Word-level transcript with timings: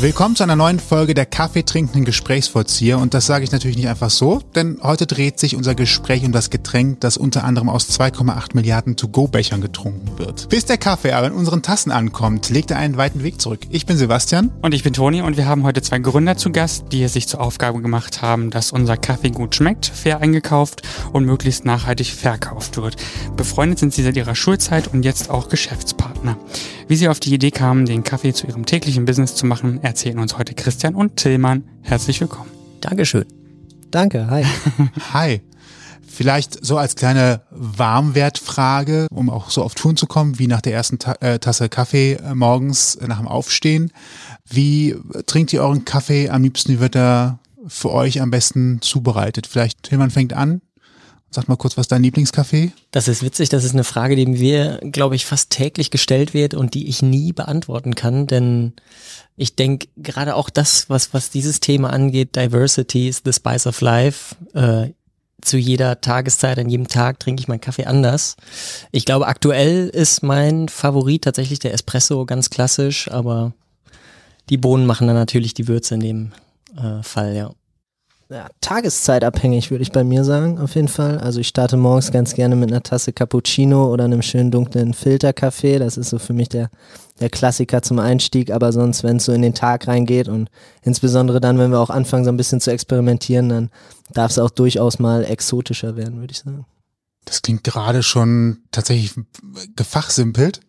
Willkommen 0.00 0.34
zu 0.34 0.42
einer 0.42 0.56
neuen 0.56 0.80
Folge 0.80 1.12
der 1.12 1.26
Kaffeetrinkenden 1.26 2.06
Gesprächsvollzieher 2.06 2.98
und 2.98 3.12
das 3.12 3.26
sage 3.26 3.44
ich 3.44 3.52
natürlich 3.52 3.76
nicht 3.76 3.88
einfach 3.88 4.08
so, 4.08 4.40
denn 4.54 4.78
heute 4.82 5.06
dreht 5.06 5.38
sich 5.38 5.56
unser 5.56 5.74
Gespräch 5.74 6.24
um 6.24 6.32
das 6.32 6.48
Getränk, 6.48 7.02
das 7.02 7.18
unter 7.18 7.44
anderem 7.44 7.68
aus 7.68 7.90
2,8 7.90 8.54
Milliarden 8.54 8.96
To-Go-Bechern 8.96 9.60
getrunken 9.60 10.18
wird. 10.18 10.48
Bis 10.48 10.64
der 10.64 10.78
Kaffee 10.78 11.12
aber 11.12 11.26
in 11.26 11.34
unseren 11.34 11.60
Tassen 11.60 11.90
ankommt, 11.90 12.48
legt 12.48 12.70
er 12.70 12.78
einen 12.78 12.96
weiten 12.96 13.22
Weg 13.22 13.42
zurück. 13.42 13.60
Ich 13.68 13.84
bin 13.84 13.98
Sebastian. 13.98 14.50
Und 14.62 14.72
ich 14.72 14.82
bin 14.82 14.94
Toni 14.94 15.20
und 15.20 15.36
wir 15.36 15.46
haben 15.46 15.64
heute 15.64 15.82
zwei 15.82 15.98
Gründer 15.98 16.38
zu 16.38 16.50
Gast, 16.50 16.86
die 16.92 17.02
es 17.02 17.12
sich 17.12 17.28
zur 17.28 17.42
Aufgabe 17.42 17.82
gemacht 17.82 18.22
haben, 18.22 18.48
dass 18.48 18.72
unser 18.72 18.96
Kaffee 18.96 19.28
gut 19.28 19.54
schmeckt, 19.54 19.84
fair 19.84 20.22
eingekauft 20.22 20.80
und 21.12 21.26
möglichst 21.26 21.66
nachhaltig 21.66 22.06
verkauft 22.06 22.78
wird. 22.78 22.96
Befreundet 23.36 23.78
sind 23.78 23.92
sie 23.92 24.02
seit 24.02 24.16
ihrer 24.16 24.34
Schulzeit 24.34 24.88
und 24.88 25.04
jetzt 25.04 25.28
auch 25.28 25.50
Geschäftspartner. 25.50 26.38
Wie 26.90 26.96
sie 26.96 27.08
auf 27.08 27.20
die 27.20 27.32
Idee 27.32 27.52
kamen, 27.52 27.86
den 27.86 28.02
Kaffee 28.02 28.32
zu 28.32 28.48
ihrem 28.48 28.66
täglichen 28.66 29.04
Business 29.04 29.36
zu 29.36 29.46
machen, 29.46 29.80
erzählen 29.80 30.18
uns 30.18 30.36
heute 30.36 30.54
Christian 30.54 30.96
und 30.96 31.14
Tillmann. 31.14 31.62
Herzlich 31.82 32.20
willkommen. 32.20 32.50
Dankeschön. 32.80 33.26
Danke, 33.92 34.28
hi. 34.28 34.44
Hi. 35.12 35.40
Vielleicht 36.04 36.66
so 36.66 36.78
als 36.78 36.96
kleine 36.96 37.42
Warmwertfrage, 37.52 39.06
um 39.12 39.30
auch 39.30 39.50
so 39.50 39.62
auf 39.62 39.76
Touren 39.76 39.96
zu 39.96 40.06
kommen, 40.06 40.40
wie 40.40 40.48
nach 40.48 40.62
der 40.62 40.72
ersten 40.72 40.98
Ta 40.98 41.14
äh, 41.20 41.38
Tasse 41.38 41.68
Kaffee 41.68 42.14
äh, 42.14 42.34
morgens 42.34 42.96
äh, 42.96 43.06
nach 43.06 43.18
dem 43.18 43.28
Aufstehen. 43.28 43.92
Wie 44.44 44.96
trinkt 45.26 45.52
ihr 45.52 45.62
euren 45.62 45.84
Kaffee 45.84 46.28
am 46.28 46.42
liebsten? 46.42 46.72
Wie 46.72 46.80
wird 46.80 46.96
er 46.96 47.38
für 47.68 47.92
euch 47.92 48.20
am 48.20 48.32
besten 48.32 48.82
zubereitet? 48.82 49.46
Vielleicht 49.46 49.84
Tillmann 49.84 50.10
fängt 50.10 50.32
an. 50.32 50.60
Sag 51.32 51.46
mal 51.48 51.56
kurz, 51.56 51.76
was 51.76 51.86
dein 51.86 52.02
Lieblingskaffee? 52.02 52.72
Das 52.90 53.06
ist 53.06 53.22
witzig, 53.22 53.50
das 53.50 53.62
ist 53.62 53.72
eine 53.72 53.84
Frage, 53.84 54.16
die 54.16 54.26
mir, 54.26 54.80
glaube 54.82 55.14
ich, 55.14 55.26
fast 55.26 55.50
täglich 55.50 55.92
gestellt 55.92 56.34
wird 56.34 56.54
und 56.54 56.74
die 56.74 56.88
ich 56.88 57.02
nie 57.02 57.32
beantworten 57.32 57.94
kann, 57.94 58.26
denn 58.26 58.72
ich 59.36 59.54
denke, 59.54 59.86
gerade 59.96 60.34
auch 60.34 60.50
das, 60.50 60.90
was, 60.90 61.14
was 61.14 61.30
dieses 61.30 61.60
Thema 61.60 61.90
angeht, 61.90 62.34
Diversity 62.34 63.08
is 63.08 63.22
the 63.24 63.32
spice 63.32 63.68
of 63.68 63.80
life, 63.80 64.34
äh, 64.54 64.92
zu 65.40 65.56
jeder 65.56 66.00
Tageszeit, 66.00 66.58
an 66.58 66.68
jedem 66.68 66.88
Tag 66.88 67.20
trinke 67.20 67.40
ich 67.40 67.48
meinen 67.48 67.60
Kaffee 67.60 67.86
anders. 67.86 68.36
Ich 68.90 69.04
glaube, 69.04 69.28
aktuell 69.28 69.88
ist 69.88 70.22
mein 70.22 70.68
Favorit 70.68 71.24
tatsächlich 71.24 71.60
der 71.60 71.72
Espresso, 71.72 72.26
ganz 72.26 72.50
klassisch, 72.50 73.08
aber 73.08 73.52
die 74.50 74.58
Bohnen 74.58 74.84
machen 74.84 75.06
dann 75.06 75.16
natürlich 75.16 75.54
die 75.54 75.68
Würze 75.68 75.94
in 75.94 76.00
dem 76.00 76.32
äh, 76.76 77.02
Fall, 77.04 77.36
ja 77.36 77.52
ja, 78.30 78.48
tageszeitabhängig, 78.60 79.72
würde 79.72 79.82
ich 79.82 79.90
bei 79.90 80.04
mir 80.04 80.22
sagen, 80.22 80.60
auf 80.60 80.76
jeden 80.76 80.88
Fall. 80.88 81.18
Also 81.18 81.40
ich 81.40 81.48
starte 81.48 81.76
morgens 81.76 82.12
ganz 82.12 82.34
gerne 82.34 82.54
mit 82.54 82.70
einer 82.70 82.82
Tasse 82.82 83.12
Cappuccino 83.12 83.92
oder 83.92 84.04
einem 84.04 84.22
schönen 84.22 84.52
dunklen 84.52 84.94
Filterkaffee. 84.94 85.80
Das 85.80 85.96
ist 85.96 86.10
so 86.10 86.20
für 86.20 86.32
mich 86.32 86.48
der, 86.48 86.70
der 87.18 87.28
Klassiker 87.28 87.82
zum 87.82 87.98
Einstieg. 87.98 88.52
Aber 88.52 88.72
sonst, 88.72 89.02
wenn 89.02 89.16
es 89.16 89.24
so 89.24 89.32
in 89.32 89.42
den 89.42 89.54
Tag 89.54 89.88
reingeht 89.88 90.28
und 90.28 90.48
insbesondere 90.82 91.40
dann, 91.40 91.58
wenn 91.58 91.72
wir 91.72 91.80
auch 91.80 91.90
anfangen, 91.90 92.24
so 92.24 92.30
ein 92.30 92.36
bisschen 92.36 92.60
zu 92.60 92.70
experimentieren, 92.70 93.48
dann 93.48 93.70
darf 94.12 94.30
es 94.30 94.38
auch 94.38 94.50
durchaus 94.50 95.00
mal 95.00 95.24
exotischer 95.24 95.96
werden, 95.96 96.20
würde 96.20 96.30
ich 96.30 96.38
sagen. 96.38 96.66
Das 97.24 97.42
klingt 97.42 97.64
gerade 97.64 98.04
schon 98.04 98.58
tatsächlich 98.70 99.12
gefachsimpelt 99.74 100.60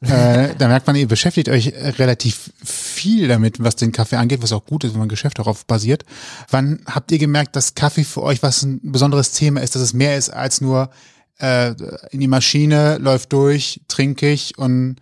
äh, 0.00 0.54
da 0.56 0.68
merkt 0.68 0.86
man, 0.86 0.96
ihr 0.96 1.08
beschäftigt 1.08 1.48
euch 1.48 1.72
relativ 1.98 2.52
viel 2.62 3.28
damit, 3.28 3.62
was 3.62 3.76
den 3.76 3.92
Kaffee 3.92 4.16
angeht, 4.16 4.42
was 4.42 4.52
auch 4.52 4.64
gut 4.64 4.84
ist, 4.84 4.92
wenn 4.92 5.00
man 5.00 5.08
Geschäft 5.08 5.38
darauf 5.38 5.64
basiert. 5.66 6.04
Wann 6.50 6.80
habt 6.86 7.10
ihr 7.12 7.18
gemerkt, 7.18 7.56
dass 7.56 7.74
Kaffee 7.74 8.04
für 8.04 8.22
euch 8.22 8.42
was 8.42 8.62
ein 8.62 8.80
besonderes 8.82 9.32
Thema 9.32 9.62
ist, 9.62 9.74
dass 9.74 9.82
es 9.82 9.94
mehr 9.94 10.16
ist 10.16 10.30
als 10.30 10.60
nur 10.60 10.90
äh, 11.38 11.74
in 12.10 12.20
die 12.20 12.28
Maschine, 12.28 12.98
läuft 12.98 13.32
durch, 13.32 13.80
trinke 13.88 14.30
ich 14.30 14.58
und 14.58 14.96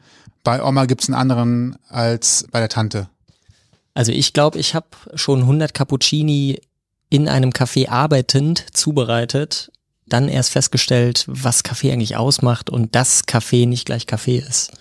bei 0.44 0.62
Oma 0.62 0.84
gibt's 0.84 1.08
einen 1.08 1.14
anderen 1.14 1.76
als 1.88 2.46
bei 2.50 2.60
der 2.60 2.68
Tante? 2.68 3.08
Also 3.94 4.12
ich 4.12 4.32
glaube, 4.32 4.58
ich 4.58 4.74
habe 4.74 4.88
schon 5.14 5.40
100 5.40 5.72
Cappuccini 5.72 6.60
in 7.08 7.28
einem 7.28 7.50
Café 7.50 7.88
arbeitend 7.88 8.66
zubereitet 8.72 9.70
dann 10.06 10.28
erst 10.28 10.50
festgestellt, 10.50 11.24
was 11.26 11.62
Kaffee 11.62 11.92
eigentlich 11.92 12.16
ausmacht 12.16 12.70
und 12.70 12.94
dass 12.94 13.26
Kaffee 13.26 13.66
nicht 13.66 13.86
gleich 13.86 14.06
Kaffee 14.06 14.38
ist. 14.38 14.72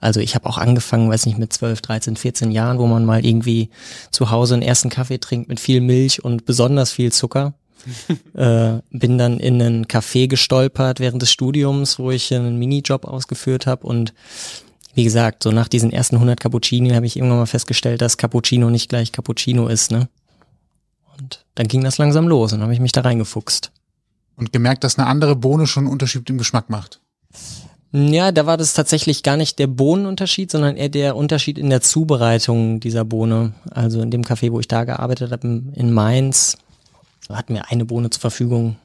Also 0.00 0.20
ich 0.20 0.34
habe 0.34 0.48
auch 0.48 0.56
angefangen, 0.58 1.10
weiß 1.10 1.26
nicht, 1.26 1.38
mit 1.38 1.52
12, 1.52 1.82
13, 1.82 2.16
14 2.16 2.50
Jahren, 2.50 2.78
wo 2.78 2.86
man 2.86 3.04
mal 3.04 3.24
irgendwie 3.24 3.68
zu 4.10 4.30
Hause 4.30 4.54
einen 4.54 4.62
ersten 4.62 4.88
Kaffee 4.88 5.18
trinkt 5.18 5.48
mit 5.48 5.60
viel 5.60 5.80
Milch 5.80 6.24
und 6.24 6.46
besonders 6.46 6.92
viel 6.92 7.12
Zucker. 7.12 7.54
äh, 8.34 8.78
bin 8.90 9.16
dann 9.16 9.40
in 9.40 9.60
einen 9.60 9.86
Café 9.86 10.28
gestolpert 10.28 11.00
während 11.00 11.22
des 11.22 11.30
Studiums, 11.30 11.98
wo 11.98 12.10
ich 12.10 12.32
einen 12.34 12.58
Minijob 12.58 13.06
ausgeführt 13.06 13.66
habe 13.66 13.86
und 13.86 14.12
wie 14.94 15.04
gesagt, 15.04 15.44
so 15.44 15.50
nach 15.50 15.68
diesen 15.68 15.92
ersten 15.92 16.16
100 16.16 16.40
Cappuccini 16.40 16.90
habe 16.90 17.06
ich 17.06 17.16
irgendwann 17.16 17.38
mal 17.38 17.46
festgestellt, 17.46 18.02
dass 18.02 18.16
Cappuccino 18.16 18.70
nicht 18.70 18.88
gleich 18.88 19.12
Cappuccino 19.12 19.68
ist, 19.68 19.92
ne? 19.92 20.08
Und 21.16 21.44
dann 21.54 21.68
ging 21.68 21.84
das 21.84 21.98
langsam 21.98 22.26
los 22.26 22.52
und 22.52 22.60
habe 22.62 22.74
ich 22.74 22.80
mich 22.80 22.92
da 22.92 23.02
reingefuchst. 23.02 23.70
Und 24.40 24.52
gemerkt, 24.52 24.84
dass 24.84 24.98
eine 24.98 25.06
andere 25.06 25.36
Bohne 25.36 25.66
schon 25.66 25.84
einen 25.84 25.92
Unterschied 25.92 26.28
im 26.30 26.38
Geschmack 26.38 26.70
macht. 26.70 27.00
Ja, 27.92 28.32
da 28.32 28.46
war 28.46 28.56
das 28.56 28.72
tatsächlich 28.72 29.22
gar 29.22 29.36
nicht 29.36 29.58
der 29.58 29.66
Bohnenunterschied, 29.66 30.50
sondern 30.50 30.76
eher 30.76 30.88
der 30.88 31.16
Unterschied 31.16 31.58
in 31.58 31.70
der 31.70 31.80
Zubereitung 31.82 32.80
dieser 32.80 33.04
Bohne. 33.04 33.52
Also 33.70 34.00
in 34.00 34.10
dem 34.10 34.22
Café, 34.22 34.50
wo 34.50 34.60
ich 34.60 34.68
da 34.68 34.84
gearbeitet 34.84 35.30
habe, 35.30 35.46
in 35.46 35.92
Mainz, 35.92 36.56
hatten 37.28 37.54
wir 37.54 37.70
eine 37.70 37.84
Bohne 37.84 38.10
zur 38.10 38.20
Verfügung. 38.20 38.76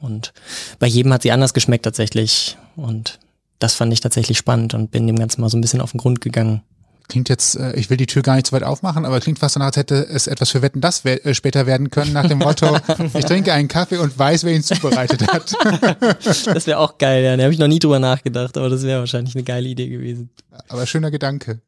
Und 0.00 0.32
bei 0.78 0.86
jedem 0.86 1.12
hat 1.12 1.22
sie 1.22 1.32
anders 1.32 1.54
geschmeckt 1.54 1.84
tatsächlich. 1.84 2.58
Und 2.76 3.18
das 3.60 3.74
fand 3.74 3.92
ich 3.92 4.00
tatsächlich 4.00 4.38
spannend 4.38 4.74
und 4.74 4.90
bin 4.90 5.06
dem 5.06 5.18
Ganzen 5.18 5.40
mal 5.40 5.48
so 5.48 5.56
ein 5.56 5.62
bisschen 5.62 5.80
auf 5.80 5.92
den 5.92 5.98
Grund 5.98 6.20
gegangen 6.20 6.62
klingt 7.08 7.28
jetzt, 7.28 7.56
äh, 7.56 7.74
ich 7.74 7.90
will 7.90 7.96
die 7.96 8.06
Tür 8.06 8.22
gar 8.22 8.36
nicht 8.36 8.46
zu 8.46 8.52
weit 8.52 8.62
aufmachen, 8.62 9.04
aber 9.04 9.20
klingt 9.20 9.38
fast 9.38 9.56
danach, 9.56 9.68
als 9.68 9.76
hätte 9.76 10.06
es 10.08 10.26
etwas 10.26 10.50
für 10.50 10.62
Wetten, 10.62 10.80
das 10.80 11.04
äh, 11.04 11.34
später 11.34 11.66
werden 11.66 11.90
können, 11.90 12.12
nach 12.12 12.26
dem 12.26 12.38
Motto, 12.38 12.78
ich 13.14 13.24
trinke 13.24 13.52
einen 13.52 13.68
Kaffee 13.68 13.98
und 13.98 14.18
weiß, 14.18 14.44
wer 14.44 14.54
ihn 14.54 14.62
zubereitet 14.62 15.26
hat. 15.26 15.54
das 16.24 16.66
wäre 16.66 16.78
auch 16.78 16.98
geil, 16.98 17.24
ja. 17.24 17.36
Da 17.36 17.44
habe 17.44 17.52
ich 17.52 17.58
noch 17.58 17.68
nie 17.68 17.78
drüber 17.78 17.98
nachgedacht, 17.98 18.56
aber 18.56 18.68
das 18.68 18.82
wäre 18.82 19.00
wahrscheinlich 19.00 19.34
eine 19.34 19.44
geile 19.44 19.68
Idee 19.68 19.88
gewesen. 19.88 20.30
Aber 20.68 20.86
schöner 20.86 21.10
Gedanke. 21.10 21.60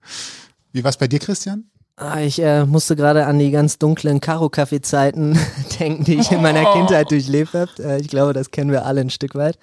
Wie 0.73 0.83
war 0.83 0.91
es 0.91 0.97
bei 0.97 1.09
dir, 1.09 1.19
Christian? 1.19 1.65
Ah, 1.97 2.21
ich 2.21 2.43
äh, 2.43 2.67
musste 2.67 2.97
gerade 2.97 3.25
an 3.27 3.39
die 3.39 3.53
ganz 3.53 3.79
dunklen 3.79 4.21
Karo-Kaffee-Zeiten 4.21 5.39
denken, 5.79 6.03
die 6.03 6.17
ich 6.17 6.33
in 6.33 6.43
meiner 6.43 6.73
Kindheit 6.73 7.13
durchlebt 7.13 7.55
habe. 7.55 7.71
Äh, 7.79 8.01
ich 8.01 8.09
glaube, 8.09 8.33
das 8.33 8.51
kennen 8.51 8.73
wir 8.73 8.85
alle 8.85 9.01
ein 9.01 9.11
Stück 9.11 9.37
weit. 9.37 9.59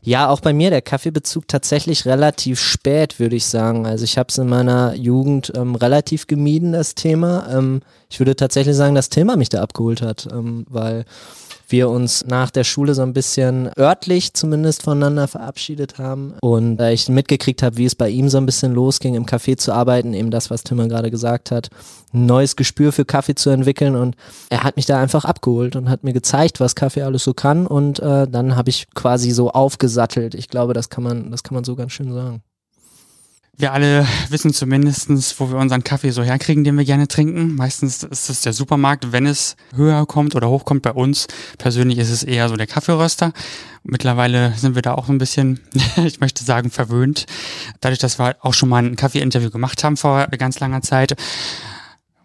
Ja, 0.00 0.30
auch 0.30 0.40
bei 0.40 0.54
mir 0.54 0.70
der 0.70 0.80
Kaffeebezug 0.80 1.46
tatsächlich 1.48 2.06
relativ 2.06 2.60
spät, 2.60 3.20
würde 3.20 3.36
ich 3.36 3.44
sagen. 3.44 3.86
Also 3.86 4.04
ich 4.04 4.16
habe 4.16 4.28
es 4.30 4.38
in 4.38 4.48
meiner 4.48 4.94
Jugend 4.94 5.52
ähm, 5.54 5.74
relativ 5.74 6.26
gemieden, 6.26 6.72
das 6.72 6.94
Thema. 6.94 7.46
Ähm, 7.50 7.82
ich 8.08 8.20
würde 8.20 8.36
tatsächlich 8.36 8.74
sagen, 8.74 8.94
dass 8.94 9.10
Thema 9.10 9.36
mich 9.36 9.50
da 9.50 9.60
abgeholt 9.60 10.00
hat, 10.00 10.28
ähm, 10.32 10.64
weil 10.70 11.04
wir 11.68 11.88
uns 11.88 12.24
nach 12.26 12.50
der 12.50 12.64
Schule 12.64 12.94
so 12.94 13.02
ein 13.02 13.12
bisschen 13.12 13.70
örtlich 13.78 14.34
zumindest 14.34 14.82
voneinander 14.82 15.28
verabschiedet 15.28 15.98
haben 15.98 16.34
und 16.40 16.80
äh, 16.80 16.92
ich 16.92 17.08
mitgekriegt 17.08 17.62
habe, 17.62 17.76
wie 17.76 17.84
es 17.84 17.94
bei 17.94 18.08
ihm 18.08 18.28
so 18.28 18.38
ein 18.38 18.46
bisschen 18.46 18.72
losging, 18.72 19.14
im 19.14 19.26
Café 19.26 19.56
zu 19.56 19.72
arbeiten, 19.72 20.14
eben 20.14 20.30
das, 20.30 20.50
was 20.50 20.62
Timmer 20.62 20.88
gerade 20.88 21.10
gesagt 21.10 21.50
hat, 21.50 21.68
ein 22.12 22.26
neues 22.26 22.56
Gespür 22.56 22.92
für 22.92 23.04
Kaffee 23.04 23.34
zu 23.34 23.50
entwickeln 23.50 23.96
und 23.96 24.16
er 24.48 24.64
hat 24.64 24.76
mich 24.76 24.86
da 24.86 25.00
einfach 25.00 25.24
abgeholt 25.24 25.76
und 25.76 25.88
hat 25.90 26.04
mir 26.04 26.12
gezeigt, 26.12 26.60
was 26.60 26.74
Kaffee 26.74 27.02
alles 27.02 27.24
so 27.24 27.34
kann 27.34 27.66
und 27.66 28.00
äh, 28.00 28.26
dann 28.28 28.56
habe 28.56 28.70
ich 28.70 28.88
quasi 28.94 29.30
so 29.30 29.50
aufgesattelt. 29.50 30.34
Ich 30.34 30.48
glaube, 30.48 30.72
das 30.72 30.88
kann 30.88 31.04
man, 31.04 31.30
das 31.30 31.42
kann 31.42 31.54
man 31.54 31.64
so 31.64 31.76
ganz 31.76 31.92
schön 31.92 32.12
sagen 32.12 32.42
wir 33.58 33.72
alle 33.72 34.06
wissen 34.28 34.52
zumindestens, 34.52 35.38
wo 35.40 35.50
wir 35.50 35.56
unseren 35.56 35.82
Kaffee 35.82 36.10
so 36.10 36.22
herkriegen, 36.22 36.64
den 36.64 36.76
wir 36.76 36.84
gerne 36.84 37.08
trinken. 37.08 37.54
Meistens 37.54 38.02
ist 38.02 38.28
es 38.28 38.42
der 38.42 38.52
Supermarkt, 38.52 39.12
wenn 39.12 39.26
es 39.26 39.56
höher 39.74 40.04
kommt 40.06 40.34
oder 40.34 40.48
hochkommt 40.50 40.82
bei 40.82 40.92
uns. 40.92 41.26
Persönlich 41.56 41.98
ist 41.98 42.10
es 42.10 42.22
eher 42.22 42.48
so 42.48 42.56
der 42.56 42.66
Kaffeeröster. 42.66 43.32
Mittlerweile 43.82 44.52
sind 44.56 44.74
wir 44.74 44.82
da 44.82 44.94
auch 44.94 45.08
ein 45.08 45.18
bisschen, 45.18 45.60
ich 46.04 46.20
möchte 46.20 46.44
sagen, 46.44 46.70
verwöhnt. 46.70 47.26
Dadurch, 47.80 47.98
dass 47.98 48.18
wir 48.18 48.36
auch 48.40 48.52
schon 48.52 48.68
mal 48.68 48.84
ein 48.84 48.96
Kaffee-Interview 48.96 49.50
gemacht 49.50 49.82
haben 49.84 49.96
vor 49.96 50.26
ganz 50.26 50.60
langer 50.60 50.82
Zeit. 50.82 51.16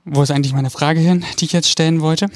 Wo 0.03 0.23
ist 0.23 0.31
eigentlich 0.31 0.53
meine 0.53 0.69
Frage 0.69 0.99
hin, 0.99 1.23
die 1.39 1.45
ich 1.45 1.53
jetzt 1.53 1.69
stellen 1.69 2.01
wollte? 2.01 2.27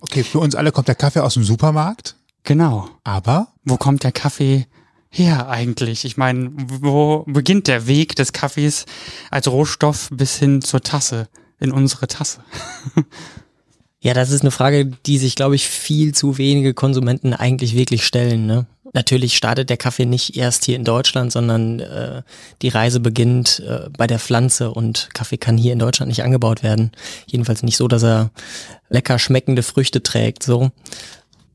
Okay, 0.00 0.24
für 0.24 0.40
uns 0.40 0.54
alle 0.54 0.72
kommt 0.72 0.88
der 0.88 0.94
Kaffee 0.94 1.20
aus 1.20 1.34
dem 1.34 1.44
Supermarkt. 1.44 2.16
Genau. 2.42 2.88
Aber? 3.04 3.48
Wo 3.64 3.76
kommt 3.76 4.02
der 4.02 4.12
Kaffee 4.12 4.66
her 5.16 5.48
eigentlich? 5.48 6.04
Ich 6.04 6.16
meine, 6.16 6.50
wo 6.54 7.24
beginnt 7.26 7.68
der 7.68 7.86
Weg 7.86 8.16
des 8.16 8.32
Kaffees 8.32 8.84
als 9.30 9.48
Rohstoff 9.48 10.08
bis 10.12 10.36
hin 10.36 10.60
zur 10.60 10.82
Tasse, 10.82 11.28
in 11.60 11.72
unsere 11.72 12.08
Tasse? 12.08 12.40
ja, 14.00 14.12
das 14.12 14.30
ist 14.30 14.42
eine 14.42 14.50
Frage, 14.50 14.86
die 14.86 15.18
sich, 15.18 15.36
glaube 15.36 15.54
ich, 15.54 15.68
viel 15.68 16.14
zu 16.14 16.36
wenige 16.36 16.74
Konsumenten 16.74 17.32
eigentlich 17.32 17.74
wirklich 17.74 18.04
stellen. 18.04 18.46
Ne? 18.46 18.66
Natürlich 18.92 19.36
startet 19.36 19.70
der 19.70 19.76
Kaffee 19.76 20.06
nicht 20.06 20.36
erst 20.36 20.64
hier 20.64 20.76
in 20.76 20.84
Deutschland, 20.84 21.32
sondern 21.32 21.80
äh, 21.80 22.22
die 22.62 22.68
Reise 22.68 23.00
beginnt 23.00 23.60
äh, 23.60 23.88
bei 23.96 24.06
der 24.06 24.20
Pflanze 24.20 24.70
und 24.70 25.08
Kaffee 25.14 25.36
kann 25.36 25.56
hier 25.56 25.72
in 25.72 25.80
Deutschland 25.80 26.08
nicht 26.08 26.22
angebaut 26.22 26.62
werden. 26.62 26.92
Jedenfalls 27.26 27.62
nicht 27.62 27.76
so, 27.76 27.88
dass 27.88 28.04
er 28.04 28.30
lecker 28.88 29.18
schmeckende 29.18 29.64
Früchte 29.64 30.02
trägt. 30.02 30.44
So 30.44 30.70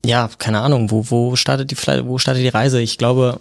ja, 0.06 0.30
keine 0.38 0.62
Ahnung, 0.62 0.92
wo, 0.92 1.10
wo 1.10 1.36
startet 1.36 1.72
die 1.72 1.78
wo 2.06 2.18
startet 2.18 2.44
die 2.44 2.50
Reise? 2.50 2.82
Ich 2.82 2.98
glaube. 2.98 3.40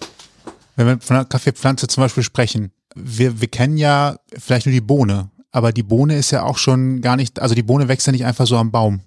Wenn 0.76 0.87
wir 0.87 1.00
von 1.00 1.16
einer 1.16 1.25
Kaffeepflanze 1.25 1.88
zum 1.88 2.02
Beispiel 2.02 2.22
sprechen, 2.22 2.72
wir, 2.94 3.40
wir 3.40 3.49
kennen 3.49 3.76
ja 3.76 4.16
vielleicht 4.37 4.66
nur 4.66 4.72
die 4.72 4.81
Bohne, 4.81 5.31
aber 5.50 5.72
die 5.72 5.82
Bohne 5.82 6.16
ist 6.16 6.31
ja 6.31 6.43
auch 6.43 6.58
schon 6.58 7.00
gar 7.00 7.16
nicht, 7.16 7.40
also 7.40 7.55
die 7.55 7.62
Bohne 7.62 7.88
wächst 7.88 8.06
ja 8.06 8.12
nicht 8.12 8.25
einfach 8.25 8.46
so 8.46 8.56
am 8.56 8.70
Baum. 8.70 9.00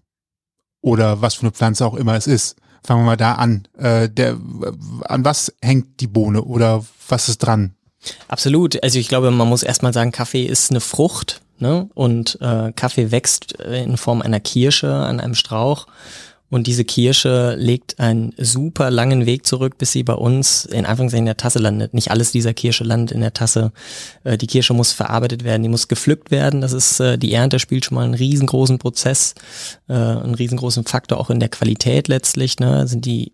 Oder 0.81 1.21
was 1.21 1.35
für 1.35 1.43
eine 1.43 1.51
Pflanze 1.51 1.85
auch 1.85 1.93
immer 1.93 2.15
es 2.15 2.27
ist. 2.27 2.55
Fangen 2.83 3.01
wir 3.01 3.05
mal 3.05 3.17
da 3.17 3.33
an. 3.33 3.67
Äh, 3.77 4.09
der, 4.09 4.37
an 5.03 5.23
was 5.23 5.53
hängt 5.61 5.99
die 5.99 6.07
Bohne 6.07 6.41
oder 6.41 6.83
was 7.07 7.29
ist 7.29 7.37
dran? 7.39 7.75
Absolut. 8.27 8.81
Also 8.83 8.97
ich 8.97 9.07
glaube, 9.07 9.29
man 9.29 9.47
muss 9.47 9.61
erstmal 9.61 9.93
sagen, 9.93 10.11
Kaffee 10.11 10.45
ist 10.45 10.71
eine 10.71 10.79
Frucht. 10.79 11.41
Ne? 11.59 11.87
Und 11.93 12.39
äh, 12.41 12.71
Kaffee 12.75 13.11
wächst 13.11 13.51
in 13.53 13.97
Form 13.97 14.23
einer 14.23 14.39
Kirsche 14.39 14.91
an 14.91 15.19
einem 15.19 15.35
Strauch. 15.35 15.85
Und 16.51 16.67
diese 16.67 16.83
Kirsche 16.83 17.55
legt 17.57 17.99
einen 17.99 18.33
super 18.37 18.91
langen 18.91 19.25
Weg 19.25 19.45
zurück, 19.47 19.77
bis 19.77 19.93
sie 19.93 20.03
bei 20.03 20.13
uns 20.13 20.65
in 20.65 20.85
Anführungszeichen 20.85 21.23
in 21.23 21.27
der 21.27 21.37
Tasse 21.37 21.59
landet. 21.59 21.93
Nicht 21.93 22.11
alles 22.11 22.33
dieser 22.33 22.53
Kirsche 22.53 22.83
landet 22.83 23.15
in 23.15 23.21
der 23.21 23.33
Tasse. 23.33 23.71
Äh, 24.25 24.37
die 24.37 24.47
Kirsche 24.47 24.73
muss 24.73 24.91
verarbeitet 24.91 25.45
werden, 25.45 25.63
die 25.63 25.69
muss 25.69 25.87
gepflückt 25.87 26.29
werden. 26.29 26.59
Das 26.59 26.73
ist, 26.73 26.99
äh, 26.99 27.17
die 27.17 27.33
Ernte 27.33 27.57
spielt 27.57 27.85
schon 27.85 27.95
mal 27.95 28.03
einen 28.03 28.15
riesengroßen 28.15 28.79
Prozess, 28.79 29.33
äh, 29.87 29.93
einen 29.93 30.35
riesengroßen 30.35 30.83
Faktor 30.83 31.19
auch 31.19 31.29
in 31.29 31.39
der 31.39 31.49
Qualität 31.49 32.09
letztlich. 32.09 32.59
Ne? 32.59 32.85
Sind 32.85 33.05
die 33.05 33.31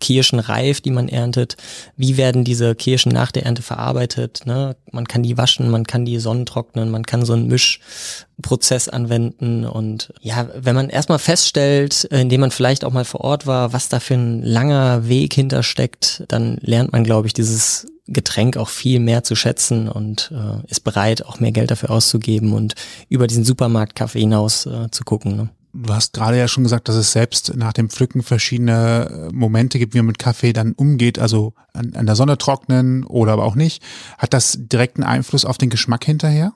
Kirschen 0.00 0.38
reif, 0.38 0.80
die 0.80 0.90
man 0.90 1.08
erntet? 1.08 1.56
Wie 1.96 2.16
werden 2.16 2.44
diese 2.44 2.74
Kirschen 2.74 3.12
nach 3.12 3.32
der 3.32 3.44
Ernte 3.44 3.62
verarbeitet? 3.62 4.42
Ne? 4.44 4.76
Man 4.90 5.08
kann 5.08 5.22
die 5.22 5.38
waschen, 5.38 5.70
man 5.70 5.86
kann 5.86 6.04
die 6.04 6.18
sonnentrocknen, 6.18 6.90
man 6.90 7.04
kann 7.04 7.24
so 7.24 7.32
einen 7.32 7.46
Mischprozess 7.46 8.88
anwenden. 8.88 9.64
Und 9.64 10.12
ja, 10.20 10.48
wenn 10.54 10.74
man 10.74 10.90
erstmal 10.90 11.18
feststellt, 11.18 12.04
indem 12.04 12.42
man 12.42 12.50
vielleicht 12.50 12.84
auch 12.84 12.92
mal 12.92 13.04
vor 13.04 13.22
Ort 13.22 13.46
war, 13.46 13.72
was 13.72 13.88
da 13.88 14.00
für 14.00 14.14
ein 14.14 14.42
langer 14.42 15.08
Weg 15.08 15.34
hintersteckt, 15.34 16.24
dann 16.28 16.58
lernt 16.60 16.92
man, 16.92 17.04
glaube 17.04 17.26
ich, 17.26 17.32
dieses 17.32 17.86
Getränk 18.08 18.56
auch 18.56 18.68
viel 18.68 19.00
mehr 19.00 19.24
zu 19.24 19.34
schätzen 19.34 19.88
und 19.88 20.30
äh, 20.32 20.70
ist 20.70 20.84
bereit, 20.84 21.26
auch 21.26 21.40
mehr 21.40 21.50
Geld 21.50 21.70
dafür 21.70 21.90
auszugeben 21.90 22.52
und 22.52 22.74
über 23.08 23.26
diesen 23.26 23.44
Supermarktkaffee 23.44 24.20
hinaus 24.20 24.66
äh, 24.66 24.90
zu 24.90 25.02
gucken. 25.04 25.36
Ne? 25.36 25.48
Du 25.78 25.92
hast 25.92 26.14
gerade 26.14 26.38
ja 26.38 26.48
schon 26.48 26.62
gesagt, 26.62 26.88
dass 26.88 26.96
es 26.96 27.12
selbst 27.12 27.54
nach 27.54 27.72
dem 27.72 27.90
Pflücken 27.90 28.22
verschiedene 28.22 29.28
äh, 29.30 29.34
Momente 29.34 29.78
gibt, 29.78 29.94
wie 29.94 29.98
man 29.98 30.06
mit 30.06 30.18
Kaffee 30.18 30.52
dann 30.52 30.72
umgeht, 30.72 31.18
also 31.18 31.52
an, 31.74 31.92
an 31.94 32.06
der 32.06 32.16
Sonne 32.16 32.38
trocknen 32.38 33.04
oder 33.04 33.32
aber 33.32 33.44
auch 33.44 33.54
nicht. 33.56 33.82
Hat 34.16 34.32
das 34.32 34.56
direkten 34.58 35.02
Einfluss 35.02 35.44
auf 35.44 35.58
den 35.58 35.70
Geschmack 35.70 36.04
hinterher? 36.04 36.54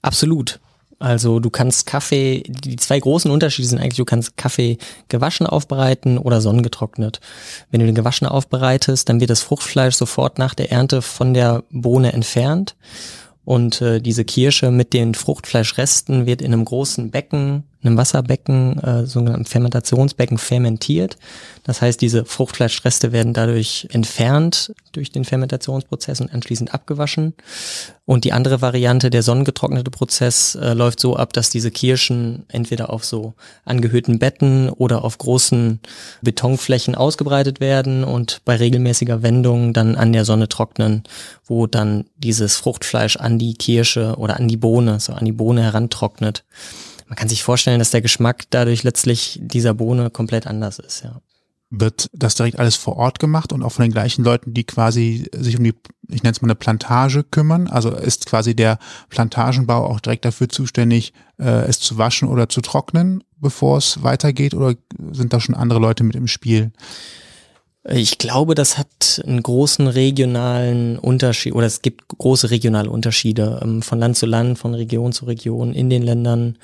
Absolut. 0.00 0.60
Also 1.00 1.40
du 1.40 1.50
kannst 1.50 1.86
Kaffee, 1.86 2.44
die 2.46 2.76
zwei 2.76 3.00
großen 3.00 3.28
Unterschiede 3.28 3.66
sind 3.66 3.80
eigentlich, 3.80 3.96
du 3.96 4.04
kannst 4.04 4.36
Kaffee 4.36 4.78
gewaschen 5.08 5.48
aufbereiten 5.48 6.16
oder 6.16 6.40
sonnengetrocknet. 6.40 7.20
Wenn 7.72 7.80
du 7.80 7.86
den 7.86 7.96
gewaschen 7.96 8.28
aufbereitest, 8.28 9.08
dann 9.08 9.18
wird 9.18 9.30
das 9.30 9.40
Fruchtfleisch 9.40 9.96
sofort 9.96 10.38
nach 10.38 10.54
der 10.54 10.70
Ernte 10.70 11.02
von 11.02 11.34
der 11.34 11.64
Bohne 11.70 12.12
entfernt 12.12 12.76
und 13.44 13.82
äh, 13.82 14.00
diese 14.00 14.24
Kirsche 14.24 14.70
mit 14.70 14.92
den 14.92 15.14
Fruchtfleischresten 15.14 16.26
wird 16.26 16.40
in 16.40 16.52
einem 16.52 16.64
großen 16.64 17.10
Becken 17.10 17.64
einem 17.84 17.96
Wasserbecken, 17.96 18.78
äh, 18.78 19.06
sogenannten 19.06 19.46
Fermentationsbecken, 19.46 20.38
fermentiert. 20.38 21.16
Das 21.64 21.82
heißt, 21.82 22.00
diese 22.00 22.24
Fruchtfleischreste 22.24 23.12
werden 23.12 23.34
dadurch 23.34 23.88
entfernt 23.90 24.72
durch 24.92 25.10
den 25.10 25.24
Fermentationsprozess 25.24 26.20
und 26.20 26.32
anschließend 26.32 26.74
abgewaschen. 26.74 27.34
Und 28.04 28.24
die 28.24 28.32
andere 28.32 28.60
Variante, 28.60 29.10
der 29.10 29.22
sonnengetrocknete 29.22 29.90
Prozess, 29.90 30.54
äh, 30.54 30.74
läuft 30.74 31.00
so 31.00 31.16
ab, 31.16 31.32
dass 31.32 31.50
diese 31.50 31.70
Kirschen 31.70 32.44
entweder 32.48 32.90
auf 32.90 33.04
so 33.04 33.34
angehöhten 33.64 34.18
Betten 34.18 34.68
oder 34.70 35.04
auf 35.04 35.18
großen 35.18 35.80
Betonflächen 36.20 36.94
ausgebreitet 36.94 37.60
werden 37.60 38.04
und 38.04 38.42
bei 38.44 38.56
regelmäßiger 38.56 39.22
Wendung 39.22 39.72
dann 39.72 39.94
an 39.96 40.12
der 40.12 40.24
Sonne 40.24 40.48
trocknen, 40.48 41.04
wo 41.46 41.66
dann 41.66 42.04
dieses 42.16 42.56
Fruchtfleisch 42.56 43.16
an 43.16 43.38
die 43.38 43.54
Kirsche 43.54 44.16
oder 44.16 44.36
an 44.36 44.48
die 44.48 44.56
Bohne, 44.56 45.00
so 45.00 45.12
an 45.12 45.24
die 45.24 45.32
Bohne 45.32 45.62
herantrocknet 45.62 46.44
man 47.12 47.16
kann 47.16 47.28
sich 47.28 47.42
vorstellen, 47.42 47.78
dass 47.78 47.90
der 47.90 48.00
Geschmack 48.00 48.44
dadurch 48.48 48.84
letztlich 48.84 49.38
dieser 49.42 49.74
Bohne 49.74 50.08
komplett 50.08 50.46
anders 50.46 50.78
ist, 50.78 51.04
ja. 51.04 51.20
Wird 51.68 52.08
das 52.14 52.36
direkt 52.36 52.58
alles 52.58 52.76
vor 52.76 52.96
Ort 52.96 53.18
gemacht 53.18 53.52
und 53.52 53.62
auch 53.62 53.72
von 53.72 53.82
den 53.82 53.92
gleichen 53.92 54.24
Leuten, 54.24 54.54
die 54.54 54.64
quasi 54.64 55.28
sich 55.34 55.58
um 55.58 55.64
die, 55.64 55.74
ich 56.08 56.22
nenne 56.22 56.32
es 56.32 56.40
mal 56.40 56.46
eine 56.46 56.54
Plantage 56.54 57.22
kümmern? 57.22 57.66
Also 57.68 57.90
ist 57.90 58.24
quasi 58.24 58.56
der 58.56 58.78
Plantagenbau 59.10 59.84
auch 59.84 60.00
direkt 60.00 60.24
dafür 60.24 60.48
zuständig, 60.48 61.12
äh, 61.38 61.66
es 61.66 61.80
zu 61.80 61.98
waschen 61.98 62.28
oder 62.28 62.48
zu 62.48 62.62
trocknen, 62.62 63.22
bevor 63.36 63.76
es 63.76 64.02
weitergeht? 64.02 64.54
Oder 64.54 64.74
sind 65.12 65.34
da 65.34 65.40
schon 65.40 65.54
andere 65.54 65.80
Leute 65.80 66.04
mit 66.04 66.16
im 66.16 66.28
Spiel? 66.28 66.72
Ich 67.84 68.16
glaube, 68.16 68.54
das 68.54 68.78
hat 68.78 69.22
einen 69.26 69.42
großen 69.42 69.86
regionalen 69.86 70.98
Unterschied 70.98 71.54
oder 71.54 71.66
es 71.66 71.82
gibt 71.82 72.06
große 72.08 72.50
regionale 72.50 72.88
Unterschiede 72.88 73.60
ähm, 73.62 73.82
von 73.82 73.98
Land 73.98 74.16
zu 74.16 74.24
Land, 74.24 74.58
von 74.58 74.74
Region 74.74 75.12
zu 75.12 75.26
Region 75.26 75.74
in 75.74 75.90
den 75.90 76.02
Ländern. 76.02 76.56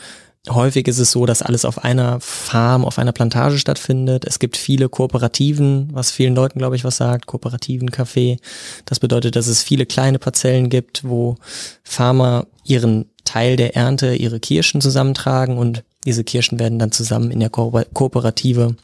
Häufig 0.49 0.89
ist 0.89 0.99
es 0.99 1.11
so, 1.11 1.27
dass 1.27 1.43
alles 1.43 1.65
auf 1.65 1.85
einer 1.85 2.21
Farm, 2.21 2.85
auf 2.85 2.99
einer 2.99 3.13
Plantage 3.13 3.59
stattfindet. 3.59 4.25
Es 4.25 4.39
gibt 4.39 4.57
viele 4.57 4.89
Kooperativen, 4.89 5.91
was 5.93 6.11
vielen 6.11 6.35
Leuten, 6.35 6.59
glaube 6.59 6.77
ich, 6.77 6.85
was 6.85 6.97
sagt, 6.97 7.27
Kooperativen 7.27 7.91
Kaffee. 7.91 8.39
Das 8.87 9.01
bedeutet, 9.01 9.37
dass 9.37 9.47
es 9.47 9.63
viele 9.63 9.85
kleine 9.85 10.19
Parzellen 10.19 10.71
gibt, 10.71 11.05
wo 11.05 11.37
Farmer 11.83 12.47
ihren 12.65 13.07
Teil 13.25 13.57
der 13.57 13.77
Ernte, 13.77 14.15
ihre 14.15 14.41
Kirschen 14.41 14.81
zusammentragen 14.81 15.59
und 15.59 15.85
diese 16.05 16.25
Kirschen 16.25 16.59
werden 16.59 16.79
dann 16.79 16.93
zusammen 16.93 17.31
in 17.31 17.41
der 17.41 17.51
Ko 17.51 17.79
Kooperative 17.93 18.77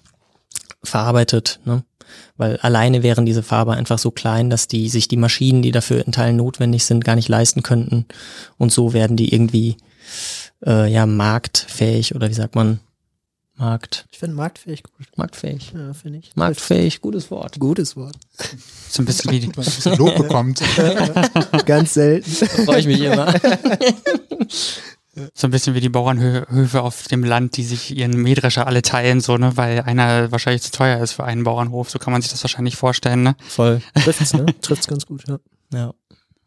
verarbeitet. 0.83 1.61
Ne? 1.65 1.85
Weil 2.37 2.59
alleine 2.59 3.03
wären 3.03 3.25
diese 3.25 3.43
Farbe 3.43 3.73
einfach 3.73 3.99
so 3.99 4.11
klein, 4.11 4.51
dass 4.51 4.69
die 4.69 4.89
sich 4.89 5.09
die 5.09 5.17
Maschinen, 5.17 5.63
die 5.63 5.71
dafür 5.71 6.05
in 6.05 6.13
Teilen 6.13 6.37
notwendig 6.37 6.85
sind, 6.85 7.05
gar 7.05 7.15
nicht 7.17 7.29
leisten 7.29 7.63
könnten. 7.63 8.05
Und 8.59 8.73
so 8.73 8.93
werden 8.93 9.17
die 9.17 9.33
irgendwie 9.33 9.77
äh, 10.67 10.91
ja 10.91 11.07
marktfähig 11.07 12.15
oder 12.15 12.29
wie 12.29 12.35
sagt 12.35 12.55
man? 12.55 12.81
Markt. 13.57 14.07
Ich 14.11 14.19
finde 14.19 14.35
marktfähig 14.35 14.83
gut. 14.83 15.07
Marktfähig. 15.17 15.73
Ja, 15.77 15.95
finde 15.95 16.19
ich. 16.19 16.35
Marktfähig, 16.35 17.01
gutes 17.01 17.31
Wort. 17.31 17.61
Gutes 17.61 17.97
Wort. 17.97 18.17
So 18.89 19.03
ein 19.03 19.05
bisschen 19.05 19.31
wie 19.31 19.41
die, 19.41 19.47
ein 19.47 19.53
bisschen 19.53 19.97
Lob 19.97 20.17
bekommt. 20.17 20.61
Ganz 21.67 21.95
selten. 21.95 22.31
Freue 22.31 22.81
ich 22.81 22.87
mich 22.87 23.01
immer. 23.01 23.33
so 25.35 25.47
ein 25.47 25.51
bisschen 25.51 25.75
wie 25.75 25.81
die 25.81 25.89
Bauernhöfe 25.89 26.83
auf 26.83 27.07
dem 27.07 27.23
Land, 27.23 27.57
die 27.57 27.63
sich 27.63 27.97
ihren 27.97 28.21
Mähdrescher 28.21 28.67
alle 28.67 28.83
teilen, 28.83 29.21
so, 29.21 29.37
ne, 29.37 29.57
weil 29.57 29.83
einer 29.83 30.33
wahrscheinlich 30.33 30.63
zu 30.63 30.73
teuer 30.73 31.01
ist 31.01 31.13
für 31.13 31.25
einen 31.25 31.45
Bauernhof. 31.45 31.91
So 31.91 32.01
kann 32.01 32.13
man 32.13 32.23
sich 32.23 32.33
das 32.33 32.43
wahrscheinlich 32.43 32.77
vorstellen, 32.77 33.23
ne? 33.23 33.37
Voll. 33.47 33.81
Trifft's, 33.95 34.35
ne? 34.35 34.47
Trifft's 34.61 34.89
ganz 34.89 35.07
gut, 35.07 35.23
ja. 35.29 35.39
Ja. 35.73 35.95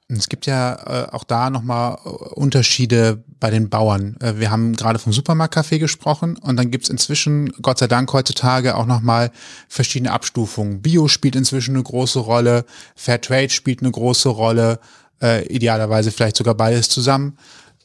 Es 0.10 0.30
gibt 0.30 0.46
ja 0.46 1.06
äh, 1.06 1.12
auch 1.12 1.26
da 1.26 1.50
nochmal 1.50 1.98
äh, 2.06 2.10
Unterschiede 2.10 3.24
bei 3.40 3.50
den 3.50 3.70
Bauern. 3.70 4.16
Äh, 4.22 4.36
wir 4.38 4.52
haben 4.52 4.74
gerade 4.76 5.00
vom 5.00 5.12
Supermarktkaffee 5.12 5.80
gesprochen 5.80 6.38
und 6.38 6.56
dann 6.56 6.72
gibt's 6.72 6.90
inzwischen, 6.90 7.52
Gott 7.62 7.80
sei 7.80 7.88
Dank 7.88 8.12
heutzutage, 8.14 8.76
auch 8.76 8.86
nochmal 8.86 9.32
verschiedene 9.68 10.12
Abstufungen. 10.12 10.82
Bio 10.82 11.10
spielt 11.10 11.36
inzwischen 11.36 11.76
eine 11.76 11.84
große 11.84 12.20
Rolle, 12.20 12.66
Fairtrade 12.96 13.50
spielt 13.50 13.82
eine 13.82 13.92
große 13.92 14.30
Rolle, 14.30 14.80
äh, 15.22 15.46
idealerweise 15.48 16.12
vielleicht 16.12 16.38
sogar 16.38 16.56
beides 16.56 16.88
zusammen. 16.88 17.38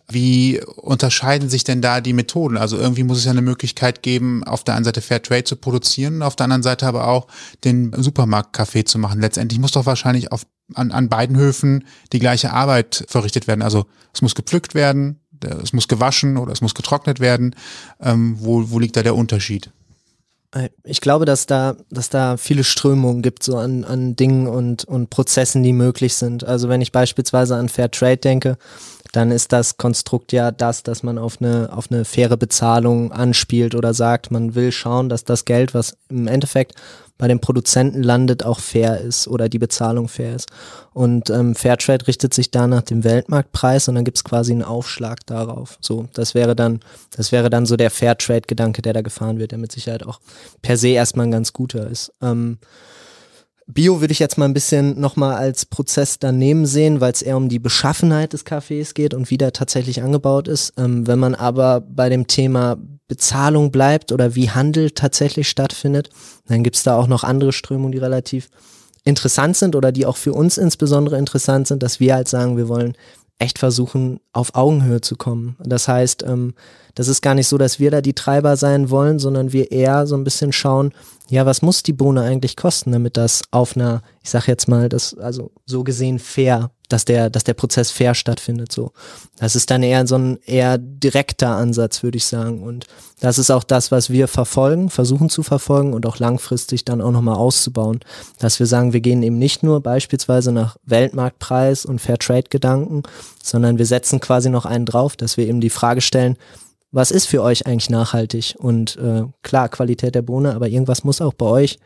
Wie 0.08 0.60
unterscheiden 0.76 1.48
sich 1.48 1.64
denn 1.64 1.80
da 1.80 2.00
die 2.00 2.12
Methoden? 2.12 2.56
Also 2.56 2.76
irgendwie 2.76 3.02
muss 3.02 3.18
es 3.18 3.24
ja 3.24 3.30
eine 3.30 3.42
Möglichkeit 3.42 4.02
geben, 4.02 4.44
auf 4.44 4.62
der 4.62 4.74
einen 4.74 4.84
Seite 4.84 5.00
Fairtrade 5.00 5.44
zu 5.44 5.56
produzieren, 5.56 6.22
auf 6.22 6.36
der 6.36 6.44
anderen 6.44 6.62
Seite 6.62 6.86
aber 6.86 7.08
auch 7.08 7.26
den 7.64 7.92
Supermarktkaffee 7.96 8.84
zu 8.84 8.98
machen. 8.98 9.20
Letztendlich 9.20 9.58
muss 9.58 9.72
doch 9.72 9.86
wahrscheinlich 9.86 10.30
auf, 10.30 10.44
an, 10.74 10.92
an 10.92 11.08
beiden 11.08 11.36
Höfen 11.36 11.84
die 12.12 12.18
gleiche 12.18 12.52
Arbeit 12.52 13.04
verrichtet 13.08 13.46
werden. 13.46 13.62
Also 13.62 13.86
es 14.12 14.22
muss 14.22 14.34
gepflückt 14.34 14.74
werden, 14.74 15.20
es 15.62 15.72
muss 15.72 15.88
gewaschen 15.88 16.36
oder 16.36 16.52
es 16.52 16.60
muss 16.60 16.74
getrocknet 16.74 17.20
werden. 17.20 17.54
Ähm, 18.00 18.36
wo, 18.38 18.70
wo 18.70 18.78
liegt 18.78 18.96
da 18.96 19.02
der 19.02 19.16
Unterschied? 19.16 19.70
Ich 20.84 21.00
glaube, 21.00 21.24
dass 21.24 21.46
da, 21.46 21.76
dass 21.90 22.10
da 22.10 22.36
viele 22.36 22.62
Strömungen 22.62 23.22
gibt, 23.22 23.42
so 23.42 23.56
an, 23.56 23.84
an 23.84 24.16
Dingen 24.16 24.46
und, 24.46 24.84
und 24.84 25.08
Prozessen, 25.08 25.62
die 25.62 25.72
möglich 25.72 26.14
sind. 26.14 26.44
Also 26.44 26.68
wenn 26.68 26.82
ich 26.82 26.92
beispielsweise 26.92 27.56
an 27.56 27.70
Fair 27.70 27.90
Trade 27.90 28.18
denke, 28.18 28.58
dann 29.12 29.30
ist 29.30 29.52
das 29.52 29.78
Konstrukt 29.78 30.30
ja 30.32 30.50
das, 30.50 30.82
dass 30.82 31.02
man 31.02 31.16
auf 31.16 31.40
eine, 31.40 31.70
auf 31.72 31.90
eine 31.90 32.04
faire 32.04 32.36
Bezahlung 32.36 33.12
anspielt 33.12 33.74
oder 33.74 33.94
sagt, 33.94 34.30
man 34.30 34.54
will 34.54 34.72
schauen, 34.72 35.08
dass 35.08 35.24
das 35.24 35.46
Geld, 35.46 35.72
was 35.72 35.96
im 36.10 36.26
Endeffekt 36.26 36.74
bei 37.22 37.28
den 37.28 37.38
Produzenten 37.38 38.02
landet, 38.02 38.44
auch 38.44 38.58
fair 38.58 39.00
ist 39.00 39.28
oder 39.28 39.48
die 39.48 39.60
Bezahlung 39.60 40.08
fair 40.08 40.34
ist. 40.34 40.48
Und 40.92 41.30
ähm, 41.30 41.54
Fairtrade 41.54 42.08
richtet 42.08 42.34
sich 42.34 42.50
da 42.50 42.66
nach 42.66 42.82
dem 42.82 43.04
Weltmarktpreis 43.04 43.86
und 43.86 43.94
dann 43.94 44.02
gibt's 44.02 44.24
quasi 44.24 44.50
einen 44.50 44.64
Aufschlag 44.64 45.24
darauf. 45.26 45.78
So, 45.80 46.08
das 46.14 46.34
wäre 46.34 46.56
dann, 46.56 46.80
das 47.16 47.30
wäre 47.30 47.48
dann 47.48 47.64
so 47.64 47.76
der 47.76 47.92
Fairtrade-Gedanke, 47.92 48.82
der 48.82 48.92
da 48.92 49.02
gefahren 49.02 49.38
wird, 49.38 49.52
der 49.52 49.60
mit 49.60 49.70
Sicherheit 49.70 50.04
auch 50.04 50.18
per 50.62 50.76
se 50.76 50.88
erstmal 50.88 51.26
ein 51.26 51.30
ganz 51.30 51.52
guter 51.52 51.86
ist. 51.86 52.12
Ähm, 52.20 52.58
Bio 53.68 54.00
würde 54.00 54.10
ich 54.10 54.18
jetzt 54.18 54.36
mal 54.36 54.46
ein 54.46 54.54
bisschen 54.54 54.98
nochmal 54.98 55.36
als 55.36 55.64
Prozess 55.64 56.18
daneben 56.18 56.66
sehen, 56.66 57.00
weil 57.00 57.12
es 57.12 57.22
eher 57.22 57.36
um 57.36 57.48
die 57.48 57.60
Beschaffenheit 57.60 58.32
des 58.32 58.44
Kaffees 58.44 58.94
geht 58.94 59.14
und 59.14 59.30
wie 59.30 59.38
der 59.38 59.52
tatsächlich 59.52 60.02
angebaut 60.02 60.48
ist. 60.48 60.72
Ähm, 60.76 61.06
wenn 61.06 61.20
man 61.20 61.36
aber 61.36 61.82
bei 61.82 62.08
dem 62.08 62.26
Thema 62.26 62.78
Bezahlung 63.08 63.70
bleibt 63.70 64.12
oder 64.12 64.34
wie 64.34 64.50
Handel 64.50 64.90
tatsächlich 64.90 65.48
stattfindet, 65.48 66.10
dann 66.46 66.62
gibt 66.62 66.76
es 66.76 66.82
da 66.82 66.96
auch 66.96 67.06
noch 67.06 67.24
andere 67.24 67.52
Strömungen, 67.52 67.92
die 67.92 67.98
relativ 67.98 68.48
interessant 69.04 69.56
sind 69.56 69.74
oder 69.76 69.92
die 69.92 70.06
auch 70.06 70.16
für 70.16 70.32
uns 70.32 70.58
insbesondere 70.58 71.18
interessant 71.18 71.66
sind, 71.66 71.82
dass 71.82 72.00
wir 72.00 72.14
halt 72.14 72.28
sagen, 72.28 72.56
wir 72.56 72.68
wollen 72.68 72.96
echt 73.38 73.58
versuchen, 73.58 74.20
auf 74.32 74.54
Augenhöhe 74.54 75.00
zu 75.00 75.16
kommen. 75.16 75.56
Das 75.58 75.88
heißt, 75.88 76.22
ähm, 76.22 76.54
das 76.94 77.08
ist 77.08 77.22
gar 77.22 77.34
nicht 77.34 77.48
so, 77.48 77.58
dass 77.58 77.80
wir 77.80 77.90
da 77.90 78.00
die 78.00 78.12
Treiber 78.12 78.56
sein 78.56 78.90
wollen, 78.90 79.18
sondern 79.18 79.52
wir 79.52 79.72
eher 79.72 80.06
so 80.06 80.16
ein 80.16 80.24
bisschen 80.24 80.52
schauen, 80.52 80.92
ja, 81.28 81.46
was 81.46 81.62
muss 81.62 81.82
die 81.82 81.94
Bohne 81.94 82.22
eigentlich 82.22 82.56
kosten, 82.56 82.92
damit 82.92 83.16
das 83.16 83.42
auf 83.50 83.74
einer, 83.74 84.02
ich 84.22 84.30
sag 84.30 84.46
jetzt 84.46 84.68
mal, 84.68 84.88
das, 84.88 85.16
also 85.18 85.50
so 85.64 85.82
gesehen 85.82 86.18
fair, 86.18 86.70
dass 86.92 87.04
der, 87.04 87.30
dass 87.30 87.44
der 87.44 87.54
Prozess 87.54 87.90
fair 87.90 88.14
stattfindet, 88.14 88.70
so. 88.70 88.92
Das 89.38 89.56
ist 89.56 89.70
dann 89.70 89.82
eher 89.82 90.06
so 90.06 90.16
ein 90.16 90.38
eher 90.44 90.78
direkter 90.78 91.50
Ansatz, 91.50 92.02
würde 92.02 92.18
ich 92.18 92.26
sagen. 92.26 92.62
Und 92.62 92.86
das 93.20 93.38
ist 93.38 93.50
auch 93.50 93.64
das, 93.64 93.90
was 93.90 94.10
wir 94.10 94.28
verfolgen, 94.28 94.90
versuchen 94.90 95.30
zu 95.30 95.42
verfolgen 95.42 95.94
und 95.94 96.06
auch 96.06 96.18
langfristig 96.18 96.84
dann 96.84 97.00
auch 97.00 97.10
nochmal 97.10 97.36
auszubauen. 97.36 98.00
Dass 98.38 98.58
wir 98.58 98.66
sagen, 98.66 98.92
wir 98.92 99.00
gehen 99.00 99.22
eben 99.22 99.38
nicht 99.38 99.62
nur 99.62 99.80
beispielsweise 99.80 100.52
nach 100.52 100.76
Weltmarktpreis 100.84 101.84
und 101.84 102.00
Fairtrade-Gedanken, 102.00 103.02
sondern 103.42 103.78
wir 103.78 103.86
setzen 103.86 104.20
quasi 104.20 104.50
noch 104.50 104.66
einen 104.66 104.86
drauf, 104.86 105.16
dass 105.16 105.36
wir 105.36 105.46
eben 105.46 105.60
die 105.60 105.70
Frage 105.70 106.00
stellen, 106.00 106.36
was 106.92 107.10
ist 107.10 107.26
für 107.26 107.42
euch 107.42 107.66
eigentlich 107.66 107.90
nachhaltig? 107.90 108.54
Und 108.58 108.96
äh, 108.96 109.22
klar, 109.42 109.68
Qualität 109.70 110.14
der 110.14 110.22
Bohne, 110.22 110.54
aber 110.54 110.68
irgendwas 110.68 111.04
muss 111.04 111.22
auch 111.22 111.32
bei 111.32 111.46
euch, 111.46 111.78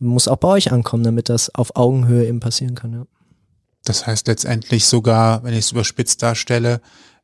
muss 0.00 0.26
auch 0.26 0.38
bei 0.38 0.48
euch 0.48 0.72
ankommen, 0.72 1.04
damit 1.04 1.28
das 1.28 1.54
auf 1.54 1.76
Augenhöhe 1.76 2.26
eben 2.26 2.40
passieren 2.40 2.74
kann. 2.74 2.92
Ja. 2.92 3.06
Das 3.84 4.06
heißt 4.06 4.26
letztendlich 4.26 4.86
sogar, 4.86 5.44
wenn 5.44 5.52
ich 5.52 5.60
es 5.60 5.72
überspitzt 5.72 6.22
darstelle, 6.22 6.80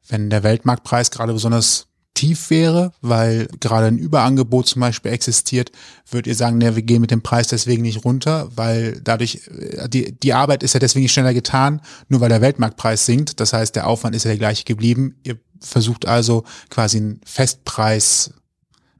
wenn 0.09 0.31
der 0.31 0.43
Weltmarktpreis 0.43 1.11
gerade 1.11 1.33
besonders 1.33 1.87
tief 2.15 2.51
wäre, 2.51 2.93
weil 3.01 3.49
gerade 3.61 3.87
ein 3.87 3.97
Überangebot 3.97 4.67
zum 4.67 4.81
Beispiel 4.81 5.13
existiert, 5.13 5.71
würdet 6.11 6.27
ihr 6.27 6.35
sagen, 6.35 6.59
ne, 6.59 6.75
wir 6.77 6.83
gehen 6.83 7.01
mit 7.01 7.11
dem 7.11 7.23
Preis 7.23 7.49
deswegen 7.49 7.83
nicht 7.83 8.05
runter, 8.05 8.51
weil 8.55 9.01
dadurch, 9.03 9.49
äh, 9.49 9.89
die, 9.89 10.19
die 10.19 10.35
Arbeit 10.35 10.63
ist 10.63 10.75
ja 10.75 10.81
deswegen 10.81 11.05
nicht 11.05 11.13
schneller 11.13 11.35
getan, 11.35 11.81
nur 12.09 12.21
weil 12.21 12.29
der 12.29 12.41
Weltmarktpreis 12.43 13.07
sinkt. 13.07 13.41
Das 13.41 13.53
heißt, 13.53 13.77
der 13.77 13.87
Aufwand 13.87 14.15
ist 14.15 14.25
ja 14.25 14.31
der 14.31 14.39
gleiche 14.39 14.65
geblieben. 14.65 15.17
Ihr 15.23 15.39
versucht 15.61 16.07
also 16.07 16.45
quasi 16.69 16.99
einen 16.99 17.21
Festpreis 17.25 18.35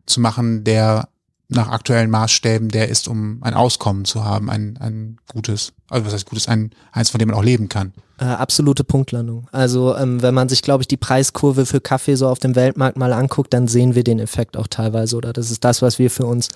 zu 0.07 0.21
machen, 0.21 0.65
der 0.65 1.09
nach 1.49 1.69
aktuellen 1.69 2.11
Maßstäben 2.11 2.69
der 2.69 2.89
ist, 2.89 3.09
um 3.09 3.43
ein 3.43 3.55
Auskommen 3.55 4.05
zu 4.05 4.25
haben, 4.25 4.49
ein, 4.49 4.77
ein 4.79 5.17
gutes, 5.33 5.73
also 5.91 6.07
was 6.07 6.15
heißt 6.15 6.27
gutes, 6.27 6.49
ein, 6.49 6.71
eins, 6.93 7.11
von 7.11 7.19
dem 7.19 7.29
man 7.29 7.37
auch 7.37 7.43
leben 7.43 7.69
kann. 7.69 7.93
Äh, 8.21 8.25
absolute 8.25 8.85
Punktlandung. 8.85 9.49
Also 9.51 9.97
ähm, 9.97 10.21
wenn 10.21 10.35
man 10.35 10.51
sich, 10.51 10.61
glaube 10.61 10.83
ich, 10.83 10.89
die 10.89 10.99
Preiskurve 10.99 11.65
für 11.65 11.81
Kaffee 11.81 12.17
so 12.17 12.29
auf 12.29 12.39
dem 12.39 12.55
Weltmarkt 12.55 12.99
mal 12.99 13.15
anguckt, 13.15 13.55
dann 13.55 13.67
sehen 13.67 13.95
wir 13.95 14.05
den 14.05 14.19
Effekt 14.19 14.59
auch 14.59 14.67
teilweise. 14.67 15.17
Oder 15.17 15.33
das 15.33 15.51
ist 15.51 15.65
das, 15.65 15.81
was 15.81 15.99
wir 15.99 16.11
für 16.11 16.27
uns 16.27 16.49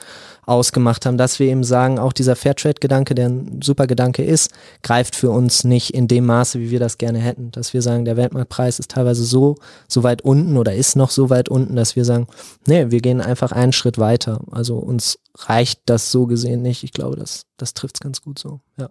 ausgemacht 0.45 1.07
haben, 1.07 1.17
dass 1.17 1.39
wir 1.39 1.47
eben 1.47 1.65
sagen, 1.65 1.99
auch 1.99 2.13
dieser 2.13 2.37
Fairtrade-Gedanke, 2.37 3.15
der 3.15 3.31
ein 3.31 3.61
super 3.63 3.87
Gedanke 3.87 4.23
ist, 4.23 4.51
greift 4.83 5.17
für 5.17 5.31
uns 5.31 5.65
nicht 5.65 5.95
in 5.95 6.07
dem 6.07 6.27
Maße, 6.27 6.61
wie 6.61 6.71
wir 6.71 6.81
das 6.81 6.99
gerne 6.99 7.19
hätten. 7.19 7.51
Dass 7.51 7.73
wir 7.73 7.81
sagen, 7.81 8.05
der 8.05 8.19
Weltmarktpreis 8.19 8.79
ist 8.79 8.91
teilweise 8.91 9.25
so, 9.25 9.57
so 9.89 10.03
weit 10.03 10.21
unten 10.21 10.59
oder 10.59 10.75
ist 10.75 10.97
noch 10.97 11.11
so 11.11 11.31
weit 11.31 11.49
unten, 11.49 11.77
dass 11.77 11.97
wir 11.97 12.05
sagen, 12.05 12.27
nee, 12.67 12.91
wir 12.91 13.01
gehen 13.01 13.23
einfach 13.23 13.53
einen 13.53 13.73
Schritt 13.73 13.97
weiter. 13.97 14.43
Also 14.51 14.77
uns 14.77 15.19
reicht 15.39 15.81
das 15.87 16.11
so 16.13 16.27
gesehen 16.27 16.61
nicht. 16.61 16.85
Ich 16.85 16.93
glaube, 16.93 17.17
das, 17.17 17.47
das 17.57 17.73
trifft 17.73 17.97
es 17.97 18.01
ganz 18.01 18.21
gut 18.21 18.39
so, 18.39 18.61
ja. 18.77 18.91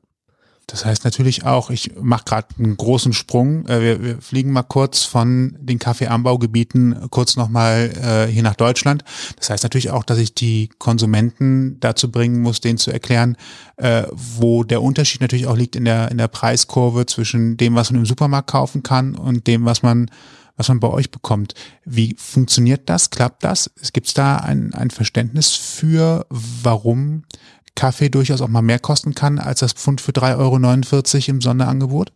Das 0.68 0.86
heißt 0.86 1.04
natürlich 1.04 1.46
auch, 1.46 1.70
ich 1.70 1.92
mache 2.02 2.24
gerade 2.26 2.48
einen 2.58 2.78
großen 2.78 3.14
Sprung. 3.14 3.66
Äh, 3.68 3.82
wir, 3.82 4.04
wir 4.04 4.22
fliegen 4.22 4.52
mal 4.52 4.64
kurz 4.64 5.04
von 5.04 5.56
den 5.60 5.80
Kaffeeanbaugebieten 5.80 7.10
kurz 7.10 7.36
nochmal 7.36 7.92
äh, 8.02 8.32
hier 8.32 8.44
nach 8.44 8.56
Deutschland. 8.56 9.04
Das 9.38 9.50
heißt 9.50 9.64
natürlich 9.64 9.92
auch, 9.92 10.04
dass 10.04 10.18
ich 10.18 10.34
die 10.34 10.70
Konsumenten 10.78 11.80
dazu 11.80 12.10
bringen 12.10 12.42
muss, 12.42 12.62
denen 12.62 12.78
zu 12.78 12.92
erklären, 12.92 13.36
äh, 13.78 14.04
wo 14.12 14.64
der 14.64 14.82
Unterschied 14.82 15.22
natürlich 15.22 15.48
auch 15.48 15.58
liegt 15.58 15.76
in 15.76 15.86
der, 15.86 16.10
in 16.12 16.18
der 16.18 16.28
Preiskurve 16.28 17.06
zwischen 17.06 17.58
dem, 17.58 17.76
was 17.76 17.92
man 17.92 18.00
im 18.00 18.06
Supermarkt 18.06 18.50
kaufen 18.50 18.84
kann 18.84 19.16
und 19.16 19.48
dem, 19.48 19.66
was 19.66 19.84
man 19.84 20.10
was 20.56 20.68
man 20.68 20.80
bei 20.80 20.90
euch 20.90 21.12
bekommt. 21.12 21.54
Wie 21.86 22.16
funktioniert 22.18 22.90
das? 22.90 23.10
Klappt 23.10 23.44
das? 23.44 23.72
Gibt 23.92 24.08
es 24.08 24.14
da 24.14 24.38
ein, 24.38 24.74
ein 24.74 24.92
Verständnis 24.92 25.52
für, 25.52 26.26
warum 26.30 27.24
Kaffee 27.76 28.10
durchaus 28.10 28.42
auch 28.42 28.48
mal 28.48 28.62
mehr 28.62 28.80
kosten 28.80 29.16
kann 29.16 29.40
als 29.40 29.62
das 29.62 29.74
Pfund 29.74 30.00
für 30.02 30.12
3,49 30.12 30.38
Euro 30.38 31.30
im 31.30 31.42
Sonderangebot? 31.42 32.12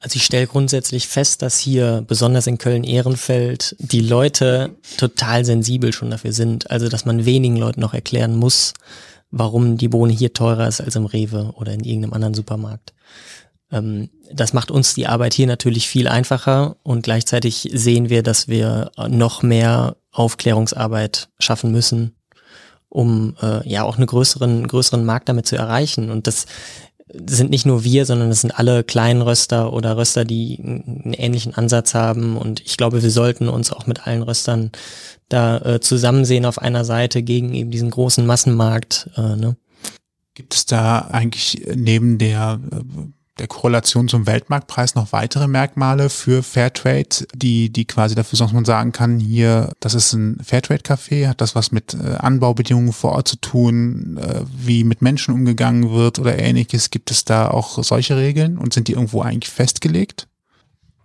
Also 0.00 0.16
ich 0.16 0.24
stelle 0.24 0.46
grundsätzlich 0.46 1.08
fest, 1.08 1.42
dass 1.42 1.58
hier 1.58 2.04
besonders 2.06 2.46
in 2.46 2.58
Köln-Ehrenfeld 2.58 3.74
die 3.78 4.00
Leute 4.00 4.76
total 4.98 5.44
sensibel 5.44 5.92
schon 5.92 6.10
dafür 6.10 6.32
sind. 6.32 6.70
Also 6.70 6.88
dass 6.88 7.06
man 7.06 7.24
wenigen 7.24 7.56
Leuten 7.56 7.80
noch 7.80 7.94
erklären 7.94 8.36
muss, 8.36 8.74
warum 9.30 9.78
die 9.78 9.88
Bohne 9.88 10.12
hier 10.12 10.32
teurer 10.32 10.68
ist 10.68 10.80
als 10.80 10.96
im 10.96 11.06
Rewe 11.06 11.52
oder 11.56 11.72
in 11.72 11.82
irgendeinem 11.82 12.12
anderen 12.12 12.34
Supermarkt. 12.34 12.92
Ähm, 13.70 14.10
das 14.32 14.52
macht 14.52 14.70
uns 14.70 14.94
die 14.94 15.06
Arbeit 15.06 15.34
hier 15.34 15.46
natürlich 15.46 15.88
viel 15.88 16.08
einfacher 16.08 16.76
und 16.82 17.02
gleichzeitig 17.02 17.68
sehen 17.72 18.08
wir, 18.08 18.22
dass 18.22 18.48
wir 18.48 18.90
noch 19.08 19.42
mehr 19.42 19.96
Aufklärungsarbeit 20.12 21.28
schaffen 21.38 21.70
müssen, 21.72 22.16
um 22.88 23.36
äh, 23.42 23.68
ja 23.68 23.84
auch 23.84 23.96
einen 23.96 24.06
größeren, 24.06 24.66
größeren 24.66 25.04
Markt 25.04 25.28
damit 25.28 25.46
zu 25.46 25.56
erreichen. 25.56 26.10
Und 26.10 26.26
das 26.26 26.46
sind 27.08 27.50
nicht 27.50 27.66
nur 27.66 27.84
wir, 27.84 28.04
sondern 28.04 28.30
es 28.30 28.40
sind 28.40 28.58
alle 28.58 28.82
kleinen 28.82 29.22
Röster 29.22 29.72
oder 29.72 29.96
Röster, 29.96 30.24
die 30.24 30.58
einen 30.58 31.12
ähnlichen 31.12 31.54
Ansatz 31.54 31.94
haben. 31.94 32.36
Und 32.36 32.60
ich 32.60 32.76
glaube, 32.76 33.02
wir 33.02 33.10
sollten 33.10 33.48
uns 33.48 33.72
auch 33.72 33.86
mit 33.86 34.06
allen 34.06 34.22
Röstern 34.22 34.72
da 35.28 35.58
äh, 35.58 35.80
zusammen 35.80 36.24
sehen 36.24 36.46
auf 36.46 36.58
einer 36.58 36.84
Seite 36.84 37.22
gegen 37.22 37.54
eben 37.54 37.70
diesen 37.70 37.90
großen 37.90 38.26
Massenmarkt. 38.26 39.10
Äh, 39.16 39.36
ne? 39.36 39.56
Gibt 40.34 40.54
es 40.54 40.66
da 40.66 40.98
eigentlich 40.98 41.66
neben 41.74 42.18
der 42.18 42.60
äh, 42.72 42.76
der 43.38 43.48
Korrelation 43.48 44.08
zum 44.08 44.26
Weltmarktpreis 44.26 44.94
noch 44.94 45.12
weitere 45.12 45.46
Merkmale 45.46 46.08
für 46.08 46.42
Fairtrade, 46.42 47.26
die, 47.34 47.70
die 47.70 47.84
quasi 47.84 48.14
dafür 48.14 48.38
sorgen, 48.38 48.54
man 48.54 48.64
sagen 48.64 48.92
kann, 48.92 49.20
hier, 49.20 49.72
das 49.80 49.94
ist 49.94 50.14
ein 50.14 50.38
Fairtrade-Café, 50.42 51.28
hat 51.28 51.40
das 51.40 51.54
was 51.54 51.70
mit 51.70 51.94
äh, 51.94 52.16
Anbaubedingungen 52.16 52.92
vor 52.92 53.12
Ort 53.12 53.28
zu 53.28 53.36
tun, 53.36 54.18
äh, 54.18 54.40
wie 54.56 54.84
mit 54.84 55.02
Menschen 55.02 55.34
umgegangen 55.34 55.90
wird 55.90 56.18
oder 56.18 56.38
ähnliches. 56.38 56.90
Gibt 56.90 57.10
es 57.10 57.24
da 57.24 57.48
auch 57.48 57.82
solche 57.82 58.16
Regeln 58.16 58.56
und 58.56 58.72
sind 58.72 58.88
die 58.88 58.92
irgendwo 58.92 59.20
eigentlich 59.20 59.52
festgelegt? 59.52 60.28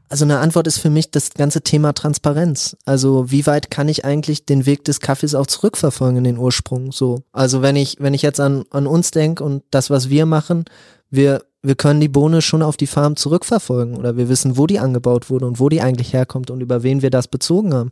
Also 0.07 0.25
eine 0.25 0.39
Antwort 0.39 0.67
ist 0.67 0.77
für 0.77 0.89
mich 0.89 1.09
das 1.11 1.31
ganze 1.31 1.61
Thema 1.61 1.93
Transparenz. 1.93 2.75
Also 2.85 3.31
wie 3.31 3.45
weit 3.45 3.71
kann 3.71 3.87
ich 3.87 4.03
eigentlich 4.03 4.45
den 4.45 4.65
Weg 4.65 4.83
des 4.83 4.99
Kaffees 4.99 5.35
auch 5.35 5.47
zurückverfolgen 5.47 6.17
in 6.17 6.23
den 6.25 6.37
Ursprung? 6.37 6.91
So, 6.91 7.23
also 7.31 7.61
wenn 7.61 7.77
ich 7.77 7.95
wenn 7.99 8.13
ich 8.13 8.21
jetzt 8.21 8.41
an 8.41 8.65
an 8.71 8.87
uns 8.87 9.11
denke 9.11 9.41
und 9.41 9.63
das 9.71 9.89
was 9.89 10.09
wir 10.09 10.25
machen, 10.25 10.65
wir 11.09 11.43
wir 11.63 11.75
können 11.75 11.99
die 11.99 12.07
Bohne 12.07 12.41
schon 12.41 12.63
auf 12.63 12.77
die 12.77 12.87
Farm 12.87 13.15
zurückverfolgen 13.15 13.95
oder 13.95 14.17
wir 14.17 14.29
wissen, 14.29 14.57
wo 14.57 14.65
die 14.67 14.79
angebaut 14.79 15.29
wurde 15.29 15.45
und 15.45 15.59
wo 15.59 15.69
die 15.69 15.81
eigentlich 15.81 16.13
herkommt 16.13 16.49
und 16.49 16.61
über 16.61 16.83
wen 16.83 17.01
wir 17.01 17.11
das 17.11 17.27
bezogen 17.27 17.73
haben. 17.73 17.91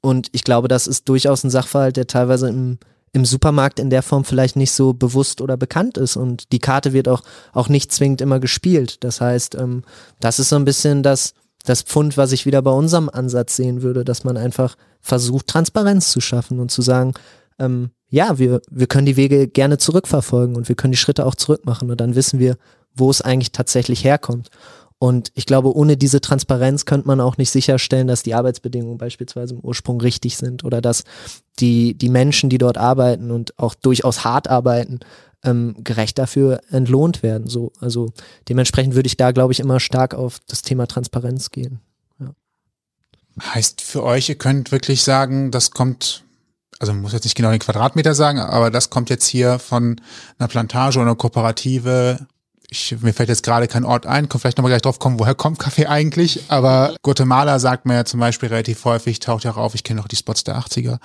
Und 0.00 0.28
ich 0.32 0.44
glaube, 0.44 0.68
das 0.68 0.86
ist 0.86 1.08
durchaus 1.08 1.44
ein 1.44 1.50
Sachverhalt, 1.50 1.96
der 1.96 2.06
teilweise 2.06 2.48
im, 2.48 2.78
im 3.12 3.24
Supermarkt 3.24 3.78
in 3.78 3.90
der 3.90 4.02
Form 4.02 4.24
vielleicht 4.24 4.56
nicht 4.56 4.72
so 4.72 4.94
bewusst 4.94 5.40
oder 5.40 5.56
bekannt 5.56 5.96
ist. 5.96 6.16
Und 6.16 6.52
die 6.52 6.58
Karte 6.58 6.92
wird 6.92 7.08
auch, 7.08 7.22
auch 7.52 7.68
nicht 7.68 7.92
zwingend 7.92 8.20
immer 8.20 8.40
gespielt. 8.40 9.02
Das 9.04 9.20
heißt, 9.20 9.54
ähm, 9.56 9.82
das 10.20 10.38
ist 10.38 10.48
so 10.48 10.56
ein 10.56 10.64
bisschen 10.64 11.02
das, 11.02 11.34
das 11.64 11.82
Pfund, 11.82 12.16
was 12.16 12.32
ich 12.32 12.46
wieder 12.46 12.62
bei 12.62 12.70
unserem 12.70 13.08
Ansatz 13.08 13.56
sehen 13.56 13.82
würde, 13.82 14.04
dass 14.04 14.24
man 14.24 14.36
einfach 14.36 14.76
versucht, 15.00 15.48
Transparenz 15.48 16.10
zu 16.10 16.20
schaffen 16.20 16.60
und 16.60 16.70
zu 16.70 16.82
sagen, 16.82 17.14
ähm, 17.58 17.90
ja, 18.10 18.38
wir, 18.38 18.62
wir 18.70 18.86
können 18.86 19.06
die 19.06 19.16
Wege 19.16 19.48
gerne 19.48 19.78
zurückverfolgen 19.78 20.56
und 20.56 20.68
wir 20.68 20.76
können 20.76 20.92
die 20.92 20.98
Schritte 20.98 21.26
auch 21.26 21.34
zurückmachen 21.34 21.90
und 21.90 22.00
dann 22.00 22.14
wissen 22.14 22.38
wir, 22.38 22.56
wo 22.98 23.10
es 23.10 23.22
eigentlich 23.22 23.52
tatsächlich 23.52 24.04
herkommt. 24.04 24.50
Und 25.00 25.30
ich 25.34 25.46
glaube, 25.46 25.74
ohne 25.76 25.96
diese 25.96 26.20
Transparenz 26.20 26.84
könnte 26.84 27.06
man 27.06 27.20
auch 27.20 27.36
nicht 27.36 27.50
sicherstellen, 27.50 28.08
dass 28.08 28.24
die 28.24 28.34
Arbeitsbedingungen 28.34 28.98
beispielsweise 28.98 29.54
im 29.54 29.60
Ursprung 29.60 30.00
richtig 30.00 30.36
sind 30.36 30.64
oder 30.64 30.80
dass 30.80 31.04
die, 31.60 31.94
die 31.94 32.08
Menschen, 32.08 32.50
die 32.50 32.58
dort 32.58 32.78
arbeiten 32.78 33.30
und 33.30 33.56
auch 33.58 33.74
durchaus 33.74 34.24
hart 34.24 34.48
arbeiten, 34.48 34.98
ähm, 35.44 35.76
gerecht 35.84 36.18
dafür 36.18 36.60
entlohnt 36.70 37.22
werden. 37.22 37.46
So, 37.46 37.72
also 37.80 38.10
dementsprechend 38.48 38.96
würde 38.96 39.06
ich 39.06 39.16
da, 39.16 39.30
glaube 39.30 39.52
ich, 39.52 39.60
immer 39.60 39.78
stark 39.78 40.14
auf 40.14 40.40
das 40.48 40.62
Thema 40.62 40.88
Transparenz 40.88 41.52
gehen. 41.52 41.78
Ja. 42.18 42.34
Heißt 43.54 43.80
für 43.80 44.02
euch, 44.02 44.28
ihr 44.28 44.34
könnt 44.38 44.72
wirklich 44.72 45.04
sagen, 45.04 45.52
das 45.52 45.70
kommt 45.70 46.24
also 46.80 46.92
man 46.92 47.02
muss 47.02 47.12
jetzt 47.12 47.24
nicht 47.24 47.34
genau 47.34 47.50
den 47.50 47.58
Quadratmeter 47.58 48.14
sagen, 48.14 48.38
aber 48.38 48.70
das 48.70 48.88
kommt 48.88 49.10
jetzt 49.10 49.26
hier 49.26 49.58
von 49.58 50.00
einer 50.38 50.48
Plantage 50.48 50.98
oder 50.98 51.08
einer 51.08 51.16
Kooperative 51.16 52.26
ich, 52.70 52.96
mir 53.00 53.14
fällt 53.14 53.28
jetzt 53.28 53.42
gerade 53.42 53.66
kein 53.66 53.84
Ort 53.84 54.06
ein, 54.06 54.28
kann 54.28 54.40
vielleicht 54.40 54.58
nochmal 54.58 54.70
gleich 54.70 54.82
drauf 54.82 54.98
kommen, 54.98 55.18
woher 55.18 55.34
kommt 55.34 55.58
Kaffee 55.58 55.86
eigentlich, 55.86 56.42
aber 56.48 56.94
Guatemala 57.02 57.58
sagt 57.58 57.86
man 57.86 57.96
ja 57.96 58.04
zum 58.04 58.20
Beispiel 58.20 58.48
relativ 58.50 58.84
häufig, 58.84 59.20
taucht 59.20 59.44
ja 59.44 59.52
auch 59.52 59.56
auf, 59.56 59.74
ich 59.74 59.84
kenne 59.84 60.00
auch 60.00 60.08
die 60.08 60.16
Spots 60.16 60.44
der 60.44 60.58
80er. 60.58 60.98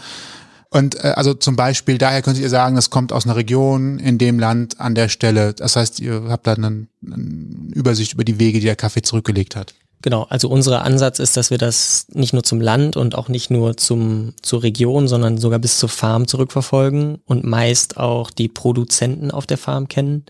Und 0.69 0.95
äh, 1.03 1.13
also 1.15 1.33
zum 1.35 1.55
Beispiel, 1.55 1.97
daher 1.97 2.21
könntet 2.21 2.43
ihr 2.43 2.49
sagen, 2.49 2.75
das 2.75 2.89
kommt 2.89 3.13
aus 3.13 3.25
einer 3.25 3.35
Region 3.35 3.99
in 3.99 4.17
dem 4.17 4.39
Land 4.39 4.79
an 4.79 4.95
der 4.95 5.07
Stelle. 5.07 5.53
Das 5.53 5.75
heißt, 5.75 5.99
ihr 5.99 6.23
habt 6.29 6.47
da 6.47 6.53
eine, 6.53 6.87
eine 7.05 7.67
Übersicht 7.73 8.13
über 8.13 8.23
die 8.23 8.39
Wege, 8.39 8.59
die 8.59 8.65
der 8.65 8.75
Kaffee 8.75 9.03
zurückgelegt 9.03 9.55
hat. 9.55 9.75
Genau, 10.01 10.23
also 10.23 10.49
unser 10.49 10.83
Ansatz 10.83 11.19
ist, 11.19 11.37
dass 11.37 11.49
wir 11.49 11.57
das 11.57 12.07
nicht 12.11 12.33
nur 12.33 12.43
zum 12.43 12.59
Land 12.59 12.97
und 12.97 13.15
auch 13.15 13.29
nicht 13.29 13.51
nur 13.51 13.77
zum, 13.77 14.33
zur 14.41 14.61
Region, 14.61 15.07
sondern 15.07 15.37
sogar 15.37 15.59
bis 15.59 15.77
zur 15.77 15.87
Farm 15.87 16.27
zurückverfolgen 16.27 17.19
und 17.25 17.45
meist 17.45 17.95
auch 17.95 18.29
die 18.29 18.49
Produzenten 18.49 19.31
auf 19.31 19.45
der 19.45 19.57
Farm 19.57 19.87
kennen. 19.87 20.25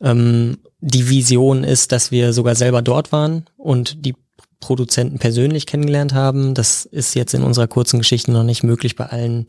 Ähm, 0.00 0.58
die 0.80 1.08
Vision 1.08 1.64
ist, 1.64 1.92
dass 1.92 2.10
wir 2.10 2.32
sogar 2.32 2.54
selber 2.54 2.82
dort 2.82 3.12
waren 3.12 3.44
und 3.56 4.04
die 4.04 4.14
Produzenten 4.60 5.18
persönlich 5.18 5.66
kennengelernt 5.66 6.14
haben. 6.14 6.54
Das 6.54 6.84
ist 6.84 7.14
jetzt 7.14 7.34
in 7.34 7.42
unserer 7.42 7.66
kurzen 7.66 7.98
Geschichte 7.98 8.30
noch 8.30 8.44
nicht 8.44 8.62
möglich 8.62 8.94
bei 8.94 9.06
allen 9.06 9.46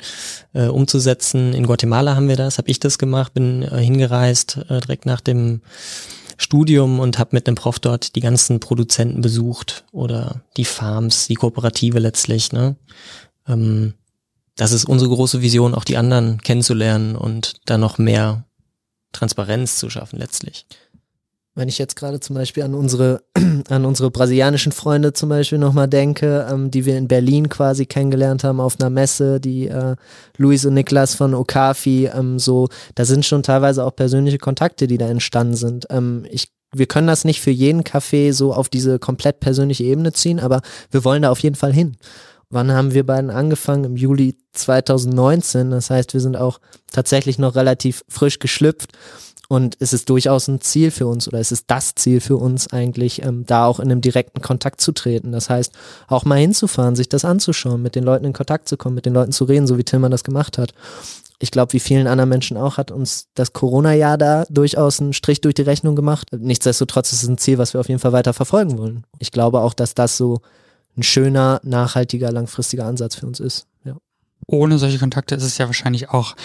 äh, 0.53 0.67
umzusetzen. 0.67 1.53
In 1.53 1.65
Guatemala 1.65 2.15
haben 2.15 2.29
wir 2.29 2.37
das, 2.37 2.57
habe 2.57 2.69
ich 2.69 2.79
das 2.79 2.97
gemacht, 2.97 3.33
bin 3.33 3.61
äh, 3.61 3.77
hingereist 3.77 4.59
äh, 4.69 4.79
direkt 4.79 5.05
nach 5.05 5.21
dem 5.21 5.61
Studium 6.37 6.99
und 6.99 7.19
habe 7.19 7.31
mit 7.33 7.47
einem 7.47 7.55
Prof 7.55 7.79
dort 7.79 8.15
die 8.15 8.21
ganzen 8.21 8.59
Produzenten 8.59 9.21
besucht 9.21 9.85
oder 9.91 10.41
die 10.57 10.65
Farms, 10.65 11.27
die 11.27 11.35
Kooperative 11.35 11.99
letztlich. 11.99 12.51
Ne? 12.51 12.77
Ähm, 13.47 13.93
das 14.55 14.71
ist 14.71 14.85
unsere 14.85 15.11
große 15.11 15.41
Vision, 15.41 15.75
auch 15.75 15.83
die 15.83 15.97
anderen 15.97 16.41
kennenzulernen 16.41 17.15
und 17.15 17.55
da 17.65 17.77
noch 17.77 17.97
mehr 17.97 18.45
Transparenz 19.11 19.77
zu 19.77 19.89
schaffen 19.89 20.19
letztlich. 20.19 20.65
Wenn 21.53 21.67
ich 21.67 21.77
jetzt 21.77 21.97
gerade 21.97 22.21
zum 22.21 22.35
Beispiel 22.35 22.63
an 22.63 22.73
unsere, 22.73 23.23
an 23.69 23.83
unsere 23.83 24.09
brasilianischen 24.09 24.71
Freunde 24.71 25.11
zum 25.11 25.27
Beispiel 25.27 25.57
nochmal 25.57 25.89
denke, 25.89 26.47
ähm, 26.49 26.71
die 26.71 26.85
wir 26.85 26.97
in 26.97 27.09
Berlin 27.09 27.49
quasi 27.49 27.85
kennengelernt 27.85 28.45
haben 28.45 28.61
auf 28.61 28.79
einer 28.79 28.89
Messe, 28.89 29.41
die 29.41 29.67
äh, 29.67 29.97
Luis 30.37 30.65
und 30.65 30.75
Niklas 30.75 31.15
von 31.15 31.33
Okafi, 31.33 32.09
ähm, 32.13 32.39
so, 32.39 32.69
da 32.95 33.03
sind 33.03 33.25
schon 33.25 33.43
teilweise 33.43 33.83
auch 33.83 33.93
persönliche 33.93 34.37
Kontakte, 34.37 34.87
die 34.87 34.97
da 34.97 35.09
entstanden 35.09 35.55
sind. 35.55 35.87
Ähm, 35.89 36.25
ich 36.31 36.47
wir 36.73 36.85
können 36.85 37.07
das 37.07 37.25
nicht 37.25 37.41
für 37.41 37.51
jeden 37.51 37.83
Café 37.83 38.31
so 38.31 38.53
auf 38.53 38.69
diese 38.69 38.97
komplett 38.97 39.41
persönliche 39.41 39.83
Ebene 39.83 40.13
ziehen, 40.13 40.39
aber 40.39 40.61
wir 40.89 41.03
wollen 41.03 41.23
da 41.23 41.29
auf 41.29 41.39
jeden 41.39 41.55
Fall 41.55 41.73
hin. 41.73 41.97
Wann 42.51 42.71
haben 42.71 42.93
wir 42.93 43.05
beiden 43.05 43.29
angefangen? 43.29 43.85
Im 43.85 43.95
Juli 43.95 44.37
2019. 44.51 45.71
Das 45.71 45.89
heißt, 45.89 46.13
wir 46.13 46.21
sind 46.21 46.35
auch 46.35 46.59
tatsächlich 46.91 47.39
noch 47.39 47.55
relativ 47.55 48.03
frisch 48.09 48.39
geschlüpft. 48.39 48.91
Und 49.47 49.75
es 49.79 49.91
ist 49.91 50.09
durchaus 50.09 50.47
ein 50.47 50.61
Ziel 50.61 50.91
für 50.91 51.07
uns 51.07 51.27
oder 51.27 51.39
es 51.39 51.51
ist 51.51 51.65
das 51.67 51.93
Ziel 51.95 52.21
für 52.21 52.37
uns 52.37 52.71
eigentlich, 52.71 53.21
ähm, 53.23 53.45
da 53.45 53.65
auch 53.65 53.81
in 53.81 53.91
einem 53.91 53.99
direkten 53.99 54.41
Kontakt 54.41 54.79
zu 54.79 54.93
treten. 54.93 55.33
Das 55.33 55.49
heißt, 55.49 55.73
auch 56.07 56.23
mal 56.23 56.39
hinzufahren, 56.39 56.95
sich 56.95 57.09
das 57.09 57.25
anzuschauen, 57.25 57.81
mit 57.81 57.95
den 57.95 58.05
Leuten 58.05 58.23
in 58.23 58.31
Kontakt 58.31 58.69
zu 58.69 58.77
kommen, 58.77 58.95
mit 58.95 59.05
den 59.05 59.13
Leuten 59.13 59.33
zu 59.33 59.43
reden, 59.43 59.67
so 59.67 59.77
wie 59.77 59.83
Tillmann 59.83 60.11
das 60.11 60.23
gemacht 60.23 60.57
hat. 60.57 60.73
Ich 61.39 61.51
glaube, 61.51 61.73
wie 61.73 61.81
vielen 61.81 62.07
anderen 62.07 62.29
Menschen 62.29 62.55
auch, 62.55 62.77
hat 62.77 62.91
uns 62.91 63.27
das 63.33 63.51
Corona-Jahr 63.51 64.17
da 64.17 64.45
durchaus 64.49 65.01
einen 65.01 65.11
Strich 65.11 65.41
durch 65.41 65.55
die 65.55 65.63
Rechnung 65.63 65.97
gemacht. 65.97 66.29
Nichtsdestotrotz 66.31 67.11
ist 67.11 67.23
es 67.23 67.27
ein 67.27 67.37
Ziel, 67.37 67.57
was 67.57 67.73
wir 67.73 67.81
auf 67.81 67.89
jeden 67.89 67.99
Fall 67.99 68.13
weiter 68.13 68.33
verfolgen 68.33 68.77
wollen. 68.77 69.03
Ich 69.19 69.31
glaube 69.31 69.59
auch, 69.59 69.73
dass 69.73 69.95
das 69.95 70.15
so 70.15 70.39
ein 70.97 71.03
schöner, 71.03 71.61
nachhaltiger, 71.63 72.31
langfristiger 72.31 72.85
Ansatz 72.85 73.15
für 73.15 73.25
uns 73.25 73.39
ist. 73.39 73.67
Ja. 73.83 73.97
Ohne 74.47 74.77
solche 74.77 74.99
Kontakte 74.99 75.35
ist 75.35 75.43
es 75.43 75.57
ja 75.57 75.67
wahrscheinlich 75.67 76.09
auch 76.09 76.35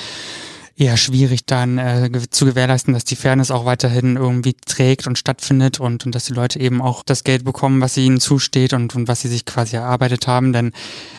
eher 0.76 0.96
schwierig 0.98 1.46
dann 1.46 1.78
äh, 1.78 2.10
zu 2.30 2.44
gewährleisten, 2.44 2.92
dass 2.92 3.04
die 3.04 3.16
Fairness 3.16 3.50
auch 3.50 3.64
weiterhin 3.64 4.16
irgendwie 4.16 4.54
trägt 4.54 5.06
und 5.06 5.18
stattfindet 5.18 5.80
und, 5.80 6.04
und 6.04 6.14
dass 6.14 6.26
die 6.26 6.34
Leute 6.34 6.60
eben 6.60 6.82
auch 6.82 7.02
das 7.02 7.24
Geld 7.24 7.44
bekommen, 7.44 7.80
was 7.80 7.96
ihnen 7.96 8.20
zusteht 8.20 8.74
und, 8.74 8.94
und 8.94 9.08
was 9.08 9.22
sie 9.22 9.28
sich 9.28 9.46
quasi 9.46 9.76
erarbeitet 9.76 10.26
haben. 10.26 10.52
Denn, 10.52 10.72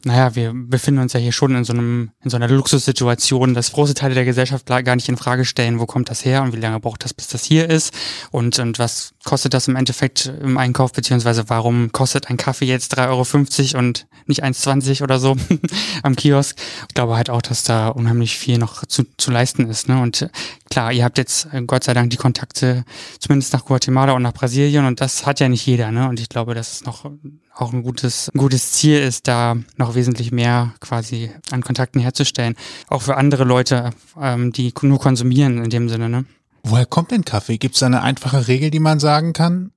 naja, 0.03 0.35
wir 0.35 0.53
befinden 0.53 1.01
uns 1.01 1.13
ja 1.13 1.19
hier 1.19 1.31
schon 1.31 1.55
in 1.55 1.63
so 1.63 1.73
einem, 1.73 2.11
in 2.23 2.29
so 2.29 2.37
einer 2.37 2.47
Luxussituation, 2.47 3.55
dass 3.55 3.71
große 3.71 3.95
Teile 3.95 4.13
der 4.13 4.25
Gesellschaft 4.25 4.67
gar 4.67 4.95
nicht 4.95 5.09
in 5.09 5.17
Frage 5.17 5.43
stellen, 5.43 5.79
wo 5.79 5.87
kommt 5.87 6.11
das 6.11 6.23
her 6.23 6.43
und 6.43 6.53
wie 6.53 6.59
lange 6.59 6.79
braucht 6.79 7.03
das, 7.03 7.15
bis 7.15 7.27
das 7.27 7.43
hier 7.43 7.67
ist 7.67 7.93
und, 8.29 8.59
und 8.59 8.77
was 8.77 9.13
kostet 9.27 9.53
das 9.53 9.67
im 9.67 9.75
Endeffekt 9.75 10.31
im 10.41 10.57
Einkauf, 10.57 10.93
beziehungsweise 10.93 11.49
warum 11.49 11.91
kostet 11.91 12.29
ein 12.29 12.37
Kaffee 12.37 12.65
jetzt 12.65 12.97
3,50 12.97 13.73
Euro 13.73 13.79
und 13.79 14.07
nicht 14.25 14.41
1,20 14.41 15.03
oder 15.03 15.19
so 15.19 15.35
am 16.03 16.15
Kiosk. 16.15 16.57
Ich 16.87 16.95
glaube 16.95 17.17
halt 17.17 17.29
auch, 17.29 17.41
dass 17.41 17.63
da 17.63 17.89
unheimlich 17.89 18.37
viel 18.37 18.57
noch 18.57 18.85
zu, 18.85 19.03
zu 19.17 19.29
leisten 19.29 19.69
ist. 19.69 19.89
Ne? 19.89 20.01
Und 20.01 20.29
klar, 20.71 20.93
ihr 20.93 21.03
habt 21.03 21.17
jetzt 21.17 21.49
äh, 21.51 21.61
Gott 21.61 21.83
sei 21.83 21.93
Dank 21.93 22.09
die 22.09 22.15
Kontakte 22.17 22.85
zumindest 23.19 23.51
nach 23.51 23.65
Guatemala 23.65 24.13
und 24.13 24.21
nach 24.21 24.33
Brasilien 24.33 24.85
und 24.85 25.01
das 25.01 25.25
hat 25.25 25.41
ja 25.41 25.49
nicht 25.49 25.65
jeder. 25.65 25.91
Ne? 25.91 26.07
Und 26.07 26.21
ich 26.21 26.29
glaube, 26.29 26.55
dass 26.55 26.71
es 26.71 26.85
noch 26.85 27.11
auch 27.53 27.73
ein 27.73 27.83
gutes, 27.83 28.29
ein 28.33 28.37
gutes 28.37 28.71
Ziel 28.71 28.97
ist, 28.97 29.27
da 29.27 29.57
noch 29.75 29.95
wesentlich 29.95 30.31
mehr 30.31 30.73
quasi 30.79 31.31
an 31.51 31.63
Kontakten 31.63 31.99
herzustellen. 31.99 32.55
Auch 32.87 33.01
für 33.01 33.17
andere 33.17 33.43
Leute, 33.43 33.91
ähm, 34.21 34.53
die 34.53 34.73
nur 34.83 34.99
konsumieren 34.99 35.61
in 35.65 35.69
dem 35.69 35.89
Sinne. 35.89 36.07
Ne? 36.07 36.25
Woher 36.69 36.85
kommt 36.85 37.11
denn 37.11 37.25
Kaffee? 37.25 37.57
Gibt 37.57 37.75
es 37.75 37.83
eine 37.83 38.01
einfache 38.01 38.47
Regel, 38.47 38.71
die 38.71 38.79
man 38.79 38.99
sagen 38.99 39.33
kann? 39.33 39.71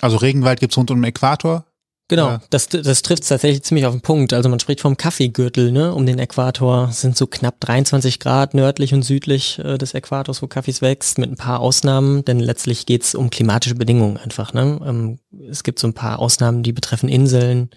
Also 0.00 0.16
Regenwald 0.16 0.60
gibt 0.60 0.72
es 0.72 0.78
rund 0.78 0.90
um 0.90 0.98
den 0.98 1.04
Äquator. 1.04 1.64
Genau, 2.08 2.28
ja. 2.28 2.42
das, 2.50 2.68
das 2.68 3.00
trifft 3.00 3.26
tatsächlich 3.26 3.62
ziemlich 3.62 3.86
auf 3.86 3.94
den 3.94 4.02
Punkt. 4.02 4.34
Also 4.34 4.48
man 4.50 4.60
spricht 4.60 4.80
vom 4.80 4.98
Kaffeegürtel, 4.98 5.72
ne, 5.72 5.94
um 5.94 6.04
den 6.04 6.18
Äquator. 6.18 6.88
Es 6.90 7.00
sind 7.00 7.16
so 7.16 7.26
knapp 7.26 7.58
23 7.60 8.18
Grad 8.18 8.52
nördlich 8.52 8.92
und 8.92 9.02
südlich 9.02 9.58
äh, 9.60 9.78
des 9.78 9.94
Äquators, 9.94 10.42
wo 10.42 10.46
Kaffees 10.46 10.82
wächst, 10.82 11.16
mit 11.16 11.30
ein 11.30 11.36
paar 11.36 11.60
Ausnahmen, 11.60 12.22
denn 12.24 12.38
letztlich 12.38 12.84
geht's 12.84 13.14
um 13.14 13.30
klimatische 13.30 13.76
Bedingungen 13.76 14.18
einfach. 14.18 14.52
Ne? 14.52 14.78
Ähm, 14.84 15.20
es 15.48 15.62
gibt 15.62 15.78
so 15.78 15.86
ein 15.86 15.94
paar 15.94 16.18
Ausnahmen, 16.18 16.62
die 16.62 16.72
betreffen 16.72 17.08
Inseln, 17.08 17.70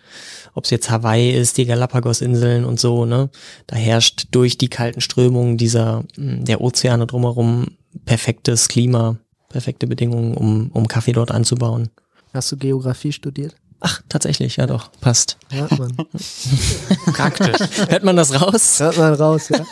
ob 0.54 0.66
es 0.66 0.70
jetzt 0.70 0.90
Hawaii 0.90 1.32
ist, 1.32 1.58
die 1.58 1.66
Galapagos-Inseln 1.66 2.66
und 2.66 2.78
so. 2.78 3.06
Ne? 3.06 3.30
Da 3.68 3.78
herrscht 3.78 4.28
durch 4.32 4.58
die 4.58 4.70
kalten 4.70 5.00
Strömungen 5.00 5.56
dieser 5.58 6.04
der 6.18 6.60
Ozeane 6.60 7.08
drumherum 7.08 7.68
perfektes 8.06 8.68
Klima, 8.68 9.18
perfekte 9.50 9.88
Bedingungen, 9.88 10.36
um, 10.36 10.70
um 10.72 10.88
Kaffee 10.88 11.14
dort 11.14 11.32
anzubauen. 11.32 11.90
Hast 12.34 12.52
du 12.52 12.58
Geografie 12.58 13.14
studiert? 13.14 13.56
Ach, 13.80 14.02
tatsächlich, 14.10 14.58
ja 14.58 14.68
doch, 14.68 14.92
passt. 15.00 15.38
Ja, 15.52 15.68
man. 15.78 15.96
Praktisch. 17.14 17.88
Hört 17.88 18.04
man 18.04 18.16
das 18.16 18.42
raus? 18.42 18.80
Hört 18.80 18.98
man 18.98 19.14
raus, 19.14 19.50
ja. 19.50 19.60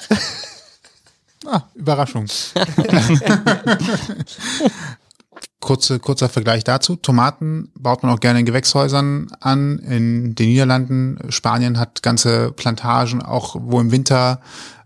Ah, 1.45 1.63
Überraschung. 1.75 2.25
Kurze, 5.59 5.99
kurzer 5.99 6.29
Vergleich 6.29 6.63
dazu. 6.63 6.95
Tomaten 6.95 7.69
baut 7.77 8.01
man 8.03 8.13
auch 8.13 8.19
gerne 8.19 8.39
in 8.39 8.45
Gewächshäusern 8.45 9.27
an. 9.39 9.79
In 9.79 10.35
den 10.35 10.47
Niederlanden, 10.47 11.17
Spanien 11.29 11.79
hat 11.79 12.01
ganze 12.03 12.51
Plantagen, 12.51 13.21
auch 13.21 13.57
wo 13.59 13.79
im 13.79 13.91
Winter 13.91 14.41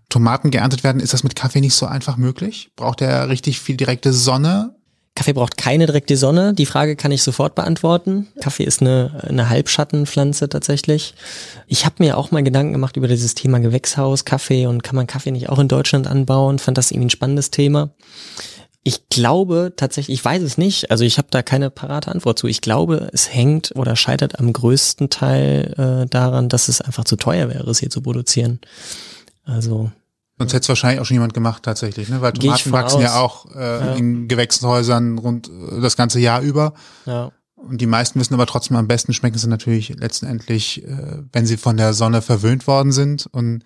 Tomaten 0.09 0.51
geerntet 0.51 0.83
werden. 0.83 1.01
Ist 1.01 1.13
das 1.13 1.23
mit 1.23 1.35
Kaffee 1.35 1.61
nicht 1.61 1.75
so 1.75 1.85
einfach 1.85 2.17
möglich? 2.17 2.71
Braucht 2.75 3.01
er 3.01 3.29
richtig 3.29 3.59
viel 3.59 3.77
direkte 3.77 4.13
Sonne? 4.13 4.75
Kaffee 5.17 5.33
braucht 5.33 5.57
keine 5.57 5.87
direkte 5.87 6.15
Sonne. 6.15 6.53
Die 6.53 6.67
Frage 6.67 6.95
kann 6.95 7.11
ich 7.11 7.23
sofort 7.23 7.55
beantworten. 7.55 8.27
Kaffee 8.39 8.63
ist 8.63 8.81
eine, 8.81 9.23
eine 9.27 9.49
Halbschattenpflanze 9.49 10.47
tatsächlich. 10.47 11.15
Ich 11.65 11.85
habe 11.85 11.95
mir 11.99 12.17
auch 12.17 12.29
mal 12.29 12.43
Gedanken 12.43 12.73
gemacht 12.73 12.97
über 12.97 13.07
dieses 13.07 13.33
Thema 13.33 13.59
Gewächshaus, 13.59 14.25
Kaffee 14.25 14.67
und 14.67 14.83
kann 14.83 14.95
man 14.95 15.07
Kaffee 15.07 15.31
nicht 15.31 15.49
auch 15.49 15.57
in 15.57 15.67
Deutschland 15.67 16.05
anbauen? 16.05 16.59
Fand 16.59 16.77
das 16.77 16.91
irgendwie 16.91 17.07
ein 17.07 17.09
spannendes 17.09 17.49
Thema. 17.49 17.89
Ich 18.83 19.09
glaube 19.09 19.73
tatsächlich, 19.75 20.19
ich 20.19 20.23
weiß 20.23 20.43
es 20.43 20.57
nicht, 20.57 20.91
also 20.91 21.03
ich 21.03 21.17
habe 21.17 21.27
da 21.31 21.41
keine 21.41 21.71
parate 21.71 22.11
Antwort 22.11 22.37
zu. 22.37 22.47
Ich 22.47 22.61
glaube, 22.61 23.09
es 23.11 23.33
hängt 23.33 23.73
oder 23.75 23.95
scheitert 23.95 24.39
am 24.39 24.53
größten 24.53 25.09
Teil 25.09 25.73
äh, 25.77 26.07
daran, 26.07 26.47
dass 26.47 26.67
es 26.69 26.79
einfach 26.79 27.05
zu 27.05 27.15
teuer 27.15 27.49
wäre, 27.49 27.69
es 27.69 27.79
hier 27.79 27.89
zu 27.89 28.01
produzieren. 28.01 28.59
Also 29.45 29.91
Sonst 30.37 30.53
hätte 30.53 30.63
es 30.63 30.69
wahrscheinlich 30.69 30.99
auch 30.99 31.05
schon 31.05 31.15
jemand 31.15 31.33
gemacht 31.33 31.63
tatsächlich, 31.63 32.09
ne? 32.09 32.21
Weil 32.21 32.33
Tomaten 32.33 32.71
wachsen 32.71 33.01
ja 33.01 33.19
auch 33.19 33.47
äh, 33.55 33.59
ja. 33.59 33.93
in 33.95 34.27
Gewächshäusern 34.27 35.17
rund 35.17 35.49
äh, 35.49 35.81
das 35.81 35.97
ganze 35.97 36.19
Jahr 36.19 36.41
über. 36.41 36.73
Ja. 37.05 37.31
Und 37.55 37.81
die 37.81 37.87
meisten 37.87 38.19
wissen 38.19 38.35
aber 38.35 38.45
trotzdem 38.45 38.77
am 38.77 38.87
besten 38.87 39.13
schmecken 39.13 39.39
sie 39.39 39.47
natürlich 39.47 39.89
letztendlich, 39.97 40.83
äh, 40.83 41.23
wenn 41.33 41.47
sie 41.47 41.57
von 41.57 41.75
der 41.75 41.93
Sonne 41.93 42.21
verwöhnt 42.21 42.67
worden 42.67 42.91
sind. 42.91 43.25
Und 43.31 43.63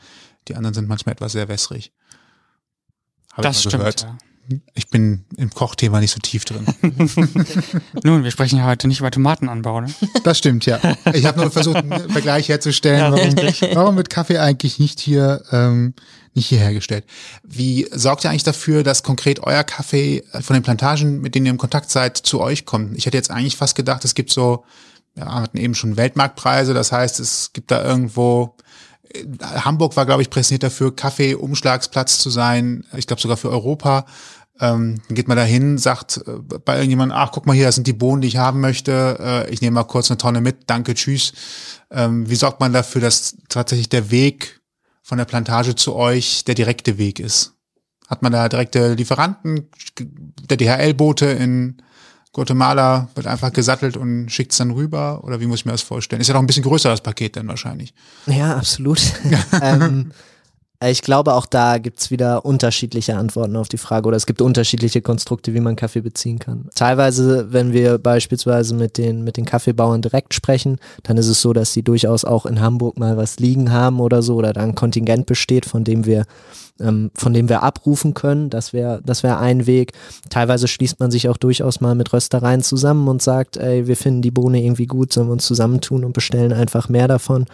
die 0.47 0.55
anderen 0.55 0.73
sind 0.73 0.87
manchmal 0.87 1.13
etwas 1.13 1.33
sehr 1.33 1.49
wässrig. 1.49 1.91
Hab 3.33 3.43
das 3.43 3.61
stimmt. 3.61 4.01
Ja. 4.01 4.17
Ich 4.73 4.89
bin 4.89 5.25
im 5.37 5.49
Kochthema 5.49 5.99
nicht 5.99 6.11
so 6.11 6.19
tief 6.19 6.45
drin. 6.45 6.65
Nun, 8.03 8.23
wir 8.23 8.31
sprechen 8.31 8.57
ja 8.57 8.65
heute 8.65 8.87
nicht 8.87 8.99
über 8.99 9.11
Tomatenanbau, 9.11 9.81
ne? 9.81 9.87
Das 10.23 10.37
stimmt, 10.37 10.65
ja. 10.65 10.79
Ich 11.13 11.25
habe 11.25 11.39
nur 11.39 11.51
versucht, 11.51 11.77
einen 11.77 12.09
Vergleich 12.09 12.49
herzustellen, 12.49 12.99
ja, 12.99 13.11
warum, 13.11 13.75
warum 13.75 13.95
wird 13.97 14.09
Kaffee 14.09 14.37
eigentlich 14.37 14.79
nicht 14.79 14.99
hier 14.99 15.43
ähm, 15.51 15.93
nicht 16.33 16.47
hier 16.47 16.59
hergestellt. 16.59 17.05
Wie 17.43 17.87
sorgt 17.91 18.23
ihr 18.23 18.29
eigentlich 18.29 18.43
dafür, 18.43 18.83
dass 18.83 19.03
konkret 19.03 19.41
euer 19.41 19.63
Kaffee 19.63 20.23
von 20.41 20.53
den 20.53 20.63
Plantagen, 20.63 21.19
mit 21.19 21.35
denen 21.35 21.45
ihr 21.45 21.51
im 21.51 21.57
Kontakt 21.57 21.91
seid, 21.91 22.17
zu 22.17 22.39
euch 22.39 22.65
kommt? 22.65 22.97
Ich 22.97 23.05
hätte 23.05 23.17
jetzt 23.17 23.31
eigentlich 23.31 23.57
fast 23.57 23.75
gedacht, 23.75 24.05
es 24.05 24.15
gibt 24.15 24.31
so, 24.31 24.63
ja, 25.15 25.25
wir 25.25 25.33
hatten 25.33 25.57
eben 25.57 25.75
schon 25.75 25.97
Weltmarktpreise, 25.97 26.73
das 26.73 26.91
heißt, 26.91 27.19
es 27.19 27.51
gibt 27.53 27.71
da 27.71 27.83
irgendwo 27.83 28.55
Hamburg 29.41 29.97
war, 29.97 30.05
glaube 30.05 30.21
ich, 30.21 30.29
präsentiert 30.29 30.63
dafür, 30.63 30.95
Kaffee-Umschlagsplatz 30.95 32.19
zu 32.19 32.29
sein. 32.29 32.85
Ich 32.95 33.07
glaube 33.07 33.21
sogar 33.21 33.37
für 33.37 33.49
Europa. 33.49 34.05
Ähm, 34.61 35.01
dann 35.07 35.15
geht 35.15 35.27
man 35.27 35.37
da 35.37 35.43
hin, 35.43 35.79
sagt 35.79 36.21
äh, 36.27 36.37
bei 36.63 36.75
irgendjemandem, 36.75 37.17
ach, 37.17 37.31
guck 37.31 37.47
mal 37.47 37.55
hier, 37.55 37.65
das 37.65 37.75
sind 37.75 37.87
die 37.87 37.93
Bohnen, 37.93 38.21
die 38.21 38.27
ich 38.27 38.37
haben 38.37 38.61
möchte. 38.61 39.17
Äh, 39.19 39.49
ich 39.51 39.61
nehme 39.61 39.73
mal 39.73 39.83
kurz 39.85 40.11
eine 40.11 40.19
Tonne 40.19 40.39
mit, 40.39 40.69
danke, 40.69 40.93
tschüss. 40.93 41.33
Ähm, 41.89 42.29
wie 42.29 42.35
sorgt 42.35 42.59
man 42.59 42.71
dafür, 42.71 43.01
dass 43.01 43.37
tatsächlich 43.49 43.89
der 43.89 44.11
Weg 44.11 44.61
von 45.01 45.17
der 45.17 45.25
Plantage 45.25 45.75
zu 45.75 45.95
euch 45.95 46.45
der 46.45 46.53
direkte 46.53 46.99
Weg 46.99 47.19
ist? 47.19 47.53
Hat 48.07 48.21
man 48.21 48.31
da 48.31 48.47
direkte 48.49 48.93
Lieferanten, 48.93 49.69
der 49.97 50.57
DHL-Bote 50.57 51.25
in 51.25 51.81
Guatemala 52.33 53.09
wird 53.15 53.27
einfach 53.27 53.51
gesattelt 53.51 53.97
und 53.97 54.29
schickt 54.29 54.51
es 54.51 54.59
dann 54.59 54.71
rüber? 54.71 55.23
Oder 55.23 55.41
wie 55.41 55.47
muss 55.47 55.61
ich 55.61 55.65
mir 55.65 55.71
das 55.71 55.81
vorstellen? 55.81 56.21
Ist 56.21 56.27
ja 56.27 56.33
doch 56.33 56.41
ein 56.41 56.47
bisschen 56.47 56.63
größer 56.63 56.89
das 56.89 57.01
Paket 57.01 57.35
dann 57.35 57.47
wahrscheinlich. 57.47 57.93
Ja, 58.27 58.55
absolut. 58.57 59.01
ähm, 59.61 60.11
ich 60.89 61.01
glaube, 61.03 61.35
auch 61.35 61.45
da 61.45 61.77
gibt's 61.77 62.09
wieder 62.09 62.43
unterschiedliche 62.43 63.15
Antworten 63.15 63.55
auf 63.55 63.69
die 63.69 63.77
Frage 63.77 64.07
oder 64.07 64.17
es 64.17 64.25
gibt 64.25 64.41
unterschiedliche 64.41 65.01
Konstrukte, 65.01 65.53
wie 65.53 65.59
man 65.59 65.75
Kaffee 65.75 66.01
beziehen 66.01 66.39
kann. 66.39 66.69
Teilweise, 66.73 67.53
wenn 67.53 67.71
wir 67.71 67.99
beispielsweise 67.99 68.73
mit 68.73 68.97
den, 68.97 69.23
mit 69.23 69.37
den 69.37 69.45
Kaffeebauern 69.45 70.01
direkt 70.01 70.33
sprechen, 70.33 70.79
dann 71.03 71.17
ist 71.17 71.27
es 71.27 71.41
so, 71.41 71.53
dass 71.53 71.73
sie 71.73 71.83
durchaus 71.83 72.25
auch 72.25 72.47
in 72.47 72.61
Hamburg 72.61 72.97
mal 72.97 73.15
was 73.15 73.37
liegen 73.39 73.71
haben 73.71 73.99
oder 73.99 74.23
so 74.23 74.35
oder 74.35 74.53
da 74.53 74.61
ein 74.61 74.73
Kontingent 74.73 75.27
besteht, 75.27 75.65
von 75.65 75.83
dem 75.83 76.05
wir 76.05 76.25
ähm, 76.81 77.11
von 77.13 77.33
dem 77.33 77.49
wir 77.49 77.63
abrufen 77.63 78.13
können. 78.13 78.49
Das 78.49 78.73
wäre 78.73 79.01
das 79.05 79.23
wäre 79.23 79.37
ein 79.37 79.67
Weg. 79.67 79.93
Teilweise 80.29 80.67
schließt 80.67 80.99
man 80.99 81.11
sich 81.11 81.29
auch 81.29 81.37
durchaus 81.37 81.81
mal 81.81 81.95
mit 81.95 82.11
Röstereien 82.11 82.63
zusammen 82.63 83.07
und 83.07 83.21
sagt, 83.21 83.57
ey, 83.57 83.87
wir 83.87 83.95
finden 83.95 84.21
die 84.21 84.31
Bohne 84.31 84.61
irgendwie 84.61 84.87
gut, 84.87 85.13
sollen 85.13 85.27
wir 85.27 85.33
uns 85.33 85.45
zusammentun 85.45 86.03
und 86.03 86.13
bestellen 86.13 86.53
einfach 86.53 86.89
mehr 86.89 87.07
davon. 87.07 87.45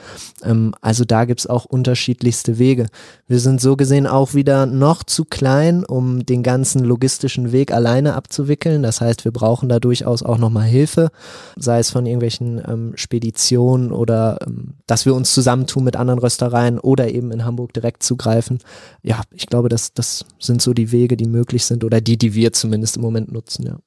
Ähm, 0.44 0.74
also 0.82 1.06
da 1.06 1.26
gibt's 1.26 1.48
auch 1.48 1.66
unterschiedlichste 1.66 2.58
Wege. 2.58 2.88
Wir 3.26 3.40
sind 3.40 3.60
so 3.60 3.76
gesehen 3.76 4.08
auch 4.08 4.34
wieder 4.34 4.66
noch 4.66 5.04
zu 5.04 5.26
klein, 5.26 5.84
um 5.84 6.26
den 6.26 6.44
ganzen 6.44 6.84
logistischen 6.84 7.52
Weg 7.52 7.74
alleine 7.74 8.14
abzuwickeln. 8.14 8.84
Das 8.84 9.02
heißt, 9.02 9.26
wir 9.26 9.32
brauchen 9.32 9.68
da 9.68 9.80
durchaus 9.80 10.24
auch 10.24 10.38
nochmal 10.38 10.66
Hilfe, 10.66 11.10
sei 11.58 11.80
es 11.80 11.90
von 11.90 12.06
irgendwelchen 12.06 12.62
ähm, 12.66 12.94
Speditionen 12.96 13.92
oder 13.92 14.40
ähm, 14.46 14.76
dass 14.86 15.06
wir 15.06 15.14
uns 15.14 15.34
zusammentun 15.34 15.84
mit 15.84 15.96
anderen 15.96 16.20
Röstereien 16.20 16.80
oder 16.80 17.10
eben 17.10 17.32
in 17.32 17.44
Hamburg 17.44 17.74
direkt 17.74 18.04
zugreifen. 18.04 18.60
Ja, 19.04 19.22
ich 19.34 19.48
glaube, 19.48 19.68
das, 19.68 19.94
das 19.94 20.26
sind 20.40 20.62
so 20.62 20.74
die 20.74 20.92
Wege, 20.92 21.18
die 21.18 21.28
möglich 21.28 21.66
sind 21.66 21.84
oder 21.84 22.00
die, 22.00 22.18
die 22.18 22.34
wir 22.34 22.54
zumindest 22.54 22.96
im 22.96 23.02
Moment 23.02 23.32
nutzen, 23.32 23.66
ja. 23.66 23.78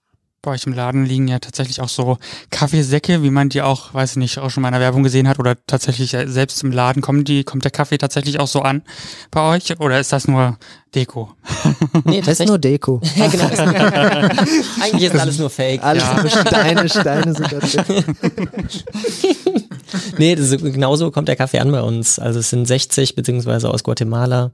Bei 0.43 0.53
euch 0.53 0.65
im 0.67 0.73
Laden 0.73 1.05
liegen 1.05 1.29
ja 1.29 1.39
tatsächlich 1.39 1.83
auch 1.83 1.91
so 1.91 2.17
Kaffeesäcke, 2.49 3.23
wie 3.23 3.29
man 3.29 3.51
die 3.51 3.61
auch, 3.61 3.93
weiß 3.93 4.13
ich 4.13 4.17
nicht, 4.17 4.39
auch 4.39 4.49
schon 4.49 4.63
mal 4.63 4.69
in 4.69 4.73
der 4.73 4.81
Werbung 4.81 5.03
gesehen 5.03 5.29
hat 5.29 5.39
oder 5.39 5.55
tatsächlich 5.67 6.13
selbst 6.13 6.63
im 6.63 6.73
Laden 6.73 7.03
kommen 7.03 7.25
die, 7.25 7.45
kommt 7.45 7.65
der 7.65 7.71
Kaffee 7.71 7.99
tatsächlich 7.99 8.41
auch 8.41 8.47
so 8.47 8.63
an 8.63 8.81
bei 9.31 9.43
euch 9.57 9.79
oder 9.81 10.01
ist 10.01 10.15
das 10.15 10.27
nur 10.29 10.57
Deko? 10.95 11.31
Nee, 12.05 12.23
das 12.23 12.41
ist 12.41 12.49
nur 12.49 12.59
Deko. 12.59 13.03
ja, 13.17 13.29
genau. 13.29 13.45
Eigentlich 14.81 15.03
ist 15.13 15.17
alles 15.17 15.39
nur 15.39 15.51
Fake. 15.51 15.85
Alles 15.85 16.05
Ja. 16.05 16.23
nur 16.23 16.31
Steine, 16.31 16.89
Steine 16.89 17.35
sind 17.35 17.53
da 17.53 17.59
drin. 17.59 18.05
Nee, 20.19 20.37
das 20.37 20.51
ist, 20.53 20.63
genauso 20.63 21.11
kommt 21.11 21.29
der 21.29 21.37
Kaffee 21.37 21.59
an 21.59 21.71
bei 21.73 21.83
uns. 21.83 22.19
Also 22.19 22.39
es 22.39 22.49
sind 22.49 22.67
60 22.67 23.15
beziehungsweise 23.17 23.69
aus 23.69 23.83
Guatemala 23.83 24.53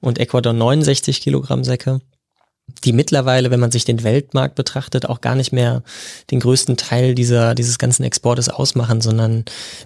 und 0.00 0.18
Ecuador 0.18 0.52
69 0.52 1.20
Kilogramm 1.20 1.62
Säcke, 1.62 2.00
die 2.84 2.92
mittlerweile, 2.92 3.50
wenn 3.50 3.60
man 3.60 3.70
sich 3.70 3.84
den 3.84 4.04
Weltmarkt 4.04 4.54
betrachtet, 4.54 5.06
auch 5.06 5.20
gar 5.20 5.34
nicht 5.34 5.52
mehr 5.52 5.82
den 6.30 6.40
größten 6.40 6.76
Teil 6.76 7.14
dieser 7.14 7.54
dieses 7.54 7.78
ganzen 7.78 8.04
Exportes 8.04 8.48
ausmachen, 8.48 9.00
sondern 9.00 9.44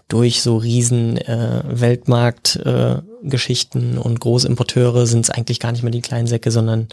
durch 0.08 0.42
so 0.42 0.56
riesen 0.56 1.16
äh, 1.16 1.62
Weltmarktgeschichten 1.66 3.96
äh, 3.96 3.98
und 3.98 4.20
Großimporteure 4.20 5.06
sind 5.06 5.24
es 5.24 5.30
eigentlich 5.30 5.60
gar 5.60 5.72
nicht 5.72 5.82
mehr 5.82 5.92
die 5.92 6.02
kleinen 6.02 6.26
Säcke, 6.26 6.50
sondern 6.50 6.88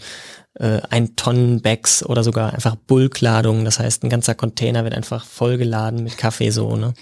äh, 0.54 0.80
ein 0.90 1.14
Tonnen 1.16 1.62
Bags 1.62 2.02
oder 2.04 2.24
sogar 2.24 2.52
einfach 2.52 2.74
Bulkladungen. 2.74 3.64
Das 3.64 3.78
heißt, 3.78 4.02
ein 4.02 4.10
ganzer 4.10 4.34
Container 4.34 4.84
wird 4.84 4.94
einfach 4.94 5.24
vollgeladen 5.24 6.02
mit 6.02 6.18
Kaffee 6.18 6.50
so, 6.50 6.76
ne? 6.76 6.92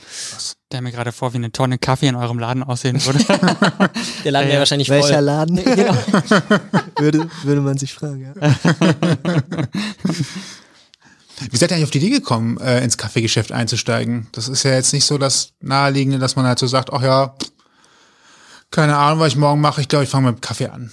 Stell 0.66 0.82
mir 0.82 0.92
gerade 0.92 1.12
vor, 1.12 1.32
wie 1.32 1.38
eine 1.38 1.50
Tonne 1.50 1.78
Kaffee 1.78 2.08
in 2.08 2.14
eurem 2.14 2.38
Laden 2.38 2.62
aussehen 2.62 3.02
würde. 3.04 3.18
Der 4.24 4.32
Laden 4.32 4.48
Ja, 4.48 4.52
wäre 4.52 4.58
wahrscheinlich 4.58 4.90
Welcher 4.90 5.14
voll. 5.14 5.24
Laden? 5.24 5.56
Genau. 5.64 5.94
würde, 6.98 7.28
würde 7.44 7.61
man 7.62 7.78
sich 7.78 7.94
fragen, 7.94 8.20
ja. 8.20 8.34
Wie 11.50 11.56
seid 11.56 11.70
ihr 11.70 11.76
eigentlich 11.76 11.84
auf 11.84 11.90
die 11.90 11.98
Idee 11.98 12.11
gekommen, 12.11 12.58
äh, 12.58 12.82
ins 12.84 12.98
Kaffeegeschäft 12.98 13.52
einzusteigen? 13.52 14.26
Das 14.32 14.48
ist 14.48 14.64
ja 14.64 14.72
jetzt 14.74 14.92
nicht 14.92 15.04
so 15.06 15.16
das 15.18 15.52
Naheliegende, 15.61 16.18
dass 16.18 16.37
man 16.37 16.44
halt 16.44 16.58
so 16.58 16.66
sagt, 16.66 16.92
ach 16.92 17.02
ja, 17.02 17.34
keine 18.70 18.96
Ahnung, 18.96 19.20
was 19.20 19.28
ich 19.28 19.37
morgen 19.37 19.61
mache. 19.61 19.80
Ich 19.80 19.88
glaube, 19.88 20.04
ich 20.04 20.11
fange 20.11 20.28
mit 20.28 20.38
dem 20.38 20.40
Kaffee 20.42 20.66
an. 20.68 20.90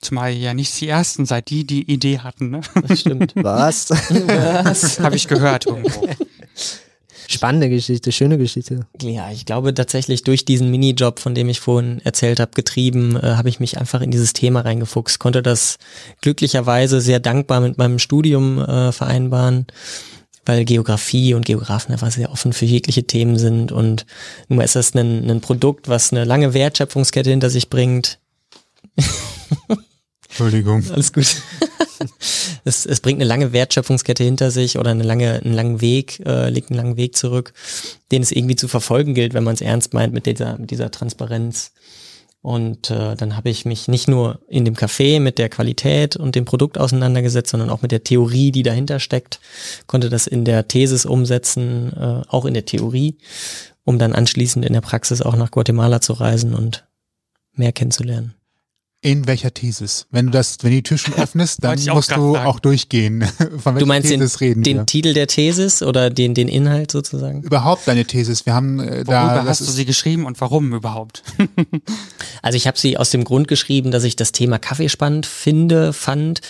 Zumal 0.00 0.32
ja 0.32 0.54
nicht 0.54 0.78
die 0.80 0.88
Ersten 0.88 1.26
seid, 1.26 1.50
die 1.50 1.66
die 1.66 1.90
Idee 1.90 2.18
hatten, 2.18 2.50
ne? 2.50 2.60
Das 2.86 3.00
stimmt. 3.00 3.32
Was? 3.36 3.90
Habe 5.00 5.16
ich 5.16 5.26
gehört 5.26 5.66
irgendwo. 5.66 6.08
Spannende 7.28 7.68
Geschichte, 7.68 8.12
schöne 8.12 8.38
Geschichte. 8.38 8.86
Ja, 9.00 9.30
ich 9.32 9.46
glaube 9.46 9.74
tatsächlich 9.74 10.22
durch 10.22 10.44
diesen 10.44 10.70
Minijob, 10.70 11.18
von 11.18 11.34
dem 11.34 11.48
ich 11.48 11.60
vorhin 11.60 12.00
erzählt 12.04 12.38
habe, 12.38 12.52
getrieben, 12.54 13.16
äh, 13.16 13.34
habe 13.34 13.48
ich 13.48 13.58
mich 13.58 13.78
einfach 13.78 14.00
in 14.00 14.10
dieses 14.10 14.32
Thema 14.32 14.60
reingefuchst, 14.60 15.18
konnte 15.18 15.42
das 15.42 15.78
glücklicherweise 16.20 17.00
sehr 17.00 17.18
dankbar 17.18 17.60
mit 17.60 17.78
meinem 17.78 17.98
Studium 17.98 18.60
äh, 18.60 18.92
vereinbaren, 18.92 19.66
weil 20.44 20.64
Geografie 20.64 21.34
und 21.34 21.44
Geografen 21.44 21.92
einfach 21.92 22.12
sehr 22.12 22.30
offen 22.30 22.52
für 22.52 22.66
jegliche 22.66 23.04
Themen 23.04 23.38
sind 23.38 23.72
und 23.72 24.06
nun 24.48 24.58
mal 24.58 24.64
ist 24.64 24.76
das 24.76 24.94
ein, 24.94 25.28
ein 25.28 25.40
Produkt, 25.40 25.88
was 25.88 26.12
eine 26.12 26.24
lange 26.24 26.54
Wertschöpfungskette 26.54 27.30
hinter 27.30 27.50
sich 27.50 27.70
bringt. 27.70 28.20
Entschuldigung. 30.28 30.84
Alles 30.90 31.12
gut. 31.12 31.36
es, 32.64 32.84
es 32.84 33.00
bringt 33.00 33.20
eine 33.20 33.28
lange 33.28 33.52
Wertschöpfungskette 33.52 34.24
hinter 34.24 34.50
sich 34.50 34.78
oder 34.78 34.90
eine 34.90 35.04
lange, 35.04 35.40
einen 35.42 35.54
langen 35.54 35.80
Weg, 35.80 36.20
äh, 36.26 36.50
legt 36.50 36.70
einen 36.70 36.76
langen 36.76 36.96
Weg 36.96 37.16
zurück, 37.16 37.52
den 38.12 38.22
es 38.22 38.32
irgendwie 38.32 38.56
zu 38.56 38.68
verfolgen 38.68 39.14
gilt, 39.14 39.34
wenn 39.34 39.44
man 39.44 39.54
es 39.54 39.60
ernst 39.60 39.94
meint 39.94 40.12
mit 40.12 40.26
dieser, 40.26 40.58
mit 40.58 40.70
dieser 40.70 40.90
Transparenz. 40.90 41.72
Und 42.42 42.90
äh, 42.90 43.16
dann 43.16 43.36
habe 43.36 43.50
ich 43.50 43.64
mich 43.64 43.88
nicht 43.88 44.06
nur 44.06 44.40
in 44.46 44.64
dem 44.64 44.74
Café 44.74 45.18
mit 45.18 45.38
der 45.38 45.48
Qualität 45.48 46.14
und 46.14 46.36
dem 46.36 46.44
Produkt 46.44 46.78
auseinandergesetzt, 46.78 47.50
sondern 47.50 47.70
auch 47.70 47.82
mit 47.82 47.90
der 47.90 48.04
Theorie, 48.04 48.52
die 48.52 48.62
dahinter 48.62 49.00
steckt, 49.00 49.40
konnte 49.88 50.10
das 50.10 50.28
in 50.28 50.44
der 50.44 50.68
Thesis 50.68 51.06
umsetzen, 51.06 51.92
äh, 51.92 52.22
auch 52.28 52.44
in 52.44 52.54
der 52.54 52.64
Theorie, 52.64 53.18
um 53.84 53.98
dann 53.98 54.12
anschließend 54.12 54.64
in 54.64 54.74
der 54.74 54.80
Praxis 54.80 55.22
auch 55.22 55.34
nach 55.34 55.50
Guatemala 55.50 56.00
zu 56.00 56.12
reisen 56.12 56.54
und 56.54 56.86
mehr 57.52 57.72
kennenzulernen. 57.72 58.34
In 59.02 59.26
welcher 59.26 59.52
Thesis? 59.54 60.06
Wenn 60.10 60.26
du 60.26 60.32
das, 60.32 60.58
wenn 60.62 60.70
du 60.70 60.76
die 60.76 60.82
Tür 60.82 60.98
schon 60.98 61.14
öffnest, 61.18 61.62
dann 61.62 61.78
musst 61.92 62.10
du 62.10 62.32
sagen. 62.34 62.46
auch 62.46 62.58
durchgehen. 62.58 63.22
Von 63.58 63.74
welcher 63.74 63.78
Du 63.78 63.86
meinst 63.86 64.10
den, 64.10 64.20
Thesis 64.20 64.40
reden 64.40 64.62
den 64.62 64.78
wir? 64.78 64.86
Titel 64.86 65.14
der 65.14 65.26
Thesis 65.26 65.82
oder 65.82 66.10
den, 66.10 66.34
den 66.34 66.48
Inhalt 66.48 66.90
sozusagen? 66.90 67.42
Überhaupt 67.42 67.86
deine 67.86 68.04
Thesis. 68.04 68.46
Wir 68.46 68.54
haben 68.54 68.80
äh, 68.80 68.96
Worüber 68.98 69.04
da, 69.04 69.36
das 69.44 69.60
hast 69.60 69.68
du 69.68 69.72
sie 69.72 69.84
geschrieben 69.84 70.26
und 70.26 70.40
warum 70.40 70.72
überhaupt? 70.74 71.22
Also 72.42 72.56
ich 72.56 72.66
habe 72.68 72.78
sie 72.78 72.96
aus 72.96 73.10
dem 73.10 73.24
Grund 73.24 73.48
geschrieben, 73.48 73.90
dass 73.90 74.04
ich 74.04 74.14
das 74.14 74.30
Thema 74.30 74.58
Kaffee 74.58 74.88
spannend 74.88 75.26
finde, 75.26 75.92
fand 75.92 76.40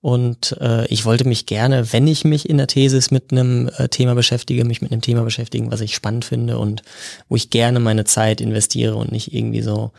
und 0.00 0.56
äh, 0.60 0.86
ich 0.86 1.04
wollte 1.04 1.26
mich 1.26 1.44
gerne, 1.46 1.92
wenn 1.92 2.06
ich 2.06 2.24
mich 2.24 2.48
in 2.48 2.56
der 2.56 2.68
Thesis 2.68 3.10
mit 3.10 3.32
einem 3.32 3.68
äh, 3.76 3.88
Thema 3.88 4.14
beschäftige, 4.14 4.64
mich 4.64 4.80
mit 4.80 4.92
einem 4.92 5.02
Thema 5.02 5.22
beschäftigen, 5.22 5.70
was 5.70 5.80
ich 5.80 5.94
spannend 5.94 6.24
finde 6.24 6.58
und 6.58 6.82
wo 7.28 7.36
ich 7.36 7.50
gerne 7.50 7.80
meine 7.80 8.04
Zeit 8.04 8.40
investiere 8.40 8.94
und 8.96 9.12
nicht 9.12 9.34
irgendwie 9.34 9.62
so 9.62 9.92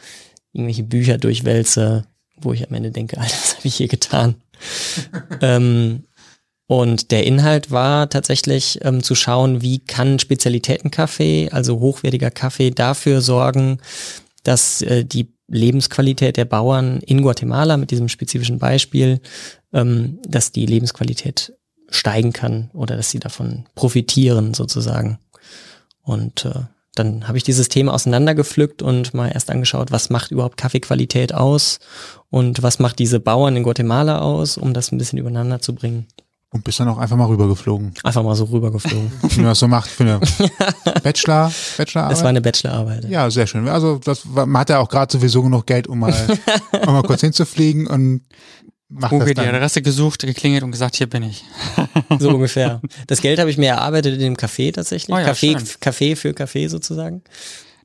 irgendwelche 0.53 0.83
Bücher 0.83 1.17
durchwälze, 1.17 2.05
wo 2.37 2.53
ich 2.53 2.67
am 2.67 2.73
Ende 2.73 2.91
denke, 2.91 3.17
Alter, 3.19 3.33
was 3.33 3.57
habe 3.57 3.67
ich 3.67 3.75
hier 3.75 3.87
getan? 3.87 4.35
ähm, 5.41 6.03
und 6.67 7.11
der 7.11 7.25
Inhalt 7.25 7.69
war 7.71 8.09
tatsächlich 8.09 8.79
ähm, 8.83 9.03
zu 9.03 9.13
schauen, 9.13 9.61
wie 9.61 9.79
kann 9.79 10.19
Spezialitätenkaffee, 10.19 11.49
also 11.51 11.79
hochwertiger 11.79 12.31
Kaffee, 12.31 12.71
dafür 12.71 13.19
sorgen, 13.19 13.79
dass 14.43 14.81
äh, 14.81 15.03
die 15.03 15.33
Lebensqualität 15.49 16.37
der 16.37 16.45
Bauern 16.45 17.01
in 17.01 17.23
Guatemala 17.23 17.75
mit 17.75 17.91
diesem 17.91 18.07
spezifischen 18.07 18.57
Beispiel, 18.57 19.19
ähm, 19.73 20.19
dass 20.25 20.53
die 20.53 20.65
Lebensqualität 20.65 21.53
steigen 21.89 22.31
kann 22.31 22.71
oder 22.73 22.95
dass 22.95 23.11
sie 23.11 23.19
davon 23.19 23.65
profitieren 23.75 24.53
sozusagen. 24.53 25.19
Und 26.03 26.45
äh, 26.45 26.61
dann 26.95 27.27
habe 27.27 27.37
ich 27.37 27.43
dieses 27.43 27.69
Thema 27.69 27.93
auseinandergepflückt 27.93 28.81
und 28.81 29.13
mal 29.13 29.29
erst 29.29 29.49
angeschaut, 29.49 29.91
was 29.91 30.09
macht 30.09 30.31
überhaupt 30.31 30.57
Kaffeequalität 30.57 31.33
aus 31.33 31.79
und 32.29 32.63
was 32.63 32.79
macht 32.79 32.99
diese 32.99 33.19
Bauern 33.19 33.55
in 33.55 33.63
Guatemala 33.63 34.19
aus, 34.19 34.57
um 34.57 34.73
das 34.73 34.91
ein 34.91 34.97
bisschen 34.97 35.17
übereinander 35.19 35.61
zu 35.61 35.73
bringen. 35.73 36.07
und 36.53 36.65
bist 36.65 36.81
dann 36.81 36.89
auch 36.89 36.97
einfach 36.97 37.15
mal 37.15 37.27
rübergeflogen. 37.27 37.93
Einfach 38.03 38.23
mal 38.23 38.35
so 38.35 38.43
rübergeflogen. 38.43 39.09
Wie 39.21 39.37
man 39.37 39.49
das 39.51 39.59
so 39.59 39.69
macht 39.69 39.89
für 39.89 40.03
eine 40.03 40.19
Bachelor, 41.03 41.49
Bachelorarbeit. 41.77 42.11
Das 42.11 42.21
war 42.23 42.29
eine 42.29 42.41
Bachelorarbeit. 42.41 43.05
Ja, 43.09 43.31
sehr 43.31 43.47
schön. 43.47 43.69
Also 43.69 43.99
das 44.03 44.23
war, 44.35 44.45
man 44.45 44.59
hat 44.59 44.69
ja 44.69 44.79
auch 44.79 44.89
gerade 44.89 45.11
sowieso 45.11 45.41
genug 45.43 45.65
Geld, 45.65 45.87
um 45.87 45.99
mal, 45.99 46.13
um 46.85 46.93
mal 46.93 47.03
kurz 47.03 47.21
hinzufliegen 47.21 47.87
und 47.87 48.23
macht 48.91 49.11
Google 49.11 49.33
die. 49.33 49.41
Adresse 49.41 49.81
gesucht, 49.81 50.21
geklingelt 50.21 50.63
und 50.63 50.71
gesagt, 50.71 50.95
hier 50.95 51.07
bin 51.07 51.23
ich. 51.23 51.43
So 52.19 52.29
ungefähr. 52.35 52.81
Das 53.07 53.21
Geld 53.21 53.39
habe 53.39 53.49
ich 53.49 53.57
mir 53.57 53.69
erarbeitet 53.69 54.15
in 54.15 54.19
dem 54.19 54.35
Café 54.35 54.73
tatsächlich. 54.73 55.15
Oh 55.15 55.19
ja, 55.19 55.31
Café. 55.31 55.55
Café 55.79 56.15
für 56.15 56.31
Café 56.31 56.69
sozusagen. 56.69 57.23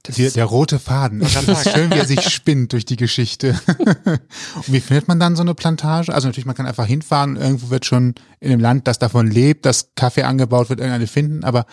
Die, 0.08 0.30
der 0.30 0.44
rote 0.44 0.78
Faden. 0.78 1.20
Das 1.20 1.34
ist 1.34 1.72
schön, 1.72 1.90
wie 1.90 1.98
er 1.98 2.04
sich 2.04 2.28
spinnt 2.28 2.72
durch 2.72 2.84
die 2.84 2.96
Geschichte. 2.96 3.58
und 4.06 4.72
wie 4.72 4.80
findet 4.80 5.08
man 5.08 5.18
dann 5.18 5.34
so 5.34 5.42
eine 5.42 5.54
Plantage? 5.54 6.14
Also 6.14 6.28
natürlich, 6.28 6.46
man 6.46 6.54
kann 6.54 6.66
einfach 6.66 6.86
hinfahren, 6.86 7.36
irgendwo 7.36 7.70
wird 7.70 7.86
schon 7.86 8.14
in 8.38 8.50
dem 8.50 8.60
Land, 8.60 8.86
das 8.86 8.98
davon 8.98 9.28
lebt, 9.28 9.66
dass 9.66 9.90
Kaffee 9.96 10.22
angebaut 10.22 10.68
wird, 10.68 10.80
irgendeine 10.80 11.08
finden, 11.08 11.42
aber 11.42 11.66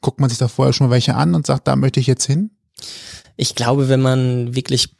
guckt 0.00 0.20
man 0.20 0.30
sich 0.30 0.38
da 0.38 0.48
vorher 0.48 0.72
schon 0.72 0.86
mal 0.86 0.92
welche 0.92 1.14
an 1.14 1.34
und 1.34 1.46
sagt, 1.46 1.66
da 1.66 1.74
möchte 1.74 2.00
ich 2.00 2.06
jetzt 2.06 2.26
hin? 2.26 2.50
Ich 3.36 3.54
glaube, 3.54 3.88
wenn 3.88 4.00
man 4.00 4.54
wirklich 4.54 4.96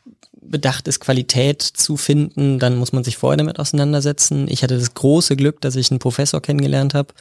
bedacht 0.50 0.88
ist, 0.88 1.00
Qualität 1.00 1.62
zu 1.62 1.96
finden, 1.96 2.58
dann 2.58 2.76
muss 2.76 2.92
man 2.92 3.04
sich 3.04 3.16
vorher 3.16 3.36
damit 3.36 3.58
auseinandersetzen. 3.58 4.46
Ich 4.48 4.62
hatte 4.62 4.78
das 4.78 4.94
große 4.94 5.36
Glück, 5.36 5.60
dass 5.60 5.76
ich 5.76 5.90
einen 5.90 6.00
Professor 6.00 6.42
kennengelernt 6.42 6.94
habe 6.94 7.14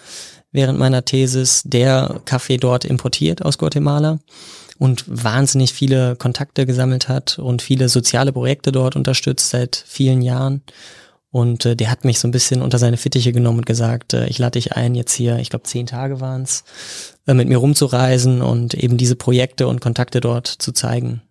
während 0.51 0.79
meiner 0.79 1.05
Thesis, 1.05 1.61
der 1.65 2.21
Kaffee 2.25 2.57
dort 2.57 2.85
importiert 2.85 3.45
aus 3.45 3.57
Guatemala 3.57 4.19
und 4.77 5.03
wahnsinnig 5.07 5.73
viele 5.73 6.15
Kontakte 6.15 6.65
gesammelt 6.65 7.07
hat 7.07 7.37
und 7.39 7.61
viele 7.61 7.89
soziale 7.89 8.31
Projekte 8.31 8.71
dort 8.71 8.95
unterstützt 8.95 9.49
seit 9.49 9.83
vielen 9.87 10.21
Jahren. 10.21 10.63
Und 11.31 11.65
äh, 11.65 11.75
der 11.75 11.91
hat 11.91 12.05
mich 12.05 12.19
so 12.19 12.27
ein 12.27 12.31
bisschen 12.31 12.63
unter 12.63 12.79
seine 12.79 12.97
Fittiche 12.97 13.31
genommen 13.31 13.59
und 13.59 13.65
gesagt, 13.67 14.15
äh, 14.15 14.25
ich 14.27 14.39
lade 14.39 14.59
dich 14.59 14.73
ein, 14.73 14.95
jetzt 14.95 15.13
hier, 15.13 15.37
ich 15.37 15.51
glaube 15.51 15.63
zehn 15.63 15.85
Tage 15.85 16.19
waren's, 16.21 16.63
äh, 17.27 17.35
mit 17.35 17.47
mir 17.47 17.57
rumzureisen 17.57 18.41
und 18.41 18.73
eben 18.73 18.97
diese 18.97 19.15
Projekte 19.15 19.67
und 19.67 19.79
Kontakte 19.79 20.21
dort 20.21 20.47
zu 20.47 20.71
zeigen. 20.71 21.21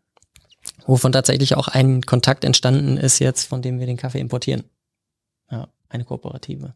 Wovon 0.88 1.12
tatsächlich 1.12 1.55
auch 1.55 1.68
ein 1.68 2.01
Kontakt 2.01 2.44
entstanden 2.44 2.96
ist 2.96 3.18
jetzt, 3.18 3.44
von 3.44 3.61
dem 3.61 3.79
wir 3.79 3.87
den 3.87 3.98
Kaffee 3.98 4.20
importieren. 4.20 4.64
Ja, 5.51 5.68
eine 5.90 6.05
Kooperative. 6.05 6.72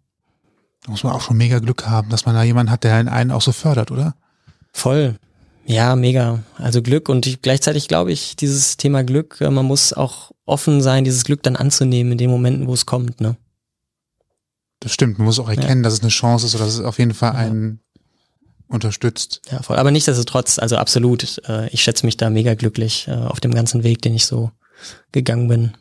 Da 0.83 0.90
muss 0.90 1.03
man 1.03 1.14
auch 1.14 1.22
schon 1.22 1.38
mega 1.38 1.61
Glück 1.61 1.87
haben, 1.87 2.11
dass 2.11 2.27
man 2.27 2.35
da 2.35 2.42
jemanden 2.42 2.70
hat, 2.70 2.85
der 2.85 2.94
einen 2.94 3.31
auch 3.31 3.40
so 3.40 3.53
fördert, 3.53 3.90
oder? 3.90 4.14
Voll. 4.75 5.16
Ja, 5.64 5.96
mega. 5.96 6.40
Also 6.59 6.83
Glück 6.83 7.09
und 7.09 7.27
ich, 7.27 7.40
gleichzeitig 7.40 7.88
glaube 7.88 8.12
ich, 8.12 8.37
dieses 8.37 8.77
Thema 8.77 9.03
Glück, 9.03 9.40
äh, 9.40 9.48
man 9.48 9.64
muss 9.64 9.94
auch 9.94 10.33
offen 10.44 10.83
sein, 10.83 11.05
dieses 11.05 11.25
Glück 11.25 11.42
dann 11.42 11.57
anzunehmen 11.57 12.12
in 12.12 12.18
den 12.18 12.29
Momenten, 12.29 12.66
wo 12.66 12.75
es 12.75 12.85
kommt, 12.85 13.22
ne? 13.22 13.38
Das 14.81 14.92
stimmt. 14.92 15.16
Man 15.16 15.25
muss 15.25 15.38
auch 15.38 15.48
erkennen, 15.48 15.83
ja. 15.83 15.85
dass 15.85 15.94
es 15.94 16.01
eine 16.03 16.11
Chance 16.11 16.44
ist 16.44 16.55
oder 16.55 16.66
dass 16.66 16.75
es 16.75 16.85
auf 16.85 16.98
jeden 16.98 17.14
Fall 17.14 17.33
einen 17.33 17.81
unterstützt. 18.73 19.43
Ja, 19.51 19.63
voll. 19.63 19.77
Aber 19.77 19.91
nichtsdestotrotz, 19.91 20.59
also 20.59 20.77
absolut. 20.77 21.41
Äh, 21.49 21.69
ich 21.69 21.83
schätze 21.83 22.07
mich 22.07 22.17
da 22.17 22.31
mega 22.31 22.55
glücklich 22.55 23.07
äh, 23.09 23.13
auf 23.13 23.41
dem 23.41 23.55
ganzen 23.55 23.85
Weg, 23.85 24.03
den 24.03 24.15
ich 24.15 24.27
so 24.27 24.51
gegangen 25.13 25.49
bin. 25.49 25.73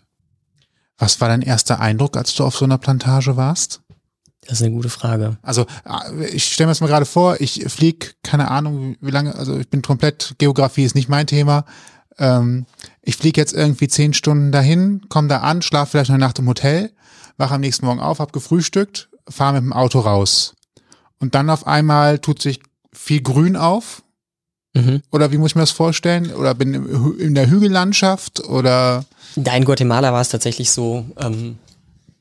Was 0.97 1.19
war 1.19 1.29
dein 1.29 1.41
erster 1.41 1.79
Eindruck, 1.79 2.17
als 2.17 2.35
du 2.35 2.43
auf 2.43 2.55
so 2.55 2.65
einer 2.65 2.77
Plantage 2.77 3.37
warst? 3.37 3.81
Das 4.41 4.59
ist 4.59 4.65
eine 4.65 4.75
gute 4.75 4.89
Frage. 4.89 5.37
Also 5.41 5.65
äh, 5.85 6.27
ich 6.27 6.45
stelle 6.45 6.67
mir 6.67 6.71
das 6.71 6.81
mal 6.81 6.87
gerade 6.87 7.05
vor, 7.05 7.39
ich 7.39 7.63
fliege, 7.67 8.07
keine 8.23 8.51
Ahnung, 8.51 8.97
wie 9.01 9.11
lange, 9.11 9.35
also 9.35 9.57
ich 9.57 9.69
bin 9.69 9.81
komplett, 9.81 10.35
Geografie 10.37 10.83
ist 10.83 10.95
nicht 10.95 11.09
mein 11.09 11.27
Thema. 11.27 11.65
Ähm, 12.17 12.65
ich 13.01 13.15
fliege 13.15 13.39
jetzt 13.39 13.53
irgendwie 13.53 13.87
zehn 13.87 14.13
Stunden 14.13 14.51
dahin, 14.51 15.01
komme 15.09 15.27
da 15.27 15.39
an, 15.39 15.61
schlafe 15.61 15.91
vielleicht 15.91 16.09
eine 16.09 16.19
Nacht 16.19 16.39
im 16.39 16.47
Hotel, 16.47 16.91
wache 17.37 17.55
am 17.55 17.61
nächsten 17.61 17.85
Morgen 17.85 17.99
auf, 17.99 18.19
hab 18.19 18.33
gefrühstückt, 18.33 19.09
fahre 19.29 19.53
mit 19.53 19.63
dem 19.63 19.73
Auto 19.73 19.99
raus. 19.99 20.55
Und 21.19 21.35
dann 21.35 21.49
auf 21.51 21.67
einmal 21.67 22.19
tut 22.19 22.41
sich 22.41 22.61
viel 22.93 23.21
Grün 23.21 23.55
auf. 23.55 24.03
Mhm. 24.73 25.01
Oder 25.11 25.31
wie 25.31 25.37
muss 25.37 25.51
ich 25.51 25.55
mir 25.55 25.63
das 25.63 25.71
vorstellen? 25.71 26.33
Oder 26.33 26.55
bin 26.55 26.73
in 27.19 27.35
der 27.35 27.49
Hügellandschaft 27.49 28.43
oder? 28.45 29.05
Da 29.35 29.55
in 29.55 29.65
Guatemala 29.65 30.13
war 30.13 30.21
es 30.21 30.29
tatsächlich 30.29 30.71
so, 30.71 31.05
ähm, 31.19 31.57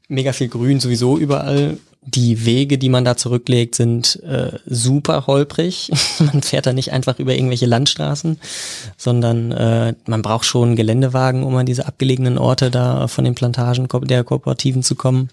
mega 0.09 0.33
viel 0.33 0.49
Grün 0.49 0.81
sowieso 0.81 1.17
überall 1.17 1.79
die 2.03 2.47
Wege, 2.47 2.79
die 2.79 2.89
man 2.89 3.05
da 3.05 3.17
zurücklegt, 3.17 3.75
sind 3.75 4.23
äh, 4.23 4.59
super 4.67 5.27
holprig. 5.27 5.91
man 6.19 6.43
fährt 6.43 6.67
da 6.67 6.73
nicht 6.73 6.93
einfach 6.93 7.19
über 7.19 7.35
irgendwelche 7.35 7.67
Landstraßen, 7.67 8.39
sondern 8.97 9.53
äh, 9.53 9.95
man 10.07 10.23
braucht 10.23 10.47
schon 10.47 10.77
Geländewagen, 10.77 11.43
um 11.43 11.55
an 11.57 11.67
diese 11.67 11.87
abgelegenen 11.87 12.39
Orte 12.39 12.71
da 12.71 13.07
von 13.07 13.25
den 13.25 13.35
Plantagen 13.35 13.87
der 14.07 14.25
Kooperativen 14.25 14.83
zu 14.83 14.95
kommen. 14.95 15.29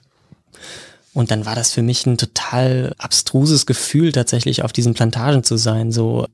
Und 1.18 1.32
dann 1.32 1.48
war 1.48 1.56
das 1.56 1.74
für 1.74 1.82
mich 1.82 2.06
ein 2.06 2.20
total 2.20 2.94
abstruses 3.00 3.66
Gefühl, 3.66 4.12
tatsächlich 4.12 4.62
auf 4.62 4.72
diesen 4.72 4.94
Plantagen 4.94 5.44
zu 5.44 5.58
sein. 5.58 5.92
So 5.92 6.28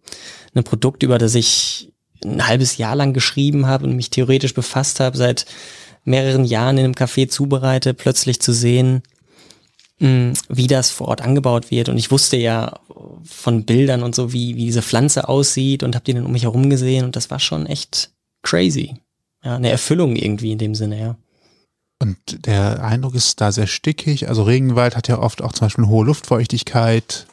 ein 0.54 0.65
Produkt, 0.65 1.04
über 1.04 1.17
das 1.17 1.36
ich 1.36 1.93
ein 2.22 2.46
halbes 2.46 2.76
Jahr 2.76 2.93
lang 2.93 3.13
geschrieben 3.13 3.65
habe 3.65 3.86
und 3.86 3.96
mich 3.96 4.10
theoretisch 4.10 4.54
befasst 4.54 5.00
habe, 5.00 5.15
seit 5.15 5.46
mehreren 6.04 6.43
Jahren 6.43 6.78
in 6.78 6.84
einem 6.84 6.96
Café 6.96 7.30
zubereite, 7.30 7.93
plötzlich 7.93 8.41
zu 8.41 8.52
sehen, 8.52 9.04
wie 10.00 10.67
das 10.67 10.89
vor 10.89 11.08
Ort 11.08 11.22
angebaut 11.22 11.72
wird. 11.72 11.88
Und 11.88 11.98
ich 11.98 12.12
wusste 12.12 12.36
ja 12.36 12.78
von 13.24 13.63
Bildern 13.63 14.04
und 14.04 14.13
so, 14.13 14.34
wie, 14.34 14.58
wie 14.58 14.65
diese 14.65 14.82
Pflanze 14.82 15.30
aussieht 15.30 15.84
und 15.84 15.96
habe 15.96 16.04
die 16.04 16.13
dann 16.13 16.26
um 16.26 16.34
mich 16.34 16.43
herum 16.43 16.69
gesehen 16.69 17.06
und 17.06 17.15
das 17.15 17.32
war 17.32 17.39
schon 17.39 17.67
echt 17.67 18.12
crazy. 18.41 18.96
Ja, 19.46 19.56
eine 19.56 19.69
Erfüllung 19.69 20.17
irgendwie 20.17 20.52
in 20.52 20.58
dem 20.58 20.76
Sinne, 20.76 21.00
ja. 21.00 21.15
Und 21.99 22.45
der 22.45 22.84
Eindruck 22.84 23.15
ist 23.15 23.39
da 23.39 23.51
sehr 23.51 23.67
stickig. 23.67 24.27
Also 24.27 24.43
Regenwald 24.43 24.95
hat 24.95 25.08
ja 25.08 25.19
oft 25.19 25.41
auch 25.41 25.53
zum 25.53 25.67
Beispiel 25.67 25.88
hohe 25.88 26.06
Luftfeuchtigkeit. 26.06 27.27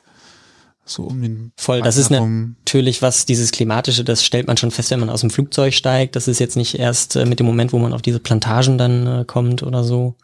So 0.85 1.05
um 1.05 1.23
den 1.23 1.53
Voll, 1.57 1.83
das 1.83 1.97
ist 1.97 2.11
natürlich 2.11 3.01
was, 3.01 3.25
dieses 3.25 3.53
Klimatische, 3.53 4.03
das 4.03 4.25
stellt 4.25 4.49
man 4.49 4.57
schon 4.57 4.73
fest, 4.73 4.91
wenn 4.91 5.01
man 5.01 5.11
aus 5.11 5.21
dem 5.21 5.31
Flugzeug 5.31 5.73
steigt. 5.75 6.17
Das 6.17 6.27
ist 6.27 6.41
jetzt 6.41 6.57
nicht 6.57 6.79
erst 6.79 7.17
äh, 7.17 7.27
mit 7.27 7.39
dem 7.39 7.47
Moment, 7.47 7.73
wo 7.73 7.79
man 7.79 7.93
auf 7.93 8.03
diese 8.03 8.19
Plantagen 8.19 8.77
dann 8.77 9.07
äh, 9.07 9.25
kommt 9.25 9.63
oder 9.63 9.85
so. 9.85 10.17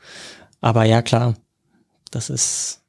Aber 0.60 0.84
ja, 0.84 1.02
klar, 1.02 1.34
das 2.10 2.30
ist, 2.30 2.80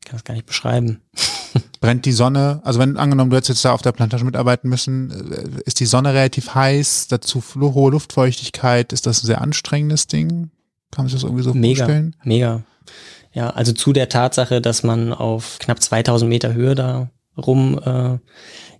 ich 0.00 0.08
kann 0.10 0.16
es 0.16 0.24
gar 0.24 0.34
nicht 0.34 0.46
beschreiben. 0.46 1.00
Brennt 1.80 2.06
die 2.06 2.12
Sonne, 2.12 2.60
also 2.64 2.78
wenn 2.78 2.96
angenommen, 2.96 3.30
du 3.30 3.36
hättest 3.36 3.50
jetzt 3.50 3.64
da 3.64 3.72
auf 3.72 3.82
der 3.82 3.92
Plantage 3.92 4.24
mitarbeiten 4.24 4.68
müssen, 4.68 5.10
äh, 5.10 5.62
ist 5.64 5.80
die 5.80 5.86
Sonne 5.86 6.14
relativ 6.14 6.54
heiß, 6.54 7.08
dazu 7.08 7.42
hohe 7.56 7.90
Luftfeuchtigkeit, 7.90 8.92
ist 8.92 9.06
das 9.06 9.22
ein 9.22 9.26
sehr 9.26 9.40
anstrengendes 9.40 10.06
Ding? 10.06 10.50
Kann 10.90 11.04
man 11.04 11.08
sich 11.08 11.20
das 11.20 11.24
irgendwie 11.24 11.42
so 11.42 11.54
mega, 11.54 11.84
vorstellen? 11.84 12.16
Mega. 12.24 12.62
Ja, 13.32 13.50
also 13.50 13.72
zu 13.72 13.92
der 13.92 14.08
Tatsache, 14.08 14.60
dass 14.60 14.82
man 14.82 15.12
auf 15.12 15.58
knapp 15.58 15.82
2000 15.82 16.28
Meter 16.28 16.52
Höhe 16.52 16.74
da 16.74 17.10
rum, 17.36 17.80
äh, 17.84 18.18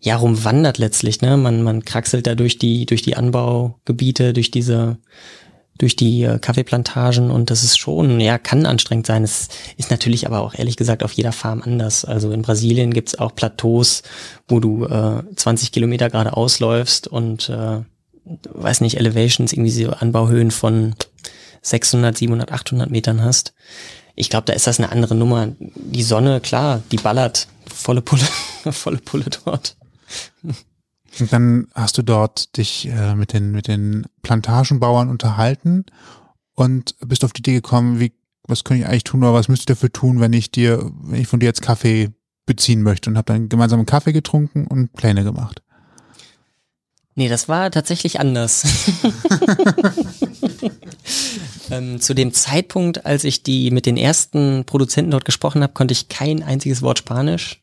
ja, 0.01 0.17
rumwandert 0.17 0.79
letztlich, 0.79 1.23
ne? 1.23 1.37
Man, 1.37 1.63
man 1.63 1.85
kraxelt 1.85 2.27
da 2.27 2.35
durch 2.35 2.59
die, 2.59 2.85
durch 2.87 3.03
die 3.03 3.17
Anbaugebiete, 3.17 4.33
durch 4.33 4.51
diese 4.51 4.99
durch 5.83 5.97
die 5.97 6.23
äh, 6.23 6.39
Kaffeeplantagen 6.39 7.33
und 7.33 7.51
das 7.51 7.65
ist 7.65 7.77
schon, 7.77 8.21
ja, 8.21 8.39
kann 8.39 8.67
anstrengend 8.67 9.05
sein. 9.05 9.25
Es 9.25 9.49
ist 9.77 9.91
natürlich 9.91 10.27
aber 10.27 10.41
auch 10.41 10.55
ehrlich 10.55 10.77
gesagt 10.77 11.03
auf 11.03 11.11
jeder 11.11 11.33
Farm 11.33 11.61
anders. 11.61 12.05
Also 12.05 12.31
in 12.31 12.43
Brasilien 12.43 12.95
gibt's 12.95 13.19
auch 13.19 13.35
Plateaus, 13.35 14.05
wo 14.47 14.61
du 14.61 14.85
äh, 14.85 15.25
20 15.35 15.73
Kilometer 15.73 16.09
gerade 16.09 16.37
ausläufst 16.37 17.09
und 17.09 17.49
äh, 17.49 17.81
weiß 18.53 18.81
nicht, 18.81 18.97
Elevations, 18.97 19.53
irgendwie 19.53 19.73
so 19.73 19.91
Anbauhöhen 19.91 20.53
von 20.53 20.95
600, 21.63 22.17
700, 22.17 22.53
800 22.53 22.89
Metern 22.89 23.25
hast. 23.25 23.53
Ich 24.15 24.31
glaube, 24.31 24.45
da 24.45 24.53
ist 24.53 24.69
das 24.69 24.79
eine 24.79 24.93
andere 24.93 25.17
Nummer. 25.17 25.49
Die 25.59 26.05
Sonne, 26.05 26.41
klar, 26.41 26.81
die 26.93 26.99
ballert 26.99 27.49
volle 27.67 28.03
Pulle, 28.03 28.23
volle 28.71 28.99
Pulle 28.99 29.25
dort. 29.45 29.77
Und 31.21 31.33
dann 31.33 31.69
hast 31.75 31.99
du 31.99 32.03
dort 32.03 32.57
dich 32.57 32.89
äh, 32.89 33.15
mit 33.15 33.33
den 33.33 33.53
mit 33.53 33.69
den 33.69 34.07
Plantagenbauern 34.23 35.09
unterhalten 35.09 35.85
und 36.55 36.95
bist 37.01 37.25
auf 37.25 37.33
die 37.33 37.41
Idee 37.41 37.55
gekommen, 37.55 38.01
wie 38.01 38.13
was 38.49 38.65
könnte 38.65 38.83
ich 38.83 38.89
eigentlich 38.89 39.05
tun 39.05 39.23
oder 39.23 39.35
was 39.35 39.49
müsste 39.49 39.63
ich 39.63 39.77
dafür 39.77 39.93
tun, 39.93 40.21
wenn 40.21 40.33
ich 40.33 40.51
dir 40.51 40.91
wenn 41.03 41.21
ich 41.21 41.29
von 41.29 41.41
dir 41.41 41.47
jetzt 41.47 41.63
Kaffee 41.63 42.11
beziehen 42.47 42.83
möchte 42.83 43.11
und 43.11 43.17
habe 43.17 43.33
dann 43.33 43.49
gemeinsam 43.49 43.79
einen 43.79 43.87
Kaffee 43.87 44.13
getrunken 44.13 44.67
und 44.67 44.93
Pläne 44.95 45.23
gemacht. 45.23 45.63
Nee, 47.15 47.29
das 47.29 47.47
war 47.47 47.71
tatsächlich 47.71 48.21
anders. 48.21 48.65
ähm, 51.71 52.01
zu 52.01 52.15
dem 52.15 52.33
Zeitpunkt, 52.33 53.05
als 53.05 53.25
ich 53.25 53.43
die 53.43 53.71
mit 53.71 53.85
den 53.85 53.99
ersten 53.99 54.65
Produzenten 54.65 55.11
dort 55.11 55.27
gesprochen 55.27 55.63
habe, 55.63 55.75
konnte 55.75 55.93
ich 55.93 56.09
kein 56.09 56.43
einziges 56.43 56.81
Wort 56.81 56.99
Spanisch. 56.99 57.61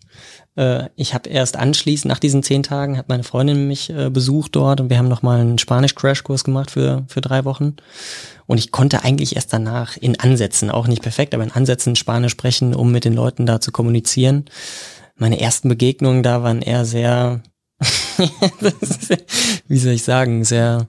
Äh, 0.55 0.89
ich 0.95 1.13
habe 1.13 1.29
erst 1.29 1.55
anschließend, 1.55 2.09
nach 2.09 2.19
diesen 2.19 2.43
zehn 2.43 2.63
Tagen, 2.63 2.97
hat 2.97 3.09
meine 3.09 3.23
Freundin 3.23 3.67
mich 3.67 3.89
äh, 3.89 4.09
besucht 4.09 4.55
dort 4.55 4.81
und 4.81 4.89
wir 4.89 4.97
haben 4.97 5.07
nochmal 5.07 5.39
einen 5.39 5.57
Spanisch-Crashkurs 5.57 6.43
gemacht 6.43 6.71
für, 6.71 7.05
für 7.07 7.21
drei 7.21 7.45
Wochen. 7.45 7.77
Und 8.45 8.57
ich 8.57 8.71
konnte 8.71 9.03
eigentlich 9.03 9.35
erst 9.35 9.53
danach 9.53 9.95
in 9.95 10.19
Ansätzen, 10.19 10.69
auch 10.69 10.87
nicht 10.87 11.01
perfekt, 11.01 11.33
aber 11.33 11.43
in 11.43 11.51
Ansätzen 11.51 11.95
Spanisch 11.95 12.33
sprechen, 12.33 12.75
um 12.75 12.91
mit 12.91 13.05
den 13.05 13.13
Leuten 13.13 13.45
da 13.45 13.61
zu 13.61 13.71
kommunizieren. 13.71 14.45
Meine 15.15 15.39
ersten 15.39 15.69
Begegnungen 15.69 16.23
da 16.23 16.43
waren 16.43 16.61
eher 16.61 16.85
sehr, 16.85 17.41
wie 19.67 19.77
soll 19.77 19.93
ich 19.93 20.03
sagen, 20.03 20.43
sehr 20.43 20.87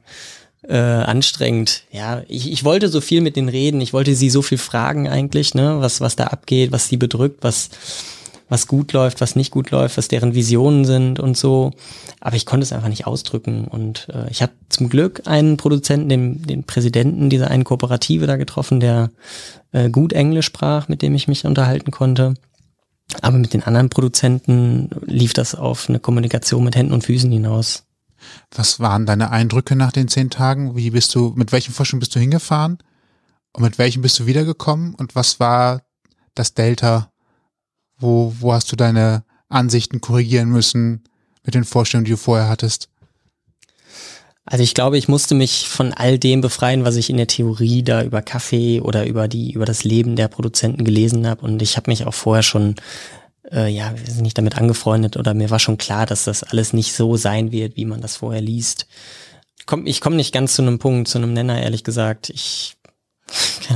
äh, 0.68 0.76
anstrengend. 0.76 1.84
Ja, 1.90 2.22
ich, 2.28 2.50
ich 2.50 2.64
wollte 2.64 2.88
so 2.88 3.00
viel 3.00 3.20
mit 3.20 3.36
denen 3.36 3.48
reden, 3.48 3.80
ich 3.80 3.92
wollte 3.92 4.14
sie 4.14 4.30
so 4.30 4.42
viel 4.42 4.58
fragen 4.58 5.08
eigentlich, 5.08 5.54
ne, 5.54 5.80
was, 5.80 6.00
was 6.00 6.16
da 6.16 6.24
abgeht, 6.28 6.72
was 6.72 6.88
sie 6.88 6.96
bedrückt, 6.96 7.42
was, 7.42 7.70
was 8.50 8.66
gut 8.66 8.92
läuft, 8.92 9.20
was 9.20 9.36
nicht 9.36 9.52
gut 9.52 9.70
läuft, 9.70 9.96
was 9.96 10.08
deren 10.08 10.34
Visionen 10.34 10.84
sind 10.84 11.20
und 11.20 11.36
so. 11.36 11.70
Aber 12.20 12.36
ich 12.36 12.44
konnte 12.44 12.64
es 12.64 12.72
einfach 12.72 12.88
nicht 12.88 13.06
ausdrücken. 13.06 13.64
Und 13.64 14.08
äh, 14.12 14.28
ich 14.28 14.42
habe 14.42 14.52
zum 14.68 14.88
Glück 14.90 15.22
einen 15.26 15.56
Produzenten, 15.56 16.08
den, 16.08 16.42
den 16.42 16.64
Präsidenten 16.64 17.30
dieser 17.30 17.48
einen 17.48 17.64
Kooperative 17.64 18.26
da 18.26 18.36
getroffen, 18.36 18.80
der 18.80 19.10
äh, 19.70 19.88
gut 19.88 20.12
Englisch 20.12 20.46
sprach, 20.46 20.88
mit 20.88 21.00
dem 21.00 21.14
ich 21.14 21.28
mich 21.28 21.46
unterhalten 21.46 21.92
konnte. 21.92 22.34
Aber 23.22 23.38
mit 23.38 23.54
den 23.54 23.62
anderen 23.62 23.88
Produzenten 23.88 24.90
lief 25.06 25.32
das 25.32 25.54
auf 25.54 25.88
eine 25.88 26.00
Kommunikation 26.00 26.64
mit 26.64 26.74
Händen 26.74 26.92
und 26.92 27.04
Füßen 27.04 27.30
hinaus. 27.30 27.84
Was 28.54 28.80
waren 28.80 29.06
deine 29.06 29.30
Eindrücke 29.30 29.76
nach 29.76 29.92
den 29.92 30.08
zehn 30.08 30.28
Tagen? 30.28 30.76
Wie 30.76 30.90
bist 30.90 31.14
du, 31.14 31.32
mit 31.36 31.52
welchen 31.52 31.72
Forschungen 31.72 32.00
bist 32.00 32.14
du 32.16 32.20
hingefahren? 32.20 32.78
Und 33.52 33.62
mit 33.62 33.78
welchem 33.78 34.02
bist 34.02 34.18
du 34.18 34.26
wiedergekommen? 34.26 34.94
Und 34.96 35.14
was 35.14 35.38
war 35.38 35.82
das 36.34 36.54
Delta 36.54 37.09
wo, 38.00 38.34
wo 38.40 38.52
hast 38.52 38.72
du 38.72 38.76
deine 38.76 39.24
Ansichten 39.48 40.00
korrigieren 40.00 40.48
müssen 40.48 41.04
mit 41.44 41.54
den 41.54 41.64
Vorstellungen, 41.64 42.04
die 42.06 42.12
du 42.12 42.16
vorher 42.16 42.48
hattest? 42.48 42.88
Also 44.50 44.64
ich 44.64 44.74
glaube, 44.74 44.98
ich 44.98 45.06
musste 45.06 45.34
mich 45.34 45.68
von 45.68 45.92
all 45.92 46.18
dem 46.18 46.40
befreien, 46.40 46.84
was 46.84 46.96
ich 46.96 47.08
in 47.08 47.18
der 47.18 47.28
Theorie 47.28 47.84
da 47.84 48.02
über 48.02 48.20
Kaffee 48.20 48.80
oder 48.80 49.06
über 49.06 49.28
die 49.28 49.52
über 49.52 49.64
das 49.64 49.84
Leben 49.84 50.16
der 50.16 50.28
Produzenten 50.28 50.84
gelesen 50.84 51.26
habe. 51.26 51.44
Und 51.44 51.62
ich 51.62 51.76
habe 51.76 51.90
mich 51.90 52.04
auch 52.04 52.14
vorher 52.14 52.42
schon, 52.42 52.74
äh, 53.52 53.68
ja, 53.68 53.94
nicht 54.18 54.38
damit 54.38 54.58
angefreundet 54.58 55.16
oder 55.16 55.34
mir 55.34 55.50
war 55.50 55.60
schon 55.60 55.78
klar, 55.78 56.04
dass 56.04 56.24
das 56.24 56.42
alles 56.42 56.72
nicht 56.72 56.94
so 56.94 57.16
sein 57.16 57.52
wird, 57.52 57.76
wie 57.76 57.84
man 57.84 58.00
das 58.00 58.16
vorher 58.16 58.40
liest. 58.40 58.86
Komm, 59.66 59.86
ich 59.86 60.00
komme 60.00 60.16
nicht 60.16 60.34
ganz 60.34 60.54
zu 60.54 60.62
einem 60.62 60.80
Punkt, 60.80 61.06
zu 61.06 61.18
einem 61.18 61.32
Nenner, 61.32 61.62
ehrlich 61.62 61.84
gesagt. 61.84 62.28
Ich 62.30 62.74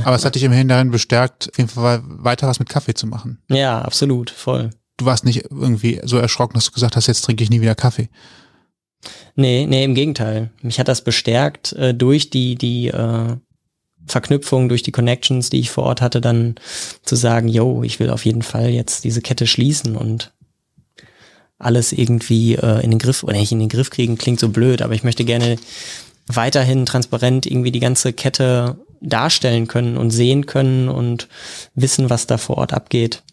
Aber 0.03 0.15
es 0.15 0.25
hat 0.25 0.35
dich 0.35 0.43
immerhin 0.43 0.67
darin 0.67 0.91
bestärkt, 0.91 1.49
auf 1.51 1.57
jeden 1.57 1.69
Fall 1.69 2.01
weiter 2.03 2.47
was 2.47 2.59
mit 2.59 2.69
Kaffee 2.69 2.93
zu 2.93 3.07
machen. 3.07 3.39
ja, 3.49 3.81
absolut, 3.81 4.29
voll. 4.29 4.69
Du 4.97 5.05
warst 5.05 5.25
nicht 5.25 5.45
irgendwie 5.49 5.99
so 6.03 6.17
erschrocken, 6.17 6.55
dass 6.55 6.65
du 6.65 6.71
gesagt 6.71 6.95
hast, 6.95 7.07
jetzt 7.07 7.21
trinke 7.21 7.43
ich 7.43 7.49
nie 7.49 7.61
wieder 7.61 7.75
Kaffee. 7.75 8.09
Nee, 9.35 9.65
nee, 9.67 9.83
im 9.83 9.95
Gegenteil. 9.95 10.51
Mich 10.61 10.79
hat 10.79 10.87
das 10.87 11.03
bestärkt 11.03 11.73
äh, 11.73 11.93
durch 11.93 12.29
die, 12.29 12.55
die 12.55 12.87
äh, 12.87 13.35
Verknüpfung, 14.07 14.69
durch 14.69 14.83
die 14.83 14.91
Connections, 14.91 15.49
die 15.49 15.59
ich 15.59 15.69
vor 15.69 15.83
Ort 15.83 16.01
hatte, 16.01 16.21
dann 16.21 16.55
zu 17.03 17.15
sagen, 17.15 17.47
yo, 17.47 17.83
ich 17.83 17.99
will 17.99 18.09
auf 18.09 18.25
jeden 18.25 18.41
Fall 18.41 18.69
jetzt 18.69 19.03
diese 19.03 19.21
Kette 19.21 19.47
schließen 19.47 19.95
und 19.95 20.31
alles 21.57 21.91
irgendwie 21.91 22.55
äh, 22.55 22.83
in 22.83 22.91
den 22.91 22.99
Griff, 22.99 23.23
oder 23.23 23.33
nicht 23.33 23.51
in 23.51 23.59
den 23.59 23.69
Griff 23.69 23.89
kriegen, 23.89 24.17
klingt 24.17 24.39
so 24.39 24.49
blöd, 24.49 24.81
aber 24.81 24.93
ich 24.93 25.03
möchte 25.03 25.25
gerne 25.25 25.57
weiterhin 26.27 26.85
transparent 26.85 27.45
irgendwie 27.45 27.71
die 27.71 27.79
ganze 27.79 28.13
Kette 28.13 28.77
darstellen 29.05 29.67
können 29.67 29.97
und 29.97 30.11
sehen 30.11 30.45
können 30.45 30.89
und 30.89 31.27
wissen, 31.73 32.09
was 32.09 32.27
da 32.27 32.37
vor 32.37 32.57
Ort 32.57 32.73
abgeht. 32.73 33.23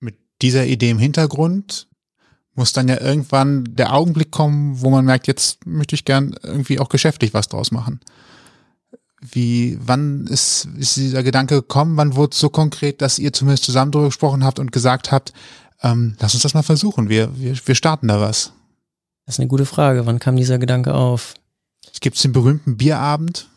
Mit 0.00 0.16
dieser 0.42 0.66
Idee 0.66 0.90
im 0.90 0.98
Hintergrund 0.98 1.88
muss 2.54 2.72
dann 2.72 2.88
ja 2.88 3.00
irgendwann 3.00 3.64
der 3.68 3.94
Augenblick 3.94 4.30
kommen, 4.30 4.80
wo 4.80 4.90
man 4.90 5.04
merkt, 5.04 5.26
jetzt 5.26 5.66
möchte 5.66 5.94
ich 5.94 6.04
gern 6.04 6.36
irgendwie 6.42 6.78
auch 6.78 6.88
geschäftlich 6.88 7.34
was 7.34 7.48
draus 7.48 7.70
machen. 7.70 8.00
Wie, 9.20 9.78
wann 9.80 10.26
ist, 10.26 10.68
ist 10.76 10.96
dieser 10.96 11.22
Gedanke 11.22 11.56
gekommen? 11.56 11.96
Wann 11.96 12.14
wurde 12.14 12.32
es 12.32 12.38
so 12.38 12.50
konkret, 12.50 13.00
dass 13.00 13.18
ihr 13.18 13.32
zumindest 13.32 13.64
zusammen 13.64 13.90
darüber 13.90 14.08
gesprochen 14.08 14.44
habt 14.44 14.58
und 14.58 14.70
gesagt 14.70 15.10
habt, 15.10 15.32
ähm, 15.82 16.16
lass 16.20 16.34
uns 16.34 16.42
das 16.42 16.54
mal 16.54 16.62
versuchen, 16.62 17.08
wir, 17.08 17.36
wir, 17.38 17.56
wir 17.64 17.74
starten 17.74 18.08
da 18.08 18.20
was. 18.20 18.52
Das 19.26 19.36
ist 19.36 19.40
eine 19.40 19.48
gute 19.48 19.66
Frage. 19.66 20.06
Wann 20.06 20.18
kam 20.18 20.36
dieser 20.36 20.58
Gedanke 20.58 20.94
auf? 20.94 21.34
Es 21.92 22.00
gibt 22.00 22.22
den 22.22 22.32
berühmten 22.32 22.76
Bierabend. 22.76 23.48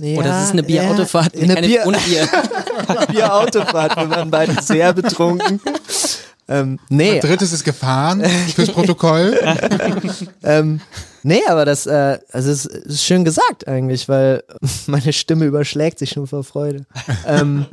Ja, 0.00 0.18
Oder 0.18 0.38
es 0.38 0.44
ist 0.46 0.52
eine 0.52 0.62
Bierautofahrt, 0.62 1.34
ja, 1.34 1.42
eine 1.42 1.54
keine 1.54 1.66
Bier 1.66 1.82
ohne 1.86 1.98
Bier. 1.98 2.28
Bierautofahrt. 3.08 3.96
Wir 3.96 4.10
waren 4.10 4.30
beide 4.30 4.62
sehr 4.62 4.92
betrunken. 4.92 5.60
Ähm, 6.48 6.78
nee, 6.88 7.18
Drittes 7.18 7.52
ist 7.52 7.64
gefahren 7.64 8.24
fürs 8.54 8.70
Protokoll. 8.70 9.36
ähm, 10.44 10.80
nee, 11.24 11.40
aber 11.48 11.64
das, 11.64 11.86
äh, 11.86 12.18
also 12.30 12.50
es 12.50 12.66
ist 12.66 13.04
schön 13.04 13.24
gesagt 13.24 13.66
eigentlich, 13.66 14.08
weil 14.08 14.44
meine 14.86 15.12
Stimme 15.12 15.44
überschlägt 15.44 15.98
sich 15.98 16.10
schon 16.10 16.28
vor 16.28 16.44
Freude. 16.44 16.86
ähm, 17.26 17.66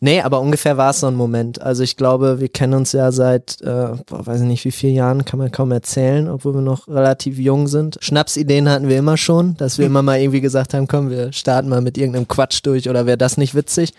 nee, 0.00 0.20
aber 0.20 0.40
ungefähr 0.40 0.76
war 0.76 0.90
es 0.90 1.00
so 1.00 1.06
ein 1.06 1.14
Moment. 1.14 1.60
Also 1.60 1.82
ich 1.82 1.96
glaube, 1.96 2.40
wir 2.40 2.48
kennen 2.48 2.74
uns 2.74 2.92
ja 2.92 3.12
seit, 3.12 3.60
äh, 3.62 3.96
boah, 4.06 4.26
weiß 4.26 4.40
ich 4.40 4.46
nicht 4.46 4.64
wie 4.64 4.70
viele 4.70 4.92
Jahren, 4.92 5.24
kann 5.24 5.38
man 5.38 5.50
kaum 5.50 5.72
erzählen, 5.72 6.28
obwohl 6.28 6.54
wir 6.54 6.60
noch 6.60 6.88
relativ 6.88 7.38
jung 7.38 7.66
sind. 7.68 7.98
Schnapsideen 8.00 8.68
hatten 8.68 8.88
wir 8.88 8.98
immer 8.98 9.16
schon, 9.16 9.56
dass 9.56 9.78
wir 9.78 9.86
immer 9.86 10.02
mal 10.02 10.20
irgendwie 10.20 10.40
gesagt 10.40 10.74
haben, 10.74 10.88
komm, 10.88 11.10
wir 11.10 11.32
starten 11.32 11.68
mal 11.68 11.80
mit 11.80 11.98
irgendeinem 11.98 12.28
Quatsch 12.28 12.60
durch 12.64 12.88
oder 12.88 13.06
wäre 13.06 13.18
das 13.18 13.36
nicht 13.36 13.54
witzig. 13.54 13.92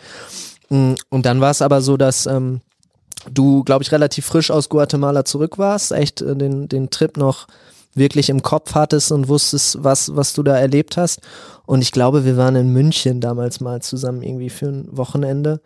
Mm, 0.70 0.94
Und 1.10 1.26
dann 1.26 1.42
war 1.42 1.52
es 1.52 1.62
aber 1.62 1.82
so, 1.82 1.98
dass 1.98 2.26
ähm, 2.26 2.62
du, 3.32 3.64
glaube 3.64 3.84
ich, 3.84 3.92
relativ 3.92 4.26
frisch 4.26 4.52
aus 4.52 4.70
Guatemala 4.70 5.26
zurück 5.26 5.58
warst, 5.58 5.92
echt 5.92 6.22
äh, 6.22 6.36
den, 6.36 6.68
den 6.70 6.90
Trip 6.90 7.18
noch 7.18 7.48
wirklich 7.96 8.30
im 8.30 8.44
Kopf 8.44 8.76
hattest 8.76 9.12
und 9.12 9.28
wusstest, 9.28 9.84
was, 9.84 10.16
was 10.16 10.34
du 10.34 10.44
da 10.44 10.58
erlebt 10.58 10.98
hast. 10.98 11.22
Und 11.66 11.82
ich 11.82 11.92
glaube, 11.92 12.26
wir 12.26 12.38
waren 12.38 12.56
in 12.56 12.72
München 12.72 13.22
damals 13.22 13.62
mal 13.62 13.82
zusammen 13.82 14.22
irgendwie 14.22 14.50
für 14.50 14.68
ein 14.68 14.88
Wochenende 14.92 15.62